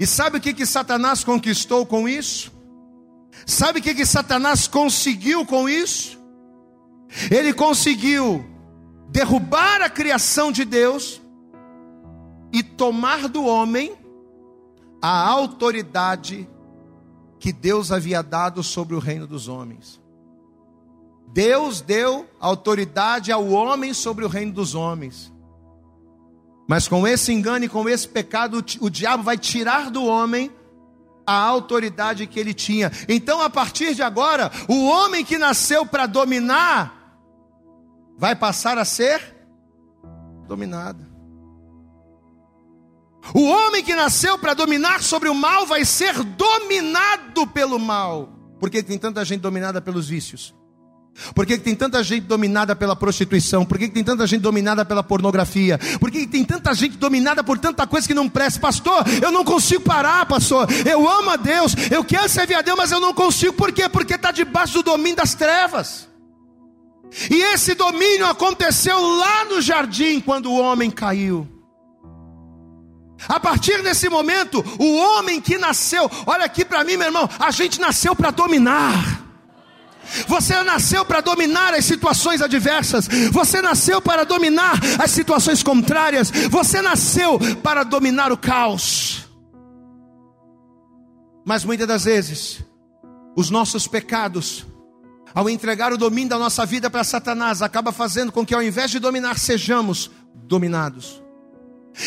E 0.00 0.06
sabe 0.06 0.38
o 0.38 0.40
que, 0.40 0.52
que 0.52 0.66
Satanás 0.66 1.22
conquistou 1.22 1.86
com 1.86 2.08
isso? 2.08 2.57
Sabe 3.46 3.78
o 3.78 3.82
que, 3.82 3.94
que 3.94 4.06
Satanás 4.06 4.66
conseguiu 4.66 5.44
com 5.46 5.68
isso? 5.68 6.18
Ele 7.30 7.52
conseguiu 7.52 8.44
derrubar 9.08 9.80
a 9.80 9.88
criação 9.88 10.52
de 10.52 10.64
Deus 10.64 11.20
e 12.52 12.62
tomar 12.62 13.28
do 13.28 13.44
homem 13.44 13.96
a 15.00 15.28
autoridade 15.28 16.48
que 17.38 17.52
Deus 17.52 17.92
havia 17.92 18.22
dado 18.22 18.62
sobre 18.62 18.94
o 18.94 18.98
reino 18.98 19.26
dos 19.26 19.48
homens. 19.48 20.00
Deus 21.32 21.80
deu 21.80 22.26
autoridade 22.40 23.30
ao 23.30 23.48
homem 23.48 23.92
sobre 23.94 24.24
o 24.24 24.28
reino 24.28 24.52
dos 24.52 24.74
homens. 24.74 25.32
Mas 26.66 26.88
com 26.88 27.06
esse 27.06 27.32
engano 27.32 27.64
e 27.64 27.68
com 27.68 27.88
esse 27.88 28.08
pecado, 28.08 28.64
o 28.80 28.90
diabo 28.90 29.22
vai 29.22 29.38
tirar 29.38 29.90
do 29.90 30.04
homem 30.04 30.50
a 31.28 31.34
autoridade 31.34 32.26
que 32.26 32.40
ele 32.40 32.54
tinha. 32.54 32.90
Então, 33.06 33.42
a 33.42 33.50
partir 33.50 33.94
de 33.94 34.02
agora, 34.02 34.50
o 34.66 34.86
homem 34.86 35.22
que 35.22 35.36
nasceu 35.36 35.84
para 35.84 36.06
dominar, 36.06 37.18
vai 38.16 38.34
passar 38.34 38.78
a 38.78 38.84
ser 38.84 39.36
dominado. 40.46 41.06
O 43.34 43.44
homem 43.44 43.84
que 43.84 43.94
nasceu 43.94 44.38
para 44.38 44.54
dominar 44.54 45.02
sobre 45.02 45.28
o 45.28 45.34
mal 45.34 45.66
vai 45.66 45.84
ser 45.84 46.14
dominado 46.24 47.46
pelo 47.48 47.78
mal. 47.78 48.30
Por 48.58 48.70
que 48.70 48.82
tem 48.82 48.98
tanta 48.98 49.22
gente 49.22 49.42
dominada 49.42 49.82
pelos 49.82 50.08
vícios? 50.08 50.54
Por 51.34 51.44
que 51.44 51.58
tem 51.58 51.74
tanta 51.74 52.02
gente 52.02 52.24
dominada 52.24 52.76
pela 52.76 52.94
prostituição? 52.94 53.64
Por 53.64 53.78
que 53.78 53.88
tem 53.88 54.04
tanta 54.04 54.26
gente 54.26 54.40
dominada 54.40 54.84
pela 54.84 55.02
pornografia? 55.02 55.78
Por 55.98 56.10
que 56.10 56.26
tem 56.26 56.44
tanta 56.44 56.72
gente 56.74 56.96
dominada 56.96 57.42
por 57.42 57.58
tanta 57.58 57.86
coisa 57.86 58.06
que 58.06 58.14
não 58.14 58.28
presta? 58.28 58.60
Pastor, 58.60 59.04
eu 59.22 59.30
não 59.32 59.44
consigo 59.44 59.82
parar, 59.82 60.26
pastor. 60.26 60.68
Eu 60.86 61.08
amo 61.08 61.30
a 61.30 61.36
Deus, 61.36 61.74
eu 61.90 62.04
quero 62.04 62.28
servir 62.28 62.54
a 62.54 62.62
Deus, 62.62 62.76
mas 62.76 62.92
eu 62.92 63.00
não 63.00 63.12
consigo. 63.12 63.52
Por 63.52 63.72
quê? 63.72 63.88
Porque 63.88 64.14
está 64.14 64.30
debaixo 64.30 64.74
do 64.74 64.82
domínio 64.82 65.16
das 65.16 65.34
trevas. 65.34 66.08
E 67.30 67.42
esse 67.54 67.74
domínio 67.74 68.26
aconteceu 68.26 69.00
lá 69.00 69.44
no 69.46 69.60
jardim 69.60 70.20
quando 70.20 70.50
o 70.50 70.58
homem 70.58 70.90
caiu. 70.90 71.48
A 73.26 73.40
partir 73.40 73.82
desse 73.82 74.08
momento, 74.08 74.64
o 74.78 74.96
homem 74.96 75.40
que 75.40 75.58
nasceu, 75.58 76.08
olha 76.26 76.44
aqui 76.44 76.64
para 76.64 76.84
mim, 76.84 76.96
meu 76.96 77.08
irmão, 77.08 77.28
a 77.38 77.50
gente 77.50 77.80
nasceu 77.80 78.14
para 78.14 78.30
dominar. 78.30 79.17
Você 80.26 80.62
nasceu 80.62 81.04
para 81.04 81.20
dominar 81.20 81.74
as 81.74 81.84
situações 81.84 82.40
adversas. 82.40 83.08
Você 83.32 83.60
nasceu 83.60 84.00
para 84.00 84.24
dominar 84.24 84.78
as 85.02 85.10
situações 85.10 85.62
contrárias. 85.62 86.30
Você 86.50 86.80
nasceu 86.82 87.38
para 87.62 87.84
dominar 87.84 88.32
o 88.32 88.36
caos. 88.36 89.26
Mas 91.44 91.64
muitas 91.64 91.86
das 91.86 92.04
vezes, 92.04 92.62
os 93.36 93.50
nossos 93.50 93.86
pecados, 93.86 94.66
ao 95.34 95.48
entregar 95.48 95.92
o 95.92 95.96
domínio 95.96 96.28
da 96.28 96.38
nossa 96.38 96.66
vida 96.66 96.90
para 96.90 97.04
Satanás, 97.04 97.62
acaba 97.62 97.92
fazendo 97.92 98.30
com 98.32 98.44
que 98.44 98.54
ao 98.54 98.62
invés 98.62 98.90
de 98.90 98.98
dominar, 98.98 99.38
sejamos 99.38 100.10
dominados. 100.34 101.22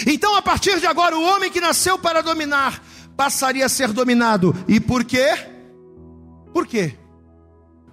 Então, 0.06 0.36
a 0.36 0.42
partir 0.42 0.80
de 0.80 0.86
agora, 0.86 1.18
o 1.18 1.24
homem 1.24 1.52
que 1.52 1.60
nasceu 1.60 1.98
para 1.98 2.22
dominar 2.22 2.84
passaria 3.18 3.66
a 3.66 3.70
ser 3.70 3.90
dominado. 3.90 4.56
E 4.68 4.80
por 4.80 5.04
quê? 5.04 5.34
Por 6.54 6.68
quê? 6.68 6.96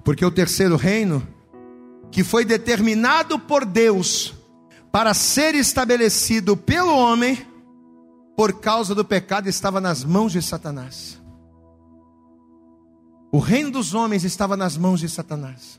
Porque 0.09 0.25
o 0.25 0.31
terceiro 0.31 0.75
reino, 0.75 1.23
que 2.11 2.25
foi 2.25 2.43
determinado 2.43 3.39
por 3.39 3.67
Deus 3.67 4.33
para 4.91 5.13
ser 5.13 5.55
estabelecido 5.55 6.57
pelo 6.57 6.97
homem, 6.97 7.47
por 8.35 8.59
causa 8.59 8.95
do 8.95 9.05
pecado, 9.05 9.51
estava 9.51 9.83
nas 9.83 10.05
mãos 10.05 10.33
de 10.33 10.41
Satanás. 10.41 11.21
O 13.31 13.39
reino 13.39 13.71
dos 13.71 13.93
homens 13.93 14.25
estava 14.25 14.57
nas 14.57 14.79
mãos 14.79 15.01
de 15.01 15.11
Satanás. 15.11 15.79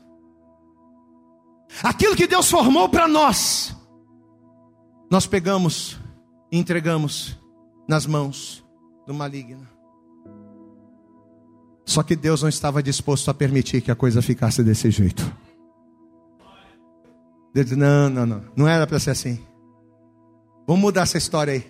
Aquilo 1.82 2.14
que 2.14 2.28
Deus 2.28 2.48
formou 2.48 2.88
para 2.88 3.08
nós, 3.08 3.74
nós 5.10 5.26
pegamos 5.26 5.98
e 6.52 6.56
entregamos 6.56 7.36
nas 7.88 8.06
mãos 8.06 8.64
do 9.08 9.12
maligno. 9.12 9.66
Só 11.90 12.04
que 12.04 12.14
Deus 12.14 12.40
não 12.40 12.48
estava 12.48 12.80
disposto 12.80 13.28
a 13.32 13.34
permitir 13.34 13.80
que 13.80 13.90
a 13.90 13.96
coisa 13.96 14.22
ficasse 14.22 14.62
desse 14.62 14.92
jeito. 14.92 15.28
Deus 17.52 17.66
disse: 17.66 17.76
não, 17.76 18.08
não, 18.08 18.24
não, 18.24 18.44
não 18.54 18.68
era 18.68 18.86
para 18.86 19.00
ser 19.00 19.10
assim. 19.10 19.44
Vamos 20.68 20.82
mudar 20.82 21.02
essa 21.02 21.18
história 21.18 21.54
aí. 21.54 21.66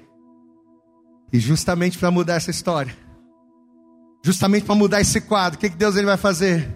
E 1.33 1.41
justamente 1.41 1.97
para 1.97 2.11
mudar 2.11 2.35
essa 2.35 2.51
história, 2.51 2.95
justamente 4.23 4.67
para 4.67 4.75
mudar 4.75 5.01
esse 5.01 5.23
quadro, 5.23 5.57
o 5.57 5.59
que, 5.59 5.71
que 5.71 5.77
Deus 5.77 5.97
ele 5.97 6.05
vai 6.05 6.19
fazer? 6.19 6.69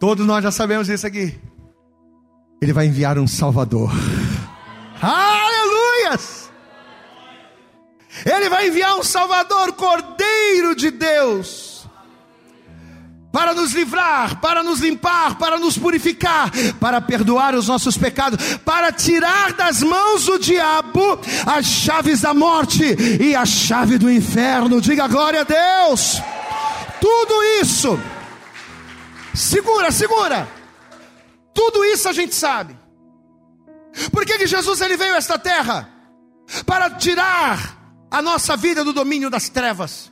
Todos 0.00 0.26
nós 0.26 0.42
já 0.42 0.50
sabemos 0.50 0.88
isso 0.88 1.06
aqui. 1.06 1.38
Ele 2.62 2.72
vai 2.72 2.86
enviar 2.86 3.18
um 3.18 3.26
Salvador. 3.26 3.92
Aleluias! 5.02 6.50
Ele 8.24 8.48
vai 8.48 8.68
enviar 8.68 8.96
um 8.98 9.02
Salvador, 9.02 9.74
Cordeiro 9.74 10.74
de 10.74 10.90
Deus 10.90 11.71
para 13.32 13.54
nos 13.54 13.72
livrar, 13.72 14.38
para 14.40 14.62
nos 14.62 14.80
limpar, 14.80 15.38
para 15.38 15.58
nos 15.58 15.78
purificar, 15.78 16.50
para 16.78 17.00
perdoar 17.00 17.54
os 17.54 17.66
nossos 17.66 17.96
pecados, 17.96 18.58
para 18.58 18.92
tirar 18.92 19.54
das 19.54 19.82
mãos 19.82 20.26
do 20.26 20.38
diabo 20.38 21.18
as 21.46 21.64
chaves 21.64 22.20
da 22.20 22.34
morte 22.34 22.84
e 23.18 23.34
a 23.34 23.46
chave 23.46 23.96
do 23.96 24.12
inferno. 24.12 24.82
Diga 24.82 25.08
glória 25.08 25.40
a 25.40 25.44
Deus. 25.44 26.20
Tudo 27.00 27.42
isso, 27.62 27.98
segura, 29.34 29.90
segura. 29.90 30.46
Tudo 31.54 31.84
isso 31.86 32.08
a 32.08 32.12
gente 32.12 32.34
sabe. 32.34 32.78
Por 34.10 34.26
que, 34.26 34.38
que 34.38 34.46
Jesus 34.46 34.80
ele 34.82 34.96
veio 34.96 35.14
a 35.14 35.18
esta 35.18 35.38
terra? 35.38 35.88
Para 36.66 36.90
tirar 36.90 37.78
a 38.10 38.20
nossa 38.20 38.56
vida 38.58 38.84
do 38.84 38.92
domínio 38.92 39.30
das 39.30 39.48
trevas 39.48 40.11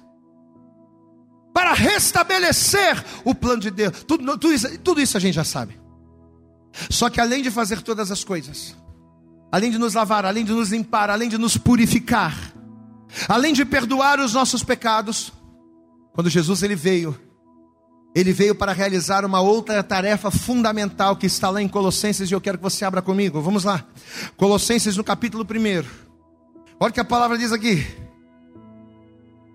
para 1.52 1.72
restabelecer 1.72 3.04
o 3.24 3.34
plano 3.34 3.60
de 3.60 3.70
Deus. 3.70 4.04
Tudo, 4.04 4.24
tudo, 4.38 4.52
isso, 4.52 4.78
tudo 4.78 5.00
isso 5.00 5.16
a 5.16 5.20
gente 5.20 5.34
já 5.34 5.44
sabe. 5.44 5.78
Só 6.88 7.10
que 7.10 7.20
além 7.20 7.42
de 7.42 7.50
fazer 7.50 7.82
todas 7.82 8.10
as 8.10 8.22
coisas, 8.22 8.76
além 9.50 9.70
de 9.70 9.78
nos 9.78 9.94
lavar, 9.94 10.24
além 10.24 10.44
de 10.44 10.52
nos 10.52 10.70
limpar, 10.70 11.10
além 11.10 11.28
de 11.28 11.36
nos 11.36 11.56
purificar, 11.56 12.52
além 13.28 13.52
de 13.52 13.64
perdoar 13.64 14.20
os 14.20 14.32
nossos 14.32 14.62
pecados, 14.62 15.32
quando 16.12 16.30
Jesus 16.30 16.62
ele 16.62 16.76
veio, 16.76 17.18
ele 18.14 18.32
veio 18.32 18.54
para 18.54 18.72
realizar 18.72 19.24
uma 19.24 19.40
outra 19.40 19.82
tarefa 19.82 20.30
fundamental 20.30 21.16
que 21.16 21.26
está 21.26 21.50
lá 21.50 21.62
em 21.62 21.68
Colossenses 21.68 22.30
e 22.30 22.34
eu 22.34 22.40
quero 22.40 22.58
que 22.58 22.64
você 22.64 22.84
abra 22.84 23.00
comigo. 23.00 23.40
Vamos 23.40 23.64
lá. 23.64 23.84
Colossenses 24.36 24.96
no 24.96 25.04
capítulo 25.04 25.44
1. 25.44 25.84
Olha 26.80 26.90
o 26.90 26.92
que 26.92 27.00
a 27.00 27.04
palavra 27.04 27.38
diz 27.38 27.52
aqui. 27.52 27.86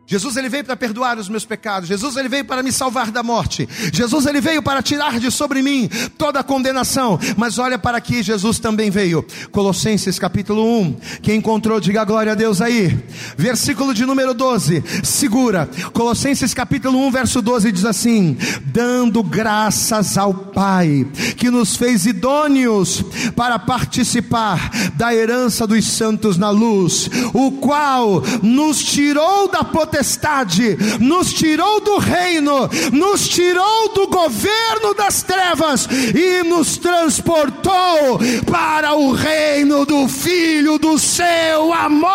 Jesus 0.07 0.37
ele 0.37 0.49
veio 0.49 0.63
para 0.63 0.75
perdoar 0.75 1.17
os 1.17 1.27
meus 1.27 1.45
pecados. 1.45 1.89
Jesus 1.89 2.15
ele 2.15 2.29
veio 2.29 2.45
para 2.45 2.61
me 2.61 2.71
salvar 2.71 3.09
da 3.09 3.23
morte. 3.23 3.67
Jesus 3.91 4.27
ele 4.27 4.39
veio 4.39 4.61
para 4.61 4.83
tirar 4.83 5.19
de 5.19 5.31
sobre 5.31 5.63
mim 5.63 5.89
toda 6.15 6.41
a 6.41 6.43
condenação. 6.43 7.19
Mas 7.35 7.57
olha 7.57 7.79
para 7.79 7.97
aqui, 7.97 8.21
Jesus 8.21 8.59
também 8.59 8.91
veio. 8.91 9.25
Colossenses 9.51 10.19
capítulo 10.19 10.79
1. 10.81 10.97
Quem 11.23 11.37
encontrou, 11.37 11.79
diga 11.79 12.03
glória 12.03 12.33
a 12.33 12.35
Deus 12.35 12.61
aí. 12.61 13.03
Versículo 13.35 13.95
de 13.95 14.05
número 14.05 14.35
12. 14.35 14.83
Segura. 15.03 15.67
Colossenses 15.91 16.53
capítulo 16.53 16.99
1, 17.07 17.11
verso 17.11 17.41
12 17.41 17.71
diz 17.71 17.85
assim: 17.85 18.37
"Dando 18.65 19.23
graças 19.23 20.19
ao 20.19 20.35
Pai, 20.35 21.07
que 21.35 21.49
nos 21.49 21.75
fez 21.75 22.05
idôneos 22.05 23.03
para 23.35 23.57
participar 23.57 24.69
da 24.93 25.15
herança 25.15 25.65
dos 25.65 25.83
santos 25.87 26.37
na 26.37 26.51
luz, 26.51 27.09
o 27.33 27.53
qual 27.53 28.21
nos 28.43 28.83
tirou 28.83 29.49
da 29.49 29.63
potestade 29.63 29.94
potestade, 29.95 30.77
nos 30.99 31.33
tirou 31.33 31.79
do 31.79 31.97
reino, 31.97 32.69
nos 32.91 33.29
tirou 33.29 33.93
do 33.93 34.07
governo 34.07 34.93
das 34.93 35.23
trevas 35.23 35.87
e 36.13 36.43
nos 36.43 36.77
transportou 36.77 38.19
para 38.51 38.93
o 38.93 39.13
reino 39.13 39.85
do 39.85 40.07
Filho 40.09 40.77
do 40.77 40.99
seu 40.99 41.73
amor. 41.73 42.09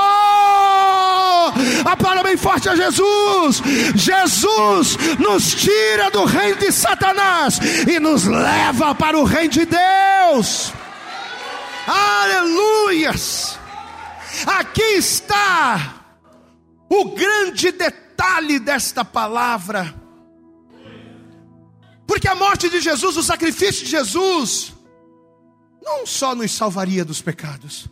Aplauda 1.85 2.23
bem 2.23 2.37
forte 2.37 2.69
a 2.69 2.77
Jesus. 2.77 3.63
Jesus 3.95 4.99
nos 5.19 5.55
tira 5.55 6.11
do 6.11 6.25
reino 6.25 6.57
de 6.57 6.71
Satanás 6.71 7.59
e 7.89 7.99
nos 7.99 8.27
leva 8.27 8.95
para 8.95 9.19
o 9.19 9.25
reino 9.25 9.51
de 9.51 9.65
Deus. 9.65 10.73
Aleluias! 11.87 13.59
Aqui 14.47 14.83
está 14.83 16.00
o 16.91 17.15
grande 17.15 17.71
detalhe 17.71 18.59
desta 18.59 19.05
palavra. 19.05 19.95
Porque 22.05 22.27
a 22.27 22.35
morte 22.35 22.69
de 22.69 22.81
Jesus, 22.81 23.17
o 23.17 23.23
sacrifício 23.23 23.85
de 23.85 23.91
Jesus, 23.93 24.75
não 25.81 26.05
só 26.05 26.35
nos 26.35 26.51
salvaria 26.51 27.05
dos 27.05 27.23
pecados, 27.23 27.89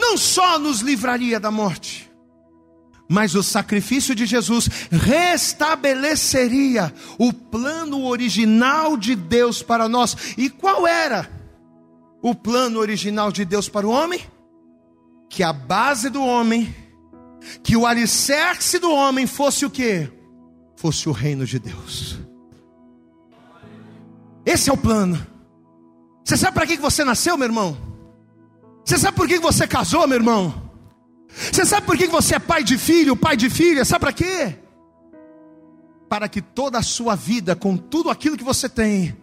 não 0.00 0.16
só 0.16 0.58
nos 0.58 0.80
livraria 0.80 1.38
da 1.38 1.50
morte, 1.50 2.10
mas 3.06 3.34
o 3.34 3.42
sacrifício 3.42 4.14
de 4.14 4.24
Jesus 4.24 4.68
restabeleceria 4.90 6.92
o 7.18 7.32
plano 7.32 8.06
original 8.06 8.96
de 8.96 9.14
Deus 9.14 9.62
para 9.62 9.88
nós. 9.88 10.34
E 10.36 10.48
qual 10.48 10.86
era 10.86 11.30
o 12.22 12.34
plano 12.34 12.78
original 12.78 13.32
de 13.32 13.44
Deus 13.44 13.68
para 13.68 13.86
o 13.86 13.90
homem? 13.90 14.20
Que 15.28 15.42
a 15.42 15.52
base 15.52 16.10
do 16.10 16.22
homem 16.22 16.74
que 17.62 17.76
o 17.76 17.86
alicerce 17.86 18.78
do 18.78 18.90
homem 18.90 19.26
fosse 19.26 19.64
o 19.64 19.70
que? 19.70 20.10
Fosse 20.76 21.08
o 21.08 21.12
reino 21.12 21.44
de 21.44 21.58
Deus. 21.58 22.18
Esse 24.44 24.70
é 24.70 24.72
o 24.72 24.76
plano. 24.76 25.24
Você 26.24 26.36
sabe 26.36 26.54
para 26.54 26.66
que 26.66 26.76
você 26.76 27.04
nasceu, 27.04 27.36
meu 27.36 27.46
irmão? 27.46 27.76
Você 28.84 28.96
sabe 28.98 29.16
por 29.16 29.28
que 29.28 29.38
você 29.38 29.66
casou, 29.66 30.06
meu 30.06 30.16
irmão? 30.16 30.70
Você 31.28 31.64
sabe 31.64 31.86
por 31.86 31.96
que 31.96 32.06
você 32.06 32.36
é 32.36 32.38
pai 32.38 32.64
de 32.64 32.78
filho, 32.78 33.14
pai 33.16 33.36
de 33.36 33.50
filha? 33.50 33.84
Sabe 33.84 34.00
para 34.00 34.12
quê? 34.12 34.56
Para 36.08 36.28
que 36.28 36.40
toda 36.40 36.78
a 36.78 36.82
sua 36.82 37.14
vida, 37.14 37.54
com 37.54 37.76
tudo 37.76 38.08
aquilo 38.08 38.36
que 38.36 38.44
você 38.44 38.68
tem, 38.68 39.14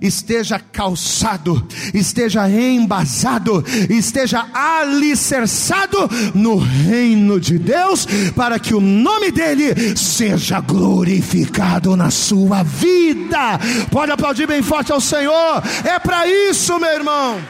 esteja 0.00 0.58
calçado, 0.58 1.66
esteja 1.92 2.48
embasado, 2.48 3.64
esteja 3.88 4.46
alicerçado 4.52 6.08
no 6.34 6.56
reino 6.56 7.40
de 7.40 7.58
Deus, 7.58 8.06
para 8.34 8.58
que 8.58 8.74
o 8.74 8.80
nome 8.80 9.30
dele 9.30 9.96
seja 9.96 10.60
glorificado 10.60 11.96
na 11.96 12.10
sua 12.10 12.62
vida. 12.62 13.58
Pode 13.90 14.12
aplaudir 14.12 14.46
bem 14.46 14.62
forte 14.62 14.92
ao 14.92 15.00
Senhor, 15.00 15.62
é 15.84 15.98
para 15.98 16.26
isso, 16.26 16.78
meu 16.78 16.90
irmão. 16.90 17.40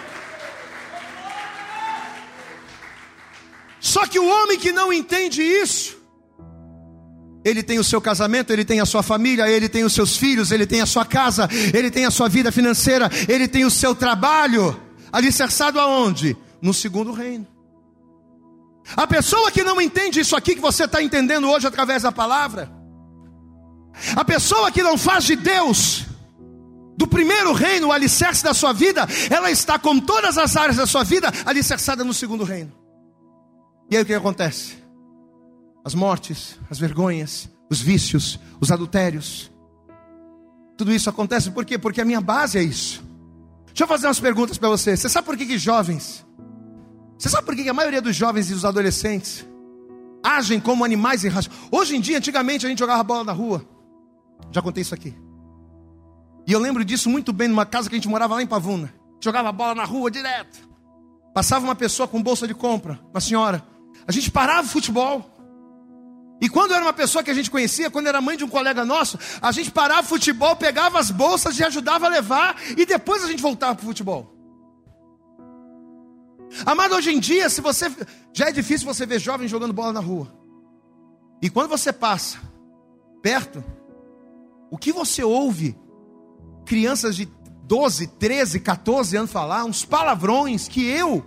Só 3.81 4.07
que 4.07 4.19
o 4.19 4.27
homem 4.27 4.59
que 4.59 4.73
não 4.73 4.91
entende 4.91 5.43
isso, 5.43 5.99
ele 7.45 7.63
tem 7.63 7.79
o 7.79 7.85
seu 7.85 8.01
casamento, 8.01 8.53
ele 8.53 8.65
tem 8.65 8.81
a 8.81 8.87
sua 8.87 9.03
família, 9.03 9.49
ele 9.49 9.69
tem 9.69 9.85
os 9.85 9.93
seus 9.93 10.17
filhos, 10.17 10.51
ele 10.51 10.67
tem 10.67 10.81
a 10.81 10.87
sua 10.87 11.05
casa, 11.05 11.49
ele 11.73 11.91
tem 11.91 12.07
a 12.07 12.11
sua 12.11 12.29
vida 12.29 12.51
financeira, 12.51 13.11
ele 13.29 13.47
tem 13.47 13.65
o 13.65 13.71
seu 13.71 13.95
trabalho, 13.95 14.81
alicerçado 15.13 15.79
aonde? 15.79 16.37
No 16.63 16.73
segundo 16.73 17.13
reino. 17.13 17.47
A 18.97 19.07
pessoa 19.07 19.51
que 19.51 19.63
não 19.63 19.81
entende 19.81 20.21
isso 20.21 20.35
aqui 20.37 20.55
que 20.55 20.61
você 20.61 20.85
está 20.85 21.03
entendendo 21.03 21.49
hoje 21.49 21.67
através 21.67 22.03
da 22.03 22.13
palavra, 22.13 22.71
a 24.17 24.25
pessoa 24.25 24.71
que 24.71 24.83
não 24.83 24.99
faz 24.99 25.25
de 25.25 25.37
Deus, 25.37 26.05
do 26.97 27.07
primeiro 27.07 27.53
reino, 27.53 27.89
o 27.89 27.93
alicerce 27.93 28.43
da 28.43 28.55
sua 28.55 28.73
vida, 28.73 29.07
ela 29.31 29.51
está 29.51 29.79
com 29.79 29.99
todas 29.99 30.39
as 30.39 30.57
áreas 30.57 30.77
da 30.77 30.87
sua 30.87 31.03
vida 31.03 31.31
alicerçada 31.45 32.05
no 32.05 32.15
segundo 32.15 32.45
reino. 32.45 32.73
E 33.91 33.97
aí 33.97 34.03
o 34.03 34.07
que 34.07 34.15
acontece? 34.15 34.84
As 35.85 35.95
mortes, 35.95 36.59
as 36.71 36.79
vergonhas, 36.79 37.49
os 37.71 37.81
vícios, 37.81 38.39
os 38.61 38.73
adultérios. 38.73 39.51
Tudo 40.77 40.93
isso 40.93 41.11
acontece 41.11 41.51
por 41.51 41.65
quê? 41.65 41.79
Porque 41.79 42.01
a 42.01 42.05
minha 42.05 42.21
base 42.21 42.59
é 42.59 42.63
isso. 42.63 43.05
Deixa 43.67 43.85
eu 43.85 43.89
fazer 43.89 44.07
umas 44.07 44.21
perguntas 44.21 44.57
para 44.57 44.69
você. 44.69 44.97
Você 44.97 45.09
sabe 45.09 45.27
por 45.27 45.37
que, 45.37 45.47
que 45.47 45.59
jovens, 45.59 46.25
você 47.19 47.29
sabe 47.29 47.47
por 47.47 47.55
que, 47.55 47.63
que 47.63 47.69
a 47.69 47.75
maioria 47.75 48.03
dos 48.03 48.15
jovens 48.15 48.51
e 48.51 48.55
dos 48.55 48.65
adolescentes 48.65 49.47
agem 50.23 50.61
como 50.61 50.85
animais 50.85 51.25
irracionais? 51.25 51.69
Hoje 51.71 51.97
em 51.97 52.01
dia, 52.01 52.19
antigamente 52.19 52.67
a 52.67 52.69
gente 52.69 52.79
jogava 52.79 53.03
bola 53.03 53.25
na 53.25 53.33
rua. 53.33 53.65
Já 54.51 54.61
contei 54.61 54.83
isso 54.83 54.95
aqui. 54.95 55.15
E 56.47 56.53
eu 56.53 56.59
lembro 56.59 56.85
disso 56.85 57.09
muito 57.09 57.33
bem 57.33 57.49
numa 57.49 57.65
casa 57.65 57.89
que 57.89 57.95
a 57.95 57.99
gente 57.99 58.09
morava 58.09 58.35
lá 58.35 58.43
em 58.43 58.47
Pavuna. 58.47 58.93
Jogava 59.23 59.51
bola 59.53 59.75
na 59.75 59.85
rua 59.85 60.11
direto. 60.11 60.69
Passava 61.33 61.65
uma 61.65 61.75
pessoa 61.75 62.07
com 62.07 62.23
bolsa 62.23 62.47
de 62.47 62.55
compra, 62.55 63.01
uma 63.11 63.21
senhora. 63.21 63.67
A 64.07 64.13
gente 64.13 64.31
parava 64.31 64.67
o 64.67 64.71
futebol. 64.71 65.34
E 66.41 66.49
quando 66.49 66.75
era 66.75 66.83
uma 66.83 66.93
pessoa 66.93 67.23
que 67.23 67.31
a 67.31 67.35
gente 67.35 67.51
conhecia, 67.51 67.91
quando 67.91 68.07
era 68.07 68.21
mãe 68.21 68.37
de 68.37 68.45
um 68.45 68.49
colega 68.49 68.85
nosso, 68.85 69.19
a 69.41 69.53
gente 69.53 69.71
parava 69.71 70.03
futebol, 70.03 70.57
pegava 70.57 70.99
as 70.99 71.11
bolsas 71.11 71.59
e 71.59 71.65
ajudava 71.65 72.07
a 72.07 72.09
levar, 72.09 72.57
e 72.77 72.85
depois 72.85 73.25
a 73.25 73.29
gente 73.29 73.43
voltava 73.43 73.75
para 73.75 73.85
o 73.85 73.87
futebol. 73.87 74.35
Amado, 76.67 76.95
hoje 76.95 77.11
em 77.13 77.19
dia, 77.19 77.49
se 77.49 77.61
você. 77.61 77.91
Já 78.33 78.49
é 78.49 78.53
difícil 78.53 78.87
você 78.87 79.07
ver 79.07 79.19
jovens 79.19 79.51
jogando 79.51 79.73
bola 79.73 79.93
na 79.93 80.01
rua. 80.01 80.33
E 81.41 81.51
quando 81.51 81.69
você 81.69 81.93
passa 81.93 82.39
perto, 83.23 83.65
o 84.71 84.79
que 84.79 84.93
você 84.93 85.23
ouve 85.23 85.77
crianças 86.65 87.17
de 87.17 87.29
12, 87.65 88.07
13, 88.07 88.61
14 88.61 89.17
anos 89.17 89.33
falar, 89.33 89.65
uns 89.65 89.85
palavrões 89.85 90.69
que 90.69 90.87
eu, 90.87 91.25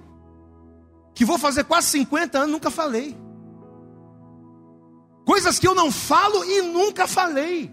que 1.13 1.25
vou 1.25 1.37
fazer 1.37 1.63
quase 1.63 1.87
50 1.87 2.37
anos, 2.37 2.51
nunca 2.51 2.69
falei 2.69 3.26
coisas 5.27 5.59
que 5.59 5.67
eu 5.67 5.75
não 5.75 5.91
falo 5.91 6.45
e 6.45 6.61
nunca 6.61 7.05
falei. 7.05 7.69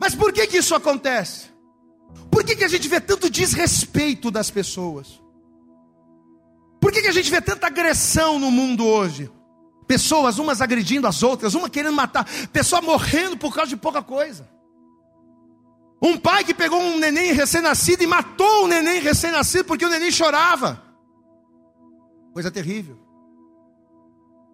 Mas 0.00 0.14
por 0.14 0.32
que 0.32 0.46
que 0.46 0.56
isso 0.56 0.74
acontece? 0.74 1.50
Por 2.30 2.42
que 2.42 2.56
que 2.56 2.64
a 2.64 2.68
gente 2.68 2.88
vê 2.88 2.98
tanto 2.98 3.28
desrespeito 3.28 4.30
das 4.30 4.50
pessoas? 4.50 5.22
Por 6.80 6.90
que 6.90 7.02
que 7.02 7.08
a 7.08 7.12
gente 7.12 7.30
vê 7.30 7.42
tanta 7.42 7.66
agressão 7.66 8.38
no 8.38 8.50
mundo 8.50 8.86
hoje? 8.86 9.30
Pessoas 9.86 10.38
umas 10.38 10.62
agredindo 10.62 11.06
as 11.06 11.22
outras, 11.22 11.54
uma 11.54 11.68
querendo 11.68 11.94
matar, 11.94 12.26
pessoa 12.50 12.80
morrendo 12.80 13.36
por 13.36 13.54
causa 13.54 13.68
de 13.68 13.76
pouca 13.76 14.02
coisa. 14.02 14.48
Um 16.00 16.16
pai 16.16 16.42
que 16.42 16.54
pegou 16.54 16.80
um 16.80 16.98
neném 16.98 17.34
recém-nascido 17.34 18.02
e 18.02 18.06
matou 18.06 18.64
o 18.64 18.66
neném 18.66 18.98
recém-nascido 18.98 19.66
porque 19.66 19.84
o 19.84 19.90
neném 19.90 20.10
chorava. 20.10 20.82
Coisa 22.32 22.50
terrível. 22.50 22.98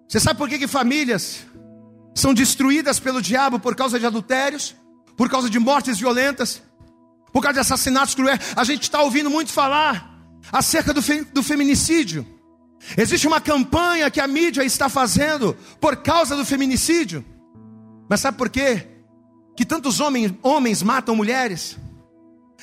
Você 0.09 0.19
sabe 0.19 0.37
por 0.37 0.49
que, 0.49 0.59
que 0.59 0.67
famílias 0.67 1.47
são 2.15 2.35
destruídas 2.35 2.99
pelo 2.99 3.23
diabo 3.23 3.59
por 3.59 3.75
causa 3.75 3.99
de 3.99 4.07
adultérios, 4.07 4.75
por 5.17 5.29
causa 5.29 5.49
de 5.49 5.59
mortes 5.59 5.99
violentas, 5.99 6.63
por 7.33 7.43
causa 7.43 7.55
de 7.55 7.61
assassinatos 7.61 8.15
cruéis? 8.15 8.41
A 8.57 8.65
gente 8.65 8.83
está 8.83 9.03
ouvindo 9.03 9.31
muito 9.31 9.53
falar 9.53 10.19
acerca 10.51 10.93
do, 10.93 11.03
fe, 11.03 11.23
do 11.23 11.43
feminicídio. 11.43 12.27
Existe 12.97 13.27
uma 13.27 13.41
campanha 13.41 14.11
que 14.11 14.21
a 14.21 14.27
mídia 14.27 14.65
está 14.65 14.89
fazendo 14.89 15.57
por 15.81 15.97
causa 15.97 16.37
do 16.37 16.45
feminicídio. 16.45 17.25
Mas 18.09 18.21
sabe 18.21 18.37
por 18.39 18.49
quê? 18.49 18.91
que 19.61 19.67
tantos 19.67 20.01
homens, 20.01 20.33
homens 20.43 20.83
matam 20.83 21.15
mulheres? 21.15 21.77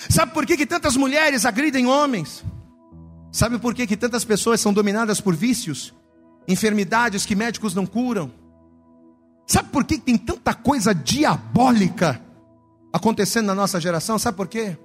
Sabe 0.10 0.34
por 0.34 0.48
que, 0.48 0.58
que 0.58 0.66
tantas 0.66 0.98
mulheres 0.98 1.46
agridem 1.46 1.86
homens? 1.86 2.44
Sabe 3.32 3.60
por 3.60 3.76
que, 3.76 3.86
que 3.86 3.96
tantas 3.96 4.26
pessoas 4.26 4.60
são 4.60 4.74
dominadas 4.74 5.22
por 5.22 5.36
vícios, 5.36 5.94
enfermidades 6.48 7.24
que 7.24 7.36
médicos 7.36 7.76
não 7.76 7.86
curam? 7.86 8.32
Sabe 9.48 9.70
por 9.70 9.86
que 9.86 9.98
tem 9.98 10.18
tanta 10.18 10.54
coisa 10.54 10.94
diabólica 10.94 12.22
acontecendo 12.94 13.48
na 13.48 13.56
nossa 13.56 13.80
geração? 13.80 14.20
Sabe 14.20 14.38
por 14.38 14.48
quê? 14.48 14.78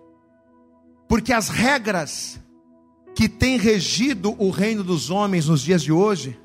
Porque 1.09 1.33
as 1.33 1.49
regras 1.49 2.41
que 3.15 3.29
têm 3.29 3.59
regido 3.59 4.35
o 4.39 4.51
reino 4.51 4.83
dos 4.83 5.11
homens 5.11 5.49
nos 5.49 5.61
dias 5.61 5.83
de 5.83 5.93
hoje 5.93 6.39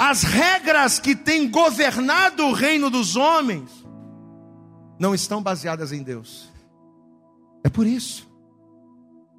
as 0.00 0.22
regras 0.22 0.98
que 0.98 1.14
têm 1.14 1.50
governado 1.50 2.46
o 2.46 2.54
reino 2.54 2.88
dos 2.88 3.16
homens 3.16 3.70
não 4.98 5.14
estão 5.14 5.42
baseadas 5.42 5.92
em 5.92 6.02
Deus. 6.02 6.48
É 7.62 7.68
por 7.68 7.86
isso. 7.86 8.26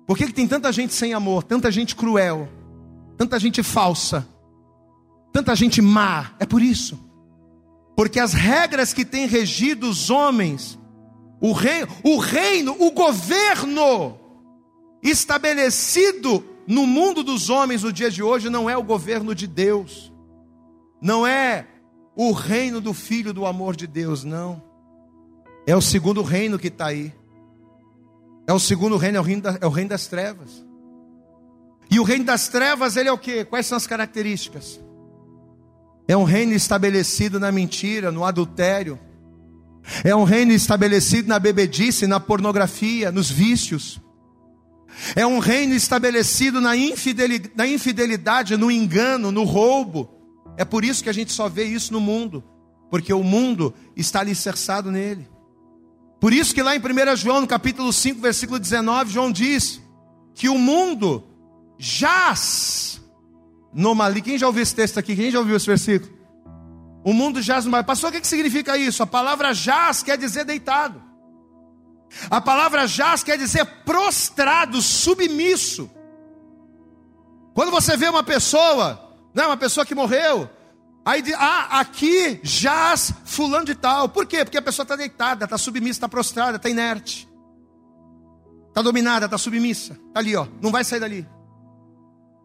Por 0.06 0.16
que, 0.16 0.28
que 0.28 0.34
tem 0.34 0.48
tanta 0.48 0.72
gente 0.72 0.94
sem 0.94 1.16
amor, 1.16 1.42
tanta 1.42 1.72
gente 1.72 1.96
cruel, 1.96 2.48
tanta 3.18 3.40
gente 3.40 3.64
falsa, 3.64 4.28
tanta 5.32 5.56
gente 5.56 5.82
má? 5.82 6.36
É 6.40 6.46
por 6.46 6.62
isso. 6.62 7.00
Porque 7.96 8.20
as 8.20 8.34
regras 8.34 8.94
que 8.94 9.06
têm 9.06 9.28
regido 9.28 9.90
os 9.90 10.10
homens, 10.10 10.80
o 11.40 11.52
reino, 11.52 11.88
o 12.04 12.18
reino, 12.18 12.76
o 12.80 12.92
governo 12.92 14.18
estabelecido 15.04 16.44
no 16.68 16.86
mundo 16.86 17.24
dos 17.24 17.50
homens 17.50 17.84
no 17.84 17.92
dia 17.92 18.10
de 18.10 18.22
hoje 18.22 18.50
não 18.50 18.70
é 18.70 18.78
o 18.78 18.84
governo 18.84 19.34
de 19.34 19.48
Deus 19.48 20.12
não 21.02 21.26
é 21.26 21.66
o 22.16 22.32
reino 22.32 22.80
do 22.80 22.94
Filho 22.94 23.34
do 23.34 23.46
amor 23.46 23.76
de 23.76 23.88
Deus, 23.88 24.24
não. 24.24 24.62
É 25.66 25.76
o 25.76 25.82
segundo 25.82 26.22
reino 26.22 26.60
que 26.60 26.68
está 26.68 26.88
aí. 26.88 27.12
É 28.46 28.54
o 28.54 28.60
segundo 28.60 28.98
reino, 28.98 29.18
é 29.18 29.20
o 29.20 29.24
reino, 29.24 29.42
da, 29.42 29.58
é 29.60 29.66
o 29.66 29.70
reino 29.70 29.90
das 29.90 30.08
trevas. 30.08 30.64
E 31.90 32.00
o 32.00 32.04
reino 32.04 32.26
das 32.26 32.48
trevas, 32.48 32.96
ele 32.96 33.10
é 33.10 33.12
o 33.12 33.18
que? 33.18 33.44
Quais 33.46 33.66
são 33.66 33.76
as 33.76 33.88
características? 33.88 34.80
É 36.08 36.16
um 36.18 36.24
reino 36.24 36.54
estabelecido 36.54 37.40
na 37.40 37.52
mentira, 37.52 38.12
no 38.12 38.26
adultério. 38.26 39.00
É 40.04 40.16
um 40.16 40.24
reino 40.24 40.52
estabelecido 40.52 41.28
na 41.28 41.40
bebedice, 41.40 42.08
na 42.08 42.20
pornografia, 42.20 43.12
nos 43.12 43.30
vícios. 43.30 44.00
É 45.16 45.26
um 45.26 45.40
reino 45.40 45.74
estabelecido 45.74 46.60
na 46.60 46.76
infidelidade, 46.76 47.54
na 47.56 47.68
infidelidade, 47.68 48.58
no 48.58 48.70
engano, 48.70 49.32
no 49.32 49.44
roubo. 49.44 50.10
É 50.58 50.66
por 50.66 50.84
isso 50.84 51.04
que 51.04 51.10
a 51.10 51.14
gente 51.14 51.32
só 51.32 51.48
vê 51.48 51.64
isso 51.64 51.94
no 51.94 52.00
mundo, 52.00 52.44
porque 52.90 53.14
o 53.14 53.24
mundo 53.24 53.74
está 53.96 54.20
alicerçado 54.20 54.92
nele. 54.92 55.28
Por 56.20 56.34
isso 56.34 56.54
que 56.54 56.62
lá 56.62 56.76
em 56.76 56.80
1 56.80 57.16
João, 57.16 57.42
no 57.42 57.48
capítulo 57.48 57.92
5, 57.92 58.22
versículo 58.22 58.60
19, 58.60 59.12
João 59.12 59.32
diz 59.32 59.82
que 60.36 60.48
o 60.50 60.58
mundo 60.58 61.24
jaz 61.80 63.02
no 63.74 63.94
maligno. 63.96 64.26
Quem 64.26 64.38
já 64.38 64.48
ouviu 64.48 64.64
esse 64.64 64.76
texto 64.76 64.98
aqui? 64.98 65.16
Quem 65.16 65.32
já 65.32 65.40
ouviu 65.40 65.56
esse 65.56 65.68
versículo? 65.68 66.12
O 67.04 67.14
mundo 67.14 67.42
jaz 67.42 67.66
no 67.66 67.72
maligno. 67.72 67.88
Pastor, 67.88 68.10
o 68.10 68.14
que, 68.14 68.22
que 68.22 68.28
significa 68.28 68.78
isso? 68.78 69.04
A 69.04 69.08
palavra 69.08 69.54
jaz 69.54 70.04
quer 70.04 70.18
dizer 70.18 70.46
deitado. 70.46 71.02
A 72.30 72.42
palavra 72.42 72.88
jaz 72.88 73.24
quer 73.24 73.38
dizer 73.38 73.66
prostrado, 73.86 74.82
submisso. 74.82 75.90
Quando 77.54 77.72
você 77.72 77.96
vê 77.96 78.10
uma 78.10 78.24
pessoa 78.24 79.12
não, 79.34 79.48
uma 79.48 79.58
pessoa 79.58 79.86
que 79.86 79.96
morreu. 79.96 80.50
Aí, 81.04 81.24
ah, 81.36 81.80
aqui 81.80 82.40
jaz 82.44 83.14
fulano 83.26 83.66
de 83.66 83.76
tal. 83.76 84.10
Por 84.10 84.26
quê? 84.26 84.44
Porque 84.44 84.58
a 84.58 84.62
pessoa 84.62 84.84
está 84.84 84.96
deitada, 84.96 85.46
está 85.46 85.58
submissa, 85.58 85.92
está 85.92 86.10
prostrada, 86.10 86.58
está 86.58 86.70
inerte. 86.70 87.28
Está 88.68 88.82
dominada, 88.82 89.26
está 89.26 89.38
submissa. 89.38 89.94
Está 89.94 90.20
ali, 90.20 90.36
ó. 90.36 90.48
Não 90.62 90.72
vai 90.72 90.84
sair 90.84 91.00
dali. 91.00 91.28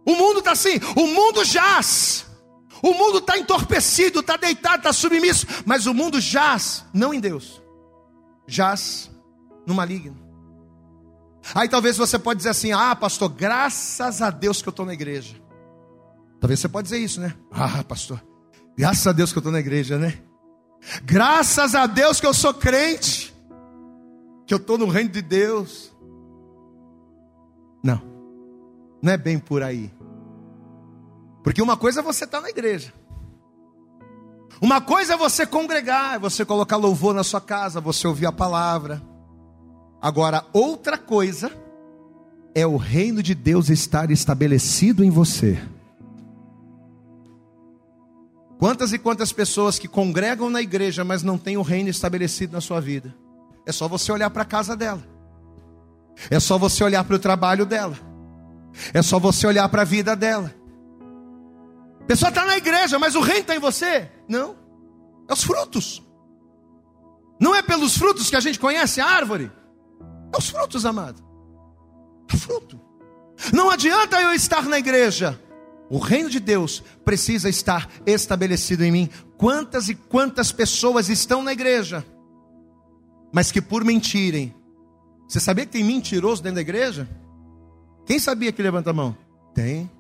O 0.07 0.15
mundo 0.15 0.39
está 0.39 0.53
assim. 0.53 0.79
O 0.95 1.07
mundo 1.09 1.45
jaz. 1.45 2.25
O 2.83 2.95
mundo 2.95 3.19
está 3.19 3.37
entorpecido, 3.37 4.21
está 4.21 4.37
deitado, 4.37 4.77
está 4.77 4.93
submisso. 4.93 5.47
Mas 5.65 5.87
o 5.87 5.93
mundo 5.93 6.21
jaz, 6.21 6.85
não 6.95 7.13
em 7.13 7.21
Deus. 7.21 7.61
Jaz 8.47 9.11
no 9.67 9.75
maligno. 9.75 10.17
Aí 11.55 11.69
talvez 11.69 11.97
você 11.97 12.19
pode 12.19 12.39
dizer 12.39 12.51
assim: 12.51 12.73
Ah, 12.73 12.95
pastor, 12.95 13.29
graças 13.29 14.23
a 14.23 14.31
Deus 14.31 14.63
que 14.63 14.69
eu 14.69 14.71
estou 14.71 14.87
na 14.87 14.95
igreja. 14.95 15.37
Talvez 16.41 16.61
você 16.61 16.69
pode 16.69 16.85
dizer 16.85 16.99
isso, 16.99 17.21
né? 17.21 17.35
Ah, 17.51 17.83
pastor, 17.83 18.23
graças 18.77 19.07
a 19.07 19.13
Deus 19.13 19.33
que 19.33 19.39
eu 19.39 19.41
estou 19.41 19.53
na 19.53 19.61
igreja, 19.61 19.99
né? 19.99 20.19
Graças 21.03 21.75
a 21.75 21.87
Deus 21.87 22.21
que 22.21 22.27
eu 22.27 22.35
sou 22.35 22.55
crente, 22.55 23.35
que 24.47 24.53
eu 24.53 24.59
estou 24.59 24.77
no 24.79 24.87
reino 24.87 25.11
de 25.11 25.23
Deus. 25.23 25.93
Não, 27.83 28.03
não 29.03 29.13
é 29.13 29.17
bem 29.17 29.39
por 29.39 29.63
aí. 29.63 29.91
Porque 31.47 31.63
uma 31.63 31.77
coisa 31.77 32.01
é 32.01 32.03
você 32.03 32.25
estar 32.25 32.39
tá 32.39 32.43
na 32.43 32.51
igreja. 32.51 32.93
Uma 34.61 34.81
coisa 34.81 35.15
é 35.15 35.17
você 35.17 35.47
congregar, 35.47 36.17
é 36.17 36.19
você 36.19 36.45
colocar 36.45 36.75
louvor 36.75 37.15
na 37.15 37.23
sua 37.23 37.41
casa, 37.41 37.81
você 37.81 38.05
ouvir 38.09 38.27
a 38.27 38.33
palavra. 38.33 39.01
Agora, 40.03 40.45
outra 40.53 40.99
coisa 40.99 41.53
é 42.53 42.67
o 42.67 42.77
reino 42.77 43.23
de 43.23 43.33
Deus 43.33 43.71
estar 43.71 44.11
estabelecido 44.11 45.05
em 45.05 45.09
você. 45.09 45.57
Quantas 48.59 48.93
e 48.93 48.99
quantas 48.99 49.33
pessoas 49.33 49.79
que 49.79 49.87
congregam 49.87 50.51
na 50.51 50.61
igreja, 50.61 51.05
mas 51.05 51.23
não 51.23 51.39
têm 51.39 51.57
o 51.57 51.63
reino 51.63 51.89
estabelecido 51.89 52.55
na 52.55 52.61
sua 52.61 52.81
vida? 52.81 53.15
É 53.65 53.71
só 53.71 53.87
você 53.87 54.11
olhar 54.11 54.31
para 54.31 54.43
a 54.43 54.47
casa 54.47 54.75
dela. 54.75 55.07
É 56.29 56.41
só 56.41 56.59
você 56.59 56.83
olhar 56.83 57.05
para 57.05 57.15
o 57.15 57.21
trabalho 57.21 57.65
dela. 57.65 57.97
É 58.93 59.01
só 59.01 59.21
você 59.21 59.47
olhar 59.47 59.69
para 59.69 59.83
a 59.83 59.85
vida 59.85 60.17
dela. 60.17 60.53
Pessoa 62.07 62.29
está 62.29 62.45
na 62.45 62.57
igreja, 62.57 62.99
mas 62.99 63.15
o 63.15 63.21
reino 63.21 63.41
está 63.41 63.57
em 63.57 63.61
você? 63.61 64.11
Não. 64.29 64.57
É 65.29 65.33
os 65.33 65.43
frutos. 65.43 66.03
Não 67.41 67.55
é 67.55 67.63
pelos 67.63 67.97
frutos 67.97 68.31
que 68.31 68.37
a 68.37 68.41
gente 68.41 68.59
conhece 68.59 69.01
a 69.01 69.07
árvore. 69.07 69.51
É 70.33 70.39
os 70.39 70.49
frutos, 70.49 70.87
amado. 70.87 71.23
É 72.33 72.37
fruto. 72.37 72.81
Não 73.53 73.71
adianta 73.71 74.21
eu 74.21 74.33
estar 74.33 74.65
na 74.65 74.79
igreja 74.79 75.39
o 75.89 75.99
reino 75.99 76.29
de 76.29 76.41
Deus 76.41 76.83
precisa 77.05 77.49
estar 77.49 77.89
estabelecido 78.05 78.85
em 78.85 78.91
mim. 78.91 79.11
Quantas 79.37 79.89
e 79.89 79.95
quantas 79.95 80.51
pessoas 80.51 81.09
estão 81.09 81.43
na 81.43 81.53
igreja, 81.53 82.05
mas 83.33 83.53
que 83.53 83.61
por 83.61 83.85
mentirem. 83.85 84.55
Você 85.29 85.41
sabia 85.41 85.67
que 85.67 85.73
tem 85.73 85.85
mentiroso 85.85 86.43
dentro 86.43 86.57
da 86.57 86.61
igreja? 86.61 87.09
Quem 88.05 88.19
sabia 88.19 88.53
que 88.53 88.63
levanta 88.63 88.91
a 88.91 88.93
mão? 88.93 89.17
Tem. 89.55 89.91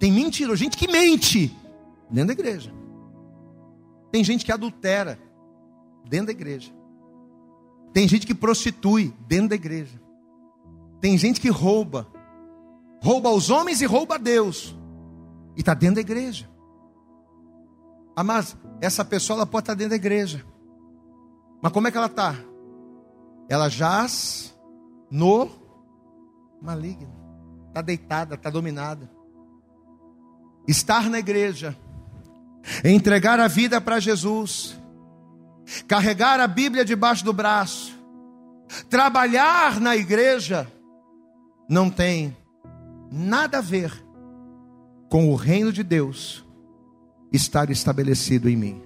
Tem 0.00 0.10
mentiroso, 0.10 0.56
gente 0.56 0.76
que 0.76 0.90
mente 0.90 1.56
dentro 2.10 2.28
da 2.28 2.32
igreja. 2.32 2.74
Tem 4.10 4.24
gente 4.24 4.44
que 4.44 4.50
adultera 4.50 5.16
dentro 6.08 6.26
da 6.26 6.32
igreja. 6.32 6.72
Tem 7.92 8.08
gente 8.08 8.26
que 8.26 8.34
prostitui 8.34 9.14
dentro 9.28 9.50
da 9.50 9.54
igreja. 9.54 10.00
Tem 11.00 11.16
gente 11.16 11.40
que 11.40 11.48
rouba 11.48 12.08
rouba 13.02 13.28
aos 13.28 13.50
homens 13.50 13.80
e 13.80 13.86
rouba 13.86 14.16
a 14.16 14.18
Deus. 14.18 14.76
E 15.56 15.60
está 15.60 15.74
dentro 15.74 15.96
da 15.96 16.00
igreja. 16.00 16.48
Ah, 18.14 18.24
mas 18.24 18.56
essa 18.80 19.04
pessoa 19.04 19.38
ela 19.38 19.46
pode 19.46 19.62
estar 19.62 19.74
tá 19.74 19.78
dentro 19.78 19.90
da 19.90 19.96
igreja. 19.96 20.44
Mas 21.62 21.72
como 21.72 21.88
é 21.88 21.90
que 21.90 21.96
ela 21.96 22.06
está? 22.06 22.34
Ela 23.48 23.68
jaz 23.68 24.56
no 25.10 25.48
maligno. 26.60 27.12
Está 27.68 27.82
deitada, 27.82 28.34
está 28.34 28.50
dominada. 28.50 29.10
Estar 30.66 31.08
na 31.08 31.18
igreja, 31.18 31.76
entregar 32.84 33.40
a 33.40 33.48
vida 33.48 33.80
para 33.80 33.98
Jesus, 33.98 34.76
carregar 35.88 36.40
a 36.40 36.46
Bíblia 36.46 36.84
debaixo 36.84 37.24
do 37.24 37.32
braço, 37.32 37.98
trabalhar 38.88 39.80
na 39.80 39.96
igreja, 39.96 40.70
não 41.68 41.90
tem 41.90 42.36
nada 43.10 43.58
a 43.58 43.62
ver 43.62 43.92
com 45.08 45.30
o 45.30 45.34
reino 45.34 45.72
de 45.72 45.82
Deus 45.82 46.44
estar 47.32 47.70
estabelecido 47.70 48.48
em 48.48 48.56
mim. 48.56 48.82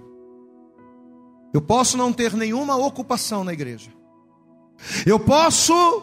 Eu 1.53 1.63
posso 1.63 1.97
não 1.97 2.13
ter 2.13 2.33
nenhuma 2.35 2.77
ocupação 2.77 3.45
na 3.45 3.53
igreja. 3.53 3.91
Eu 5.07 5.21
posso 5.21 6.03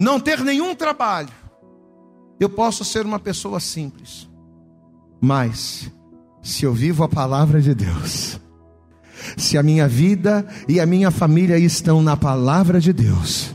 não 0.00 0.18
ter 0.18 0.40
nenhum 0.40 0.74
trabalho. 0.74 1.32
Eu 2.40 2.48
posso 2.48 2.84
ser 2.84 3.04
uma 3.04 3.18
pessoa 3.18 3.60
simples. 3.60 4.28
Mas, 5.20 5.90
se 6.42 6.64
eu 6.64 6.72
vivo 6.72 7.02
a 7.02 7.08
palavra 7.08 7.60
de 7.60 7.74
Deus, 7.74 8.40
se 9.36 9.58
a 9.58 9.62
minha 9.62 9.88
vida 9.88 10.46
e 10.68 10.80
a 10.80 10.86
minha 10.86 11.10
família 11.10 11.58
estão 11.58 12.02
na 12.02 12.16
palavra 12.16 12.80
de 12.80 12.92
Deus, 12.92 13.54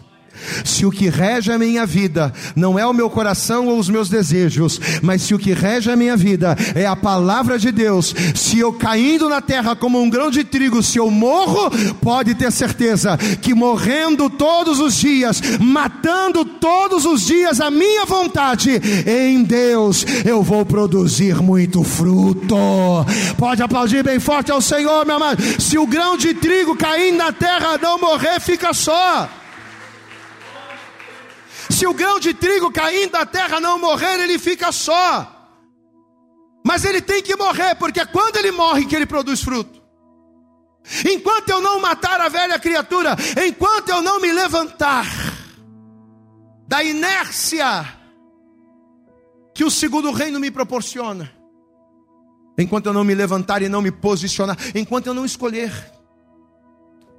se 0.63 0.85
o 0.85 0.91
que 0.91 1.09
rege 1.09 1.51
a 1.51 1.57
minha 1.57 1.85
vida 1.85 2.33
não 2.55 2.77
é 2.77 2.85
o 2.85 2.93
meu 2.93 3.09
coração 3.09 3.67
ou 3.67 3.77
os 3.77 3.89
meus 3.89 4.09
desejos, 4.09 4.79
mas 5.01 5.21
se 5.21 5.33
o 5.33 5.39
que 5.39 5.53
rege 5.53 5.91
a 5.91 5.95
minha 5.95 6.15
vida 6.15 6.55
é 6.75 6.85
a 6.85 6.95
palavra 6.95 7.57
de 7.57 7.71
Deus, 7.71 8.13
se 8.35 8.59
eu 8.59 8.73
caindo 8.73 9.29
na 9.29 9.41
terra 9.41 9.75
como 9.75 10.01
um 10.01 10.09
grão 10.09 10.29
de 10.29 10.43
trigo, 10.43 10.81
se 10.81 10.97
eu 10.97 11.09
morro, 11.09 11.71
pode 12.01 12.35
ter 12.35 12.51
certeza 12.51 13.17
que 13.41 13.53
morrendo 13.53 14.29
todos 14.29 14.79
os 14.79 14.95
dias, 14.95 15.41
matando 15.59 16.45
todos 16.45 17.05
os 17.05 17.25
dias 17.25 17.59
a 17.59 17.69
minha 17.69 18.05
vontade, 18.05 18.81
em 19.05 19.43
Deus 19.43 20.05
eu 20.25 20.41
vou 20.41 20.65
produzir 20.65 21.41
muito 21.41 21.83
fruto. 21.83 22.55
Pode 23.37 23.61
aplaudir 23.61 24.03
bem 24.03 24.19
forte 24.19 24.51
ao 24.51 24.61
Senhor, 24.61 25.05
meu 25.05 25.15
amado. 25.15 25.41
Se 25.59 25.77
o 25.77 25.87
grão 25.87 26.17
de 26.17 26.33
trigo 26.33 26.75
caindo 26.75 27.17
na 27.17 27.31
terra 27.31 27.77
não 27.81 27.99
morrer, 27.99 28.39
fica 28.39 28.73
só. 28.73 29.29
Se 31.83 31.87
o 31.87 31.93
grão 31.93 32.17
de 32.17 32.33
trigo 32.33 32.71
caindo 32.71 33.11
da 33.11 33.25
terra 33.25 33.59
não 33.59 33.77
morrer, 33.77 34.17
ele 34.21 34.39
fica 34.39 34.71
só. 34.71 35.51
Mas 36.65 36.85
ele 36.85 37.01
tem 37.01 37.21
que 37.21 37.35
morrer, 37.35 37.75
porque 37.75 37.99
é 37.99 38.05
quando 38.05 38.37
ele 38.37 38.51
morre 38.51 38.85
que 38.85 38.95
ele 38.95 39.05
produz 39.05 39.41
fruto. 39.41 39.83
Enquanto 41.05 41.49
eu 41.49 41.59
não 41.59 41.81
matar 41.81 42.21
a 42.21 42.29
velha 42.29 42.57
criatura, 42.57 43.17
enquanto 43.45 43.89
eu 43.89 44.01
não 44.01 44.21
me 44.21 44.31
levantar 44.31 45.05
da 46.65 46.81
inércia 46.81 47.85
que 49.53 49.65
o 49.65 49.69
segundo 49.69 50.09
reino 50.13 50.39
me 50.39 50.49
proporciona, 50.49 51.35
enquanto 52.57 52.85
eu 52.85 52.93
não 52.93 53.03
me 53.03 53.13
levantar 53.13 53.61
e 53.61 53.67
não 53.67 53.81
me 53.81 53.91
posicionar, 53.91 54.55
enquanto 54.73 55.07
eu 55.07 55.13
não 55.13 55.25
escolher, 55.25 55.91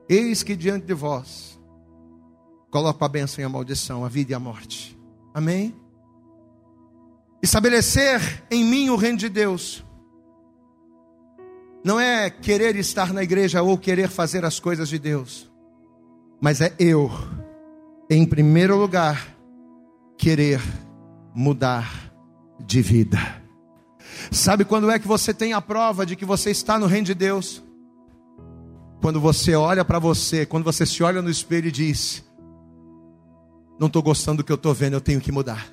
eis 0.09 0.43
que 0.43 0.57
diante 0.57 0.87
de 0.87 0.95
vós 0.95 1.54
Coloco 2.75 3.05
a 3.05 3.09
bênção 3.09 3.41
e 3.41 3.45
a 3.45 3.49
maldição, 3.49 4.05
a 4.05 4.09
vida 4.09 4.33
e 4.33 4.35
a 4.35 4.39
morte. 4.41 4.99
Amém? 5.33 5.73
Estabelecer 7.41 8.43
em 8.51 8.65
mim 8.65 8.91
o 8.91 8.97
reino 8.97 9.17
de 9.17 9.29
Deus. 9.29 9.85
Não 11.85 12.01
é 12.01 12.29
querer 12.29 12.75
estar 12.75 13.13
na 13.13 13.23
igreja 13.23 13.63
ou 13.63 13.79
querer 13.79 14.09
fazer 14.09 14.45
as 14.45 14.59
coisas 14.59 14.89
de 14.89 14.99
Deus. 14.99 15.49
Mas 16.41 16.61
é 16.61 16.75
eu, 16.77 17.13
em 18.11 18.27
primeiro 18.27 18.77
lugar, 18.77 19.25
querer 20.19 20.61
mudar 21.33 22.13
de 22.59 22.83
vida. 22.83 23.21
Sabe 24.33 24.65
quando 24.65 24.91
é 24.91 24.99
que 24.99 25.07
você 25.07 25.33
tem 25.33 25.53
a 25.53 25.61
prova 25.61 26.05
de 26.05 26.17
que 26.17 26.25
você 26.25 26.51
está 26.51 26.77
no 26.77 26.87
reino 26.87 27.07
de 27.07 27.15
Deus? 27.15 27.63
Quando 29.01 29.21
você 29.21 29.55
olha 29.55 29.85
para 29.85 30.01
você, 30.01 30.45
quando 30.45 30.65
você 30.65 30.85
se 30.85 31.05
olha 31.05 31.23
no 31.23 31.31
espelho 31.31 31.69
e 31.69 31.71
diz: 31.71 32.25
não 33.79 33.87
estou 33.87 34.03
gostando 34.03 34.39
do 34.39 34.45
que 34.45 34.53
eu 34.53 34.57
estou 34.57 34.75
vendo, 34.75 34.95
eu 34.95 35.01
tenho 35.01 35.21
que 35.21 35.33
mudar. 35.33 35.67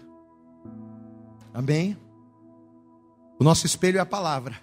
Amém? 1.54 1.98
O 3.40 3.44
nosso 3.44 3.66
espelho 3.66 3.98
é 3.98 4.02
a 4.02 4.06
palavra. 4.06 4.56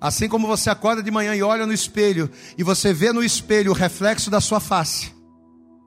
Assim 0.00 0.28
como 0.28 0.46
você 0.46 0.70
acorda 0.70 1.02
de 1.02 1.10
manhã 1.10 1.34
e 1.34 1.42
olha 1.42 1.66
no 1.66 1.72
espelho, 1.72 2.30
e 2.56 2.62
você 2.62 2.92
vê 2.92 3.12
no 3.12 3.22
espelho 3.22 3.72
o 3.72 3.74
reflexo 3.74 4.30
da 4.30 4.40
sua 4.40 4.60
face. 4.60 5.12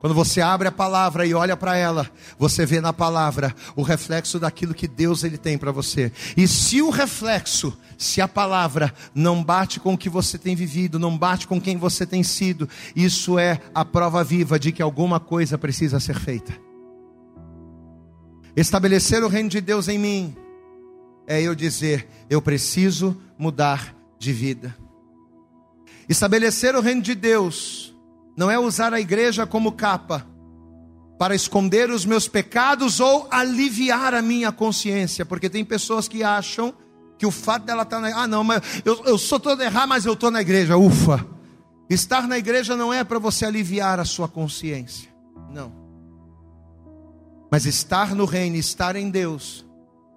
Quando 0.02 0.14
você 0.16 0.40
abre 0.40 0.66
a 0.66 0.72
palavra 0.72 1.24
e 1.24 1.32
olha 1.32 1.56
para 1.56 1.76
ela, 1.76 2.10
você 2.36 2.66
vê 2.66 2.80
na 2.80 2.92
palavra 2.92 3.54
o 3.76 3.82
reflexo 3.82 4.40
daquilo 4.40 4.74
que 4.74 4.88
Deus 4.88 5.22
ele 5.22 5.38
tem 5.38 5.56
para 5.56 5.70
você. 5.70 6.10
E 6.36 6.48
se 6.48 6.82
o 6.82 6.90
reflexo, 6.90 7.72
se 7.96 8.20
a 8.20 8.26
palavra 8.26 8.92
não 9.14 9.44
bate 9.44 9.78
com 9.78 9.94
o 9.94 9.96
que 9.96 10.08
você 10.08 10.36
tem 10.36 10.56
vivido, 10.56 10.98
não 10.98 11.16
bate 11.16 11.46
com 11.46 11.60
quem 11.60 11.76
você 11.76 12.04
tem 12.04 12.24
sido, 12.24 12.68
isso 12.96 13.38
é 13.38 13.60
a 13.72 13.84
prova 13.84 14.24
viva 14.24 14.58
de 14.58 14.72
que 14.72 14.82
alguma 14.82 15.20
coisa 15.20 15.56
precisa 15.56 16.00
ser 16.00 16.18
feita. 16.18 16.52
Estabelecer 18.56 19.22
o 19.22 19.28
reino 19.28 19.50
de 19.50 19.60
Deus 19.60 19.86
em 19.86 19.98
mim 19.98 20.36
é 21.28 21.40
eu 21.40 21.54
dizer, 21.54 22.08
eu 22.28 22.42
preciso 22.42 23.16
mudar 23.38 23.94
de 24.18 24.32
vida. 24.32 24.76
Estabelecer 26.08 26.74
o 26.74 26.80
reino 26.80 27.02
de 27.02 27.14
Deus 27.14 27.91
não 28.36 28.50
é 28.50 28.58
usar 28.58 28.92
a 28.92 29.00
igreja 29.00 29.46
como 29.46 29.72
capa 29.72 30.26
para 31.18 31.34
esconder 31.34 31.90
os 31.90 32.04
meus 32.04 32.26
pecados 32.26 32.98
ou 32.98 33.28
aliviar 33.30 34.14
a 34.14 34.20
minha 34.20 34.50
consciência, 34.50 35.24
porque 35.24 35.48
tem 35.48 35.64
pessoas 35.64 36.08
que 36.08 36.24
acham 36.24 36.74
que 37.16 37.24
o 37.24 37.30
fato 37.30 37.64
dela 37.64 37.82
estar 37.82 38.00
tá 38.00 38.02
na 38.02 38.22
ah 38.22 38.26
não, 38.26 38.42
mas 38.42 38.82
eu, 38.84 39.04
eu 39.04 39.16
sou 39.16 39.38
todo 39.38 39.62
errado, 39.62 39.88
mas 39.88 40.04
eu 40.04 40.14
estou 40.14 40.30
na 40.30 40.40
igreja, 40.40 40.76
ufa. 40.76 41.24
Estar 41.88 42.26
na 42.26 42.38
igreja 42.38 42.76
não 42.76 42.92
é 42.92 43.04
para 43.04 43.20
você 43.20 43.44
aliviar 43.44 44.00
a 44.00 44.04
sua 44.04 44.26
consciência, 44.26 45.08
não. 45.52 45.72
Mas 47.52 47.66
estar 47.66 48.14
no 48.14 48.24
reino, 48.24 48.56
estar 48.56 48.96
em 48.96 49.08
Deus, 49.08 49.64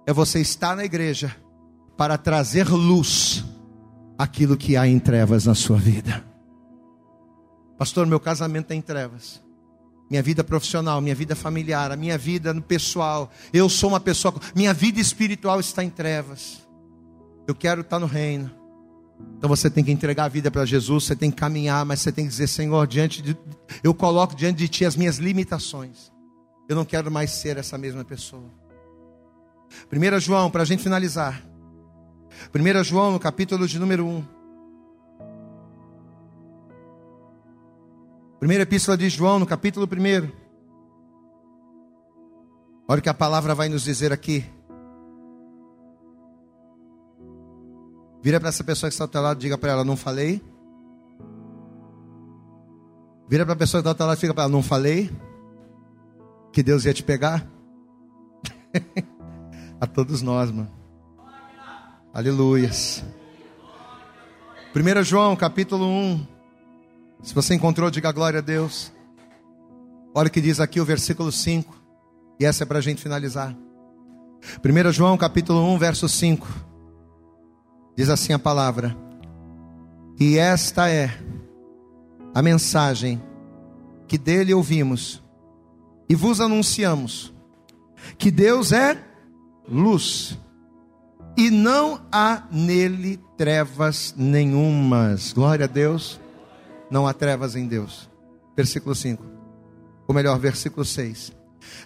é 0.06 0.12
você 0.12 0.40
estar 0.40 0.74
na 0.74 0.84
igreja 0.84 1.36
para 1.96 2.18
trazer 2.18 2.68
luz 2.68 3.44
aquilo 4.18 4.56
que 4.56 4.76
há 4.76 4.88
em 4.88 4.98
trevas 4.98 5.44
na 5.44 5.54
sua 5.54 5.76
vida. 5.76 6.25
Pastor, 7.78 8.06
meu 8.06 8.18
casamento 8.18 8.64
está 8.64 8.74
em 8.74 8.80
trevas. 8.80 9.42
Minha 10.08 10.22
vida 10.22 10.44
profissional, 10.44 11.00
minha 11.00 11.14
vida 11.14 11.34
familiar, 11.34 11.90
a 11.90 11.96
minha 11.96 12.16
vida 12.16 12.54
pessoal. 12.62 13.30
Eu 13.52 13.68
sou 13.68 13.90
uma 13.90 14.00
pessoa. 14.00 14.34
Minha 14.54 14.72
vida 14.72 15.00
espiritual 15.00 15.58
está 15.58 15.82
em 15.82 15.90
trevas. 15.90 16.66
Eu 17.46 17.54
quero 17.54 17.80
estar 17.80 17.98
no 17.98 18.06
reino. 18.06 18.50
Então 19.36 19.48
você 19.48 19.68
tem 19.68 19.82
que 19.82 19.90
entregar 19.90 20.24
a 20.24 20.28
vida 20.28 20.50
para 20.50 20.64
Jesus, 20.64 21.04
você 21.04 21.16
tem 21.16 21.30
que 21.30 21.36
caminhar, 21.36 21.84
mas 21.84 22.00
você 22.00 22.12
tem 22.12 22.24
que 22.24 22.30
dizer, 22.30 22.46
Senhor, 22.46 22.86
diante 22.86 23.22
de, 23.22 23.36
eu 23.82 23.94
coloco 23.94 24.34
diante 24.34 24.58
de 24.58 24.68
Ti 24.68 24.84
as 24.84 24.94
minhas 24.94 25.16
limitações. 25.16 26.12
Eu 26.68 26.76
não 26.76 26.84
quero 26.84 27.10
mais 27.10 27.30
ser 27.30 27.56
essa 27.56 27.78
mesma 27.78 28.04
pessoa. 28.04 28.50
1 29.90 30.20
João, 30.20 30.50
para 30.50 30.62
a 30.62 30.66
gente 30.66 30.82
finalizar. 30.82 31.42
1 32.54 32.84
João, 32.84 33.12
no 33.12 33.18
capítulo 33.18 33.66
de 33.66 33.78
número 33.78 34.06
1. 34.06 34.35
Primeira 38.46 38.62
epístola 38.62 38.96
de 38.96 39.08
João, 39.08 39.40
no 39.40 39.44
capítulo 39.44 39.88
1. 39.92 40.30
Olha 42.86 43.00
o 43.00 43.02
que 43.02 43.08
a 43.08 43.12
palavra 43.12 43.56
vai 43.56 43.68
nos 43.68 43.82
dizer 43.82 44.12
aqui. 44.12 44.48
Vira 48.22 48.38
para 48.38 48.50
essa 48.50 48.62
pessoa 48.62 48.88
que 48.88 48.94
está 48.94 49.02
ao 49.02 49.08
teu 49.08 49.20
lado 49.20 49.40
diga 49.40 49.58
para 49.58 49.72
ela: 49.72 49.84
Não 49.84 49.96
falei. 49.96 50.40
Vira 53.28 53.44
para 53.44 53.54
a 53.54 53.56
pessoa 53.56 53.82
que 53.82 53.88
está 53.88 53.90
ao 53.90 53.96
teu 53.96 54.06
lado 54.06 54.16
e 54.16 54.20
fica 54.20 54.32
para 54.32 54.44
ela: 54.44 54.52
Não 54.52 54.62
falei. 54.62 55.10
Que 56.52 56.62
Deus 56.62 56.84
ia 56.84 56.94
te 56.94 57.02
pegar. 57.02 57.44
a 59.80 59.88
todos 59.88 60.22
nós, 60.22 60.52
mano. 60.52 60.70
Aleluias. 62.14 63.02
1 64.72 65.02
João, 65.02 65.34
capítulo 65.34 65.84
1. 65.84 66.35
Se 67.22 67.34
você 67.34 67.54
encontrou, 67.54 67.90
diga 67.90 68.12
glória 68.12 68.38
a 68.38 68.42
Deus. 68.42 68.92
Olha 70.14 70.28
o 70.28 70.30
que 70.30 70.40
diz 70.40 70.60
aqui 70.60 70.80
o 70.80 70.84
versículo 70.84 71.32
5. 71.32 71.74
E 72.38 72.44
essa 72.44 72.62
é 72.62 72.66
para 72.66 72.78
a 72.78 72.82
gente 72.82 73.02
finalizar. 73.02 73.56
1 74.64 74.92
João 74.92 75.16
capítulo 75.16 75.62
1, 75.74 75.78
verso 75.78 76.08
5. 76.08 76.46
Diz 77.96 78.08
assim 78.08 78.32
a 78.32 78.38
palavra. 78.38 78.96
E 80.18 80.38
esta 80.38 80.88
é 80.88 81.10
a 82.34 82.42
mensagem 82.42 83.22
que 84.06 84.16
dele 84.16 84.54
ouvimos 84.54 85.22
e 86.08 86.14
vos 86.14 86.40
anunciamos: 86.40 87.34
que 88.18 88.30
Deus 88.30 88.72
é 88.72 89.02
luz 89.68 90.38
e 91.36 91.50
não 91.50 92.00
há 92.10 92.44
nele 92.50 93.20
trevas 93.36 94.14
nenhumas. 94.16 95.32
Glória 95.32 95.64
a 95.64 95.68
Deus 95.68 96.20
não 96.90 97.06
há 97.06 97.12
trevas 97.12 97.56
em 97.56 97.66
Deus. 97.66 98.08
Versículo 98.56 98.94
5. 98.94 99.22
Ou 100.06 100.14
melhor, 100.14 100.38
versículo 100.38 100.84
6. 100.84 101.32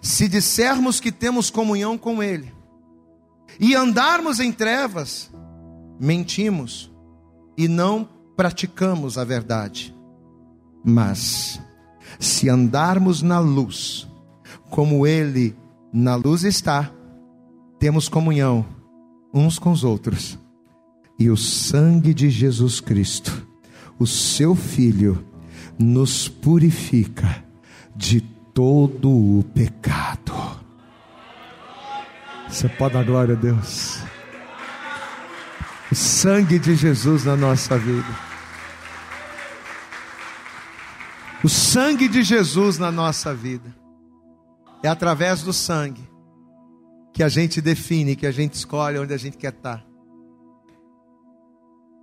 Se 0.02 0.28
dissermos 0.28 1.00
que 1.00 1.10
temos 1.10 1.50
comunhão 1.50 1.96
com 1.96 2.22
Ele 2.22 2.52
e 3.58 3.74
andarmos 3.74 4.38
em 4.40 4.52
trevas, 4.52 5.30
mentimos 5.98 6.92
e 7.56 7.66
não 7.66 8.08
praticamos 8.36 9.18
a 9.18 9.24
verdade. 9.24 9.94
Mas, 10.84 11.60
se 12.18 12.48
andarmos 12.48 13.22
na 13.22 13.38
luz, 13.38 14.08
como 14.70 15.06
Ele 15.06 15.56
na 15.92 16.14
luz 16.14 16.44
está, 16.44 16.90
temos 17.78 18.08
comunhão 18.08 18.64
uns 19.32 19.58
com 19.58 19.70
os 19.70 19.84
outros, 19.84 20.38
e 21.18 21.30
o 21.30 21.36
sangue 21.36 22.12
de 22.12 22.30
Jesus 22.30 22.80
Cristo 22.80 23.49
o 24.00 24.06
seu 24.06 24.54
Filho 24.54 25.22
nos 25.78 26.26
purifica 26.26 27.44
de 27.94 28.22
todo 28.54 29.10
o 29.10 29.44
pecado. 29.54 30.32
Você 32.48 32.66
pode 32.68 32.94
dar 32.94 33.04
glória 33.04 33.36
a 33.36 33.38
Deus. 33.38 33.98
O 35.92 35.94
sangue 35.94 36.58
de 36.58 36.74
Jesus 36.74 37.24
na 37.24 37.36
nossa 37.36 37.76
vida. 37.76 38.08
O 41.44 41.48
sangue 41.48 42.08
de 42.08 42.22
Jesus 42.22 42.78
na 42.78 42.90
nossa 42.90 43.34
vida. 43.34 43.74
É 44.82 44.88
através 44.88 45.42
do 45.42 45.52
sangue 45.52 46.08
que 47.12 47.22
a 47.22 47.28
gente 47.28 47.60
define, 47.60 48.16
que 48.16 48.26
a 48.26 48.32
gente 48.32 48.54
escolhe 48.54 48.98
onde 48.98 49.12
a 49.12 49.18
gente 49.18 49.36
quer 49.36 49.52
estar. 49.52 49.89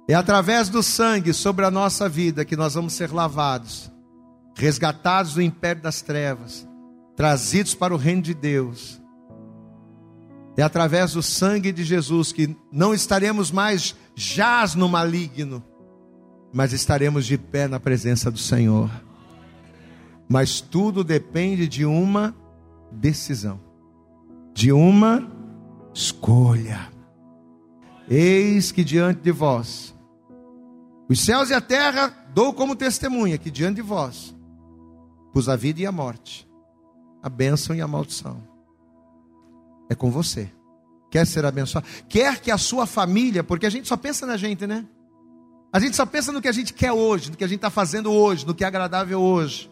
É 0.07 0.13
através 0.13 0.69
do 0.69 0.81
sangue 0.81 1.33
sobre 1.33 1.65
a 1.65 1.71
nossa 1.71 2.07
vida 2.07 2.45
que 2.45 2.55
nós 2.55 2.75
vamos 2.75 2.93
ser 2.93 3.11
lavados, 3.11 3.91
resgatados 4.55 5.33
do 5.33 5.41
império 5.41 5.81
das 5.81 6.01
trevas, 6.01 6.65
trazidos 7.15 7.75
para 7.75 7.93
o 7.93 7.97
reino 7.97 8.21
de 8.21 8.33
Deus. 8.33 9.01
É 10.55 10.63
através 10.63 11.11
do 11.11 11.21
sangue 11.21 11.73
de 11.73 11.83
Jesus 11.83 12.31
que 12.31 12.55
não 12.71 12.93
estaremos 12.93 13.51
mais 13.51 13.95
jaz 14.15 14.75
no 14.75 14.87
maligno, 14.87 15.61
mas 16.53 16.71
estaremos 16.71 17.25
de 17.25 17.37
pé 17.37 17.67
na 17.67 17.79
presença 17.79 18.31
do 18.31 18.39
Senhor. 18.39 18.89
Mas 20.29 20.61
tudo 20.61 21.03
depende 21.03 21.67
de 21.67 21.85
uma 21.85 22.33
decisão, 22.91 23.59
de 24.53 24.71
uma 24.71 25.29
escolha. 25.93 26.91
Eis 28.09 28.71
que 28.71 28.83
diante 28.83 29.21
de 29.21 29.31
vós, 29.31 29.96
os 31.09 31.19
céus 31.19 31.49
e 31.49 31.53
a 31.53 31.61
terra 31.61 32.13
dou 32.33 32.53
como 32.53 32.75
testemunha 32.75 33.37
que 33.37 33.49
diante 33.49 33.77
de 33.77 33.81
vós 33.81 34.35
pus 35.33 35.47
a 35.47 35.55
vida 35.55 35.81
e 35.81 35.85
a 35.85 35.91
morte, 35.91 36.49
a 37.21 37.29
bênção 37.29 37.75
e 37.75 37.81
a 37.81 37.87
maldição. 37.87 38.41
É 39.89 39.95
com 39.95 40.11
você. 40.11 40.51
Quer 41.09 41.25
ser 41.25 41.45
abençoado? 41.45 41.87
Quer 42.09 42.39
que 42.41 42.51
a 42.51 42.57
sua 42.57 42.85
família, 42.85 43.43
porque 43.43 43.65
a 43.65 43.69
gente 43.69 43.87
só 43.87 43.95
pensa 43.95 44.25
na 44.25 44.35
gente, 44.35 44.67
né? 44.67 44.85
A 45.71 45.79
gente 45.79 45.95
só 45.95 46.05
pensa 46.05 46.31
no 46.31 46.41
que 46.41 46.47
a 46.47 46.51
gente 46.51 46.73
quer 46.73 46.91
hoje, 46.91 47.31
no 47.31 47.37
que 47.37 47.43
a 47.43 47.47
gente 47.47 47.57
está 47.57 47.69
fazendo 47.69 48.11
hoje, 48.11 48.45
no 48.45 48.53
que 48.53 48.63
é 48.63 48.67
agradável 48.67 49.21
hoje. 49.21 49.69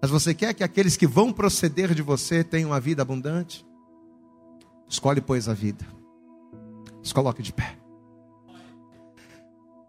Mas 0.00 0.10
você 0.10 0.34
quer 0.34 0.54
que 0.54 0.64
aqueles 0.64 0.96
que 0.96 1.06
vão 1.06 1.32
proceder 1.32 1.94
de 1.94 2.02
você 2.02 2.42
tenham 2.42 2.70
uma 2.70 2.80
vida 2.80 3.02
abundante? 3.02 3.66
Escolhe, 4.88 5.20
pois, 5.20 5.48
a 5.48 5.54
vida. 5.54 5.84
Se 7.02 7.14
coloque 7.14 7.42
de 7.42 7.52
pé. 7.52 7.78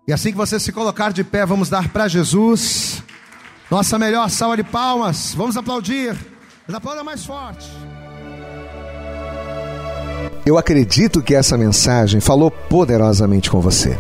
E 0.08 0.14
assim 0.14 0.32
que 0.32 0.38
você 0.38 0.60
se 0.60 0.72
colocar 0.72 1.12
de 1.14 1.24
pé, 1.24 1.46
vamos 1.46 1.70
dar 1.70 1.90
para 1.90 2.08
Jesus 2.08 3.04
nossa 3.72 3.98
melhor 3.98 4.30
salva 4.30 4.58
de 4.58 4.66
palmas. 4.66 5.34
Vamos 5.34 5.56
aplaudir. 5.56 6.14
Mas 6.68 6.76
aplauda 6.76 7.06
mais 7.06 7.26
forte. 7.26 7.72
Eu 10.46 10.58
acredito 10.58 11.22
que 11.22 11.34
essa 11.34 11.58
mensagem 11.58 12.20
falou 12.20 12.52
poderosamente 12.52 13.50
com 13.50 13.62
você. 13.62 13.98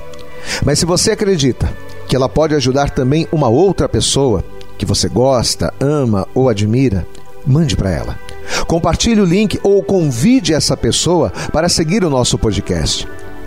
Mas 0.65 0.79
se 0.79 0.85
você 0.85 1.11
acredita 1.11 1.71
que 2.05 2.15
ela 2.17 2.27
pode 2.27 2.53
ajudar 2.53 2.89
também 2.89 3.25
uma 3.31 3.47
outra 3.47 3.87
pessoa, 3.87 4.43
que 4.77 4.85
você 4.85 5.07
gosta, 5.07 5.73
ama 5.79 6.27
ou 6.35 6.49
admira, 6.49 7.07
mande 7.47 7.77
para 7.77 7.91
ela. 7.91 8.19
Compartilhe 8.67 9.21
o 9.21 9.25
link 9.25 9.57
ou 9.63 9.81
convide 9.81 10.53
essa 10.53 10.75
pessoa 10.75 11.31
para 11.53 11.69
seguir 11.69 12.03
o 12.03 12.09
nosso 12.09 12.37
podcast. 12.37 13.07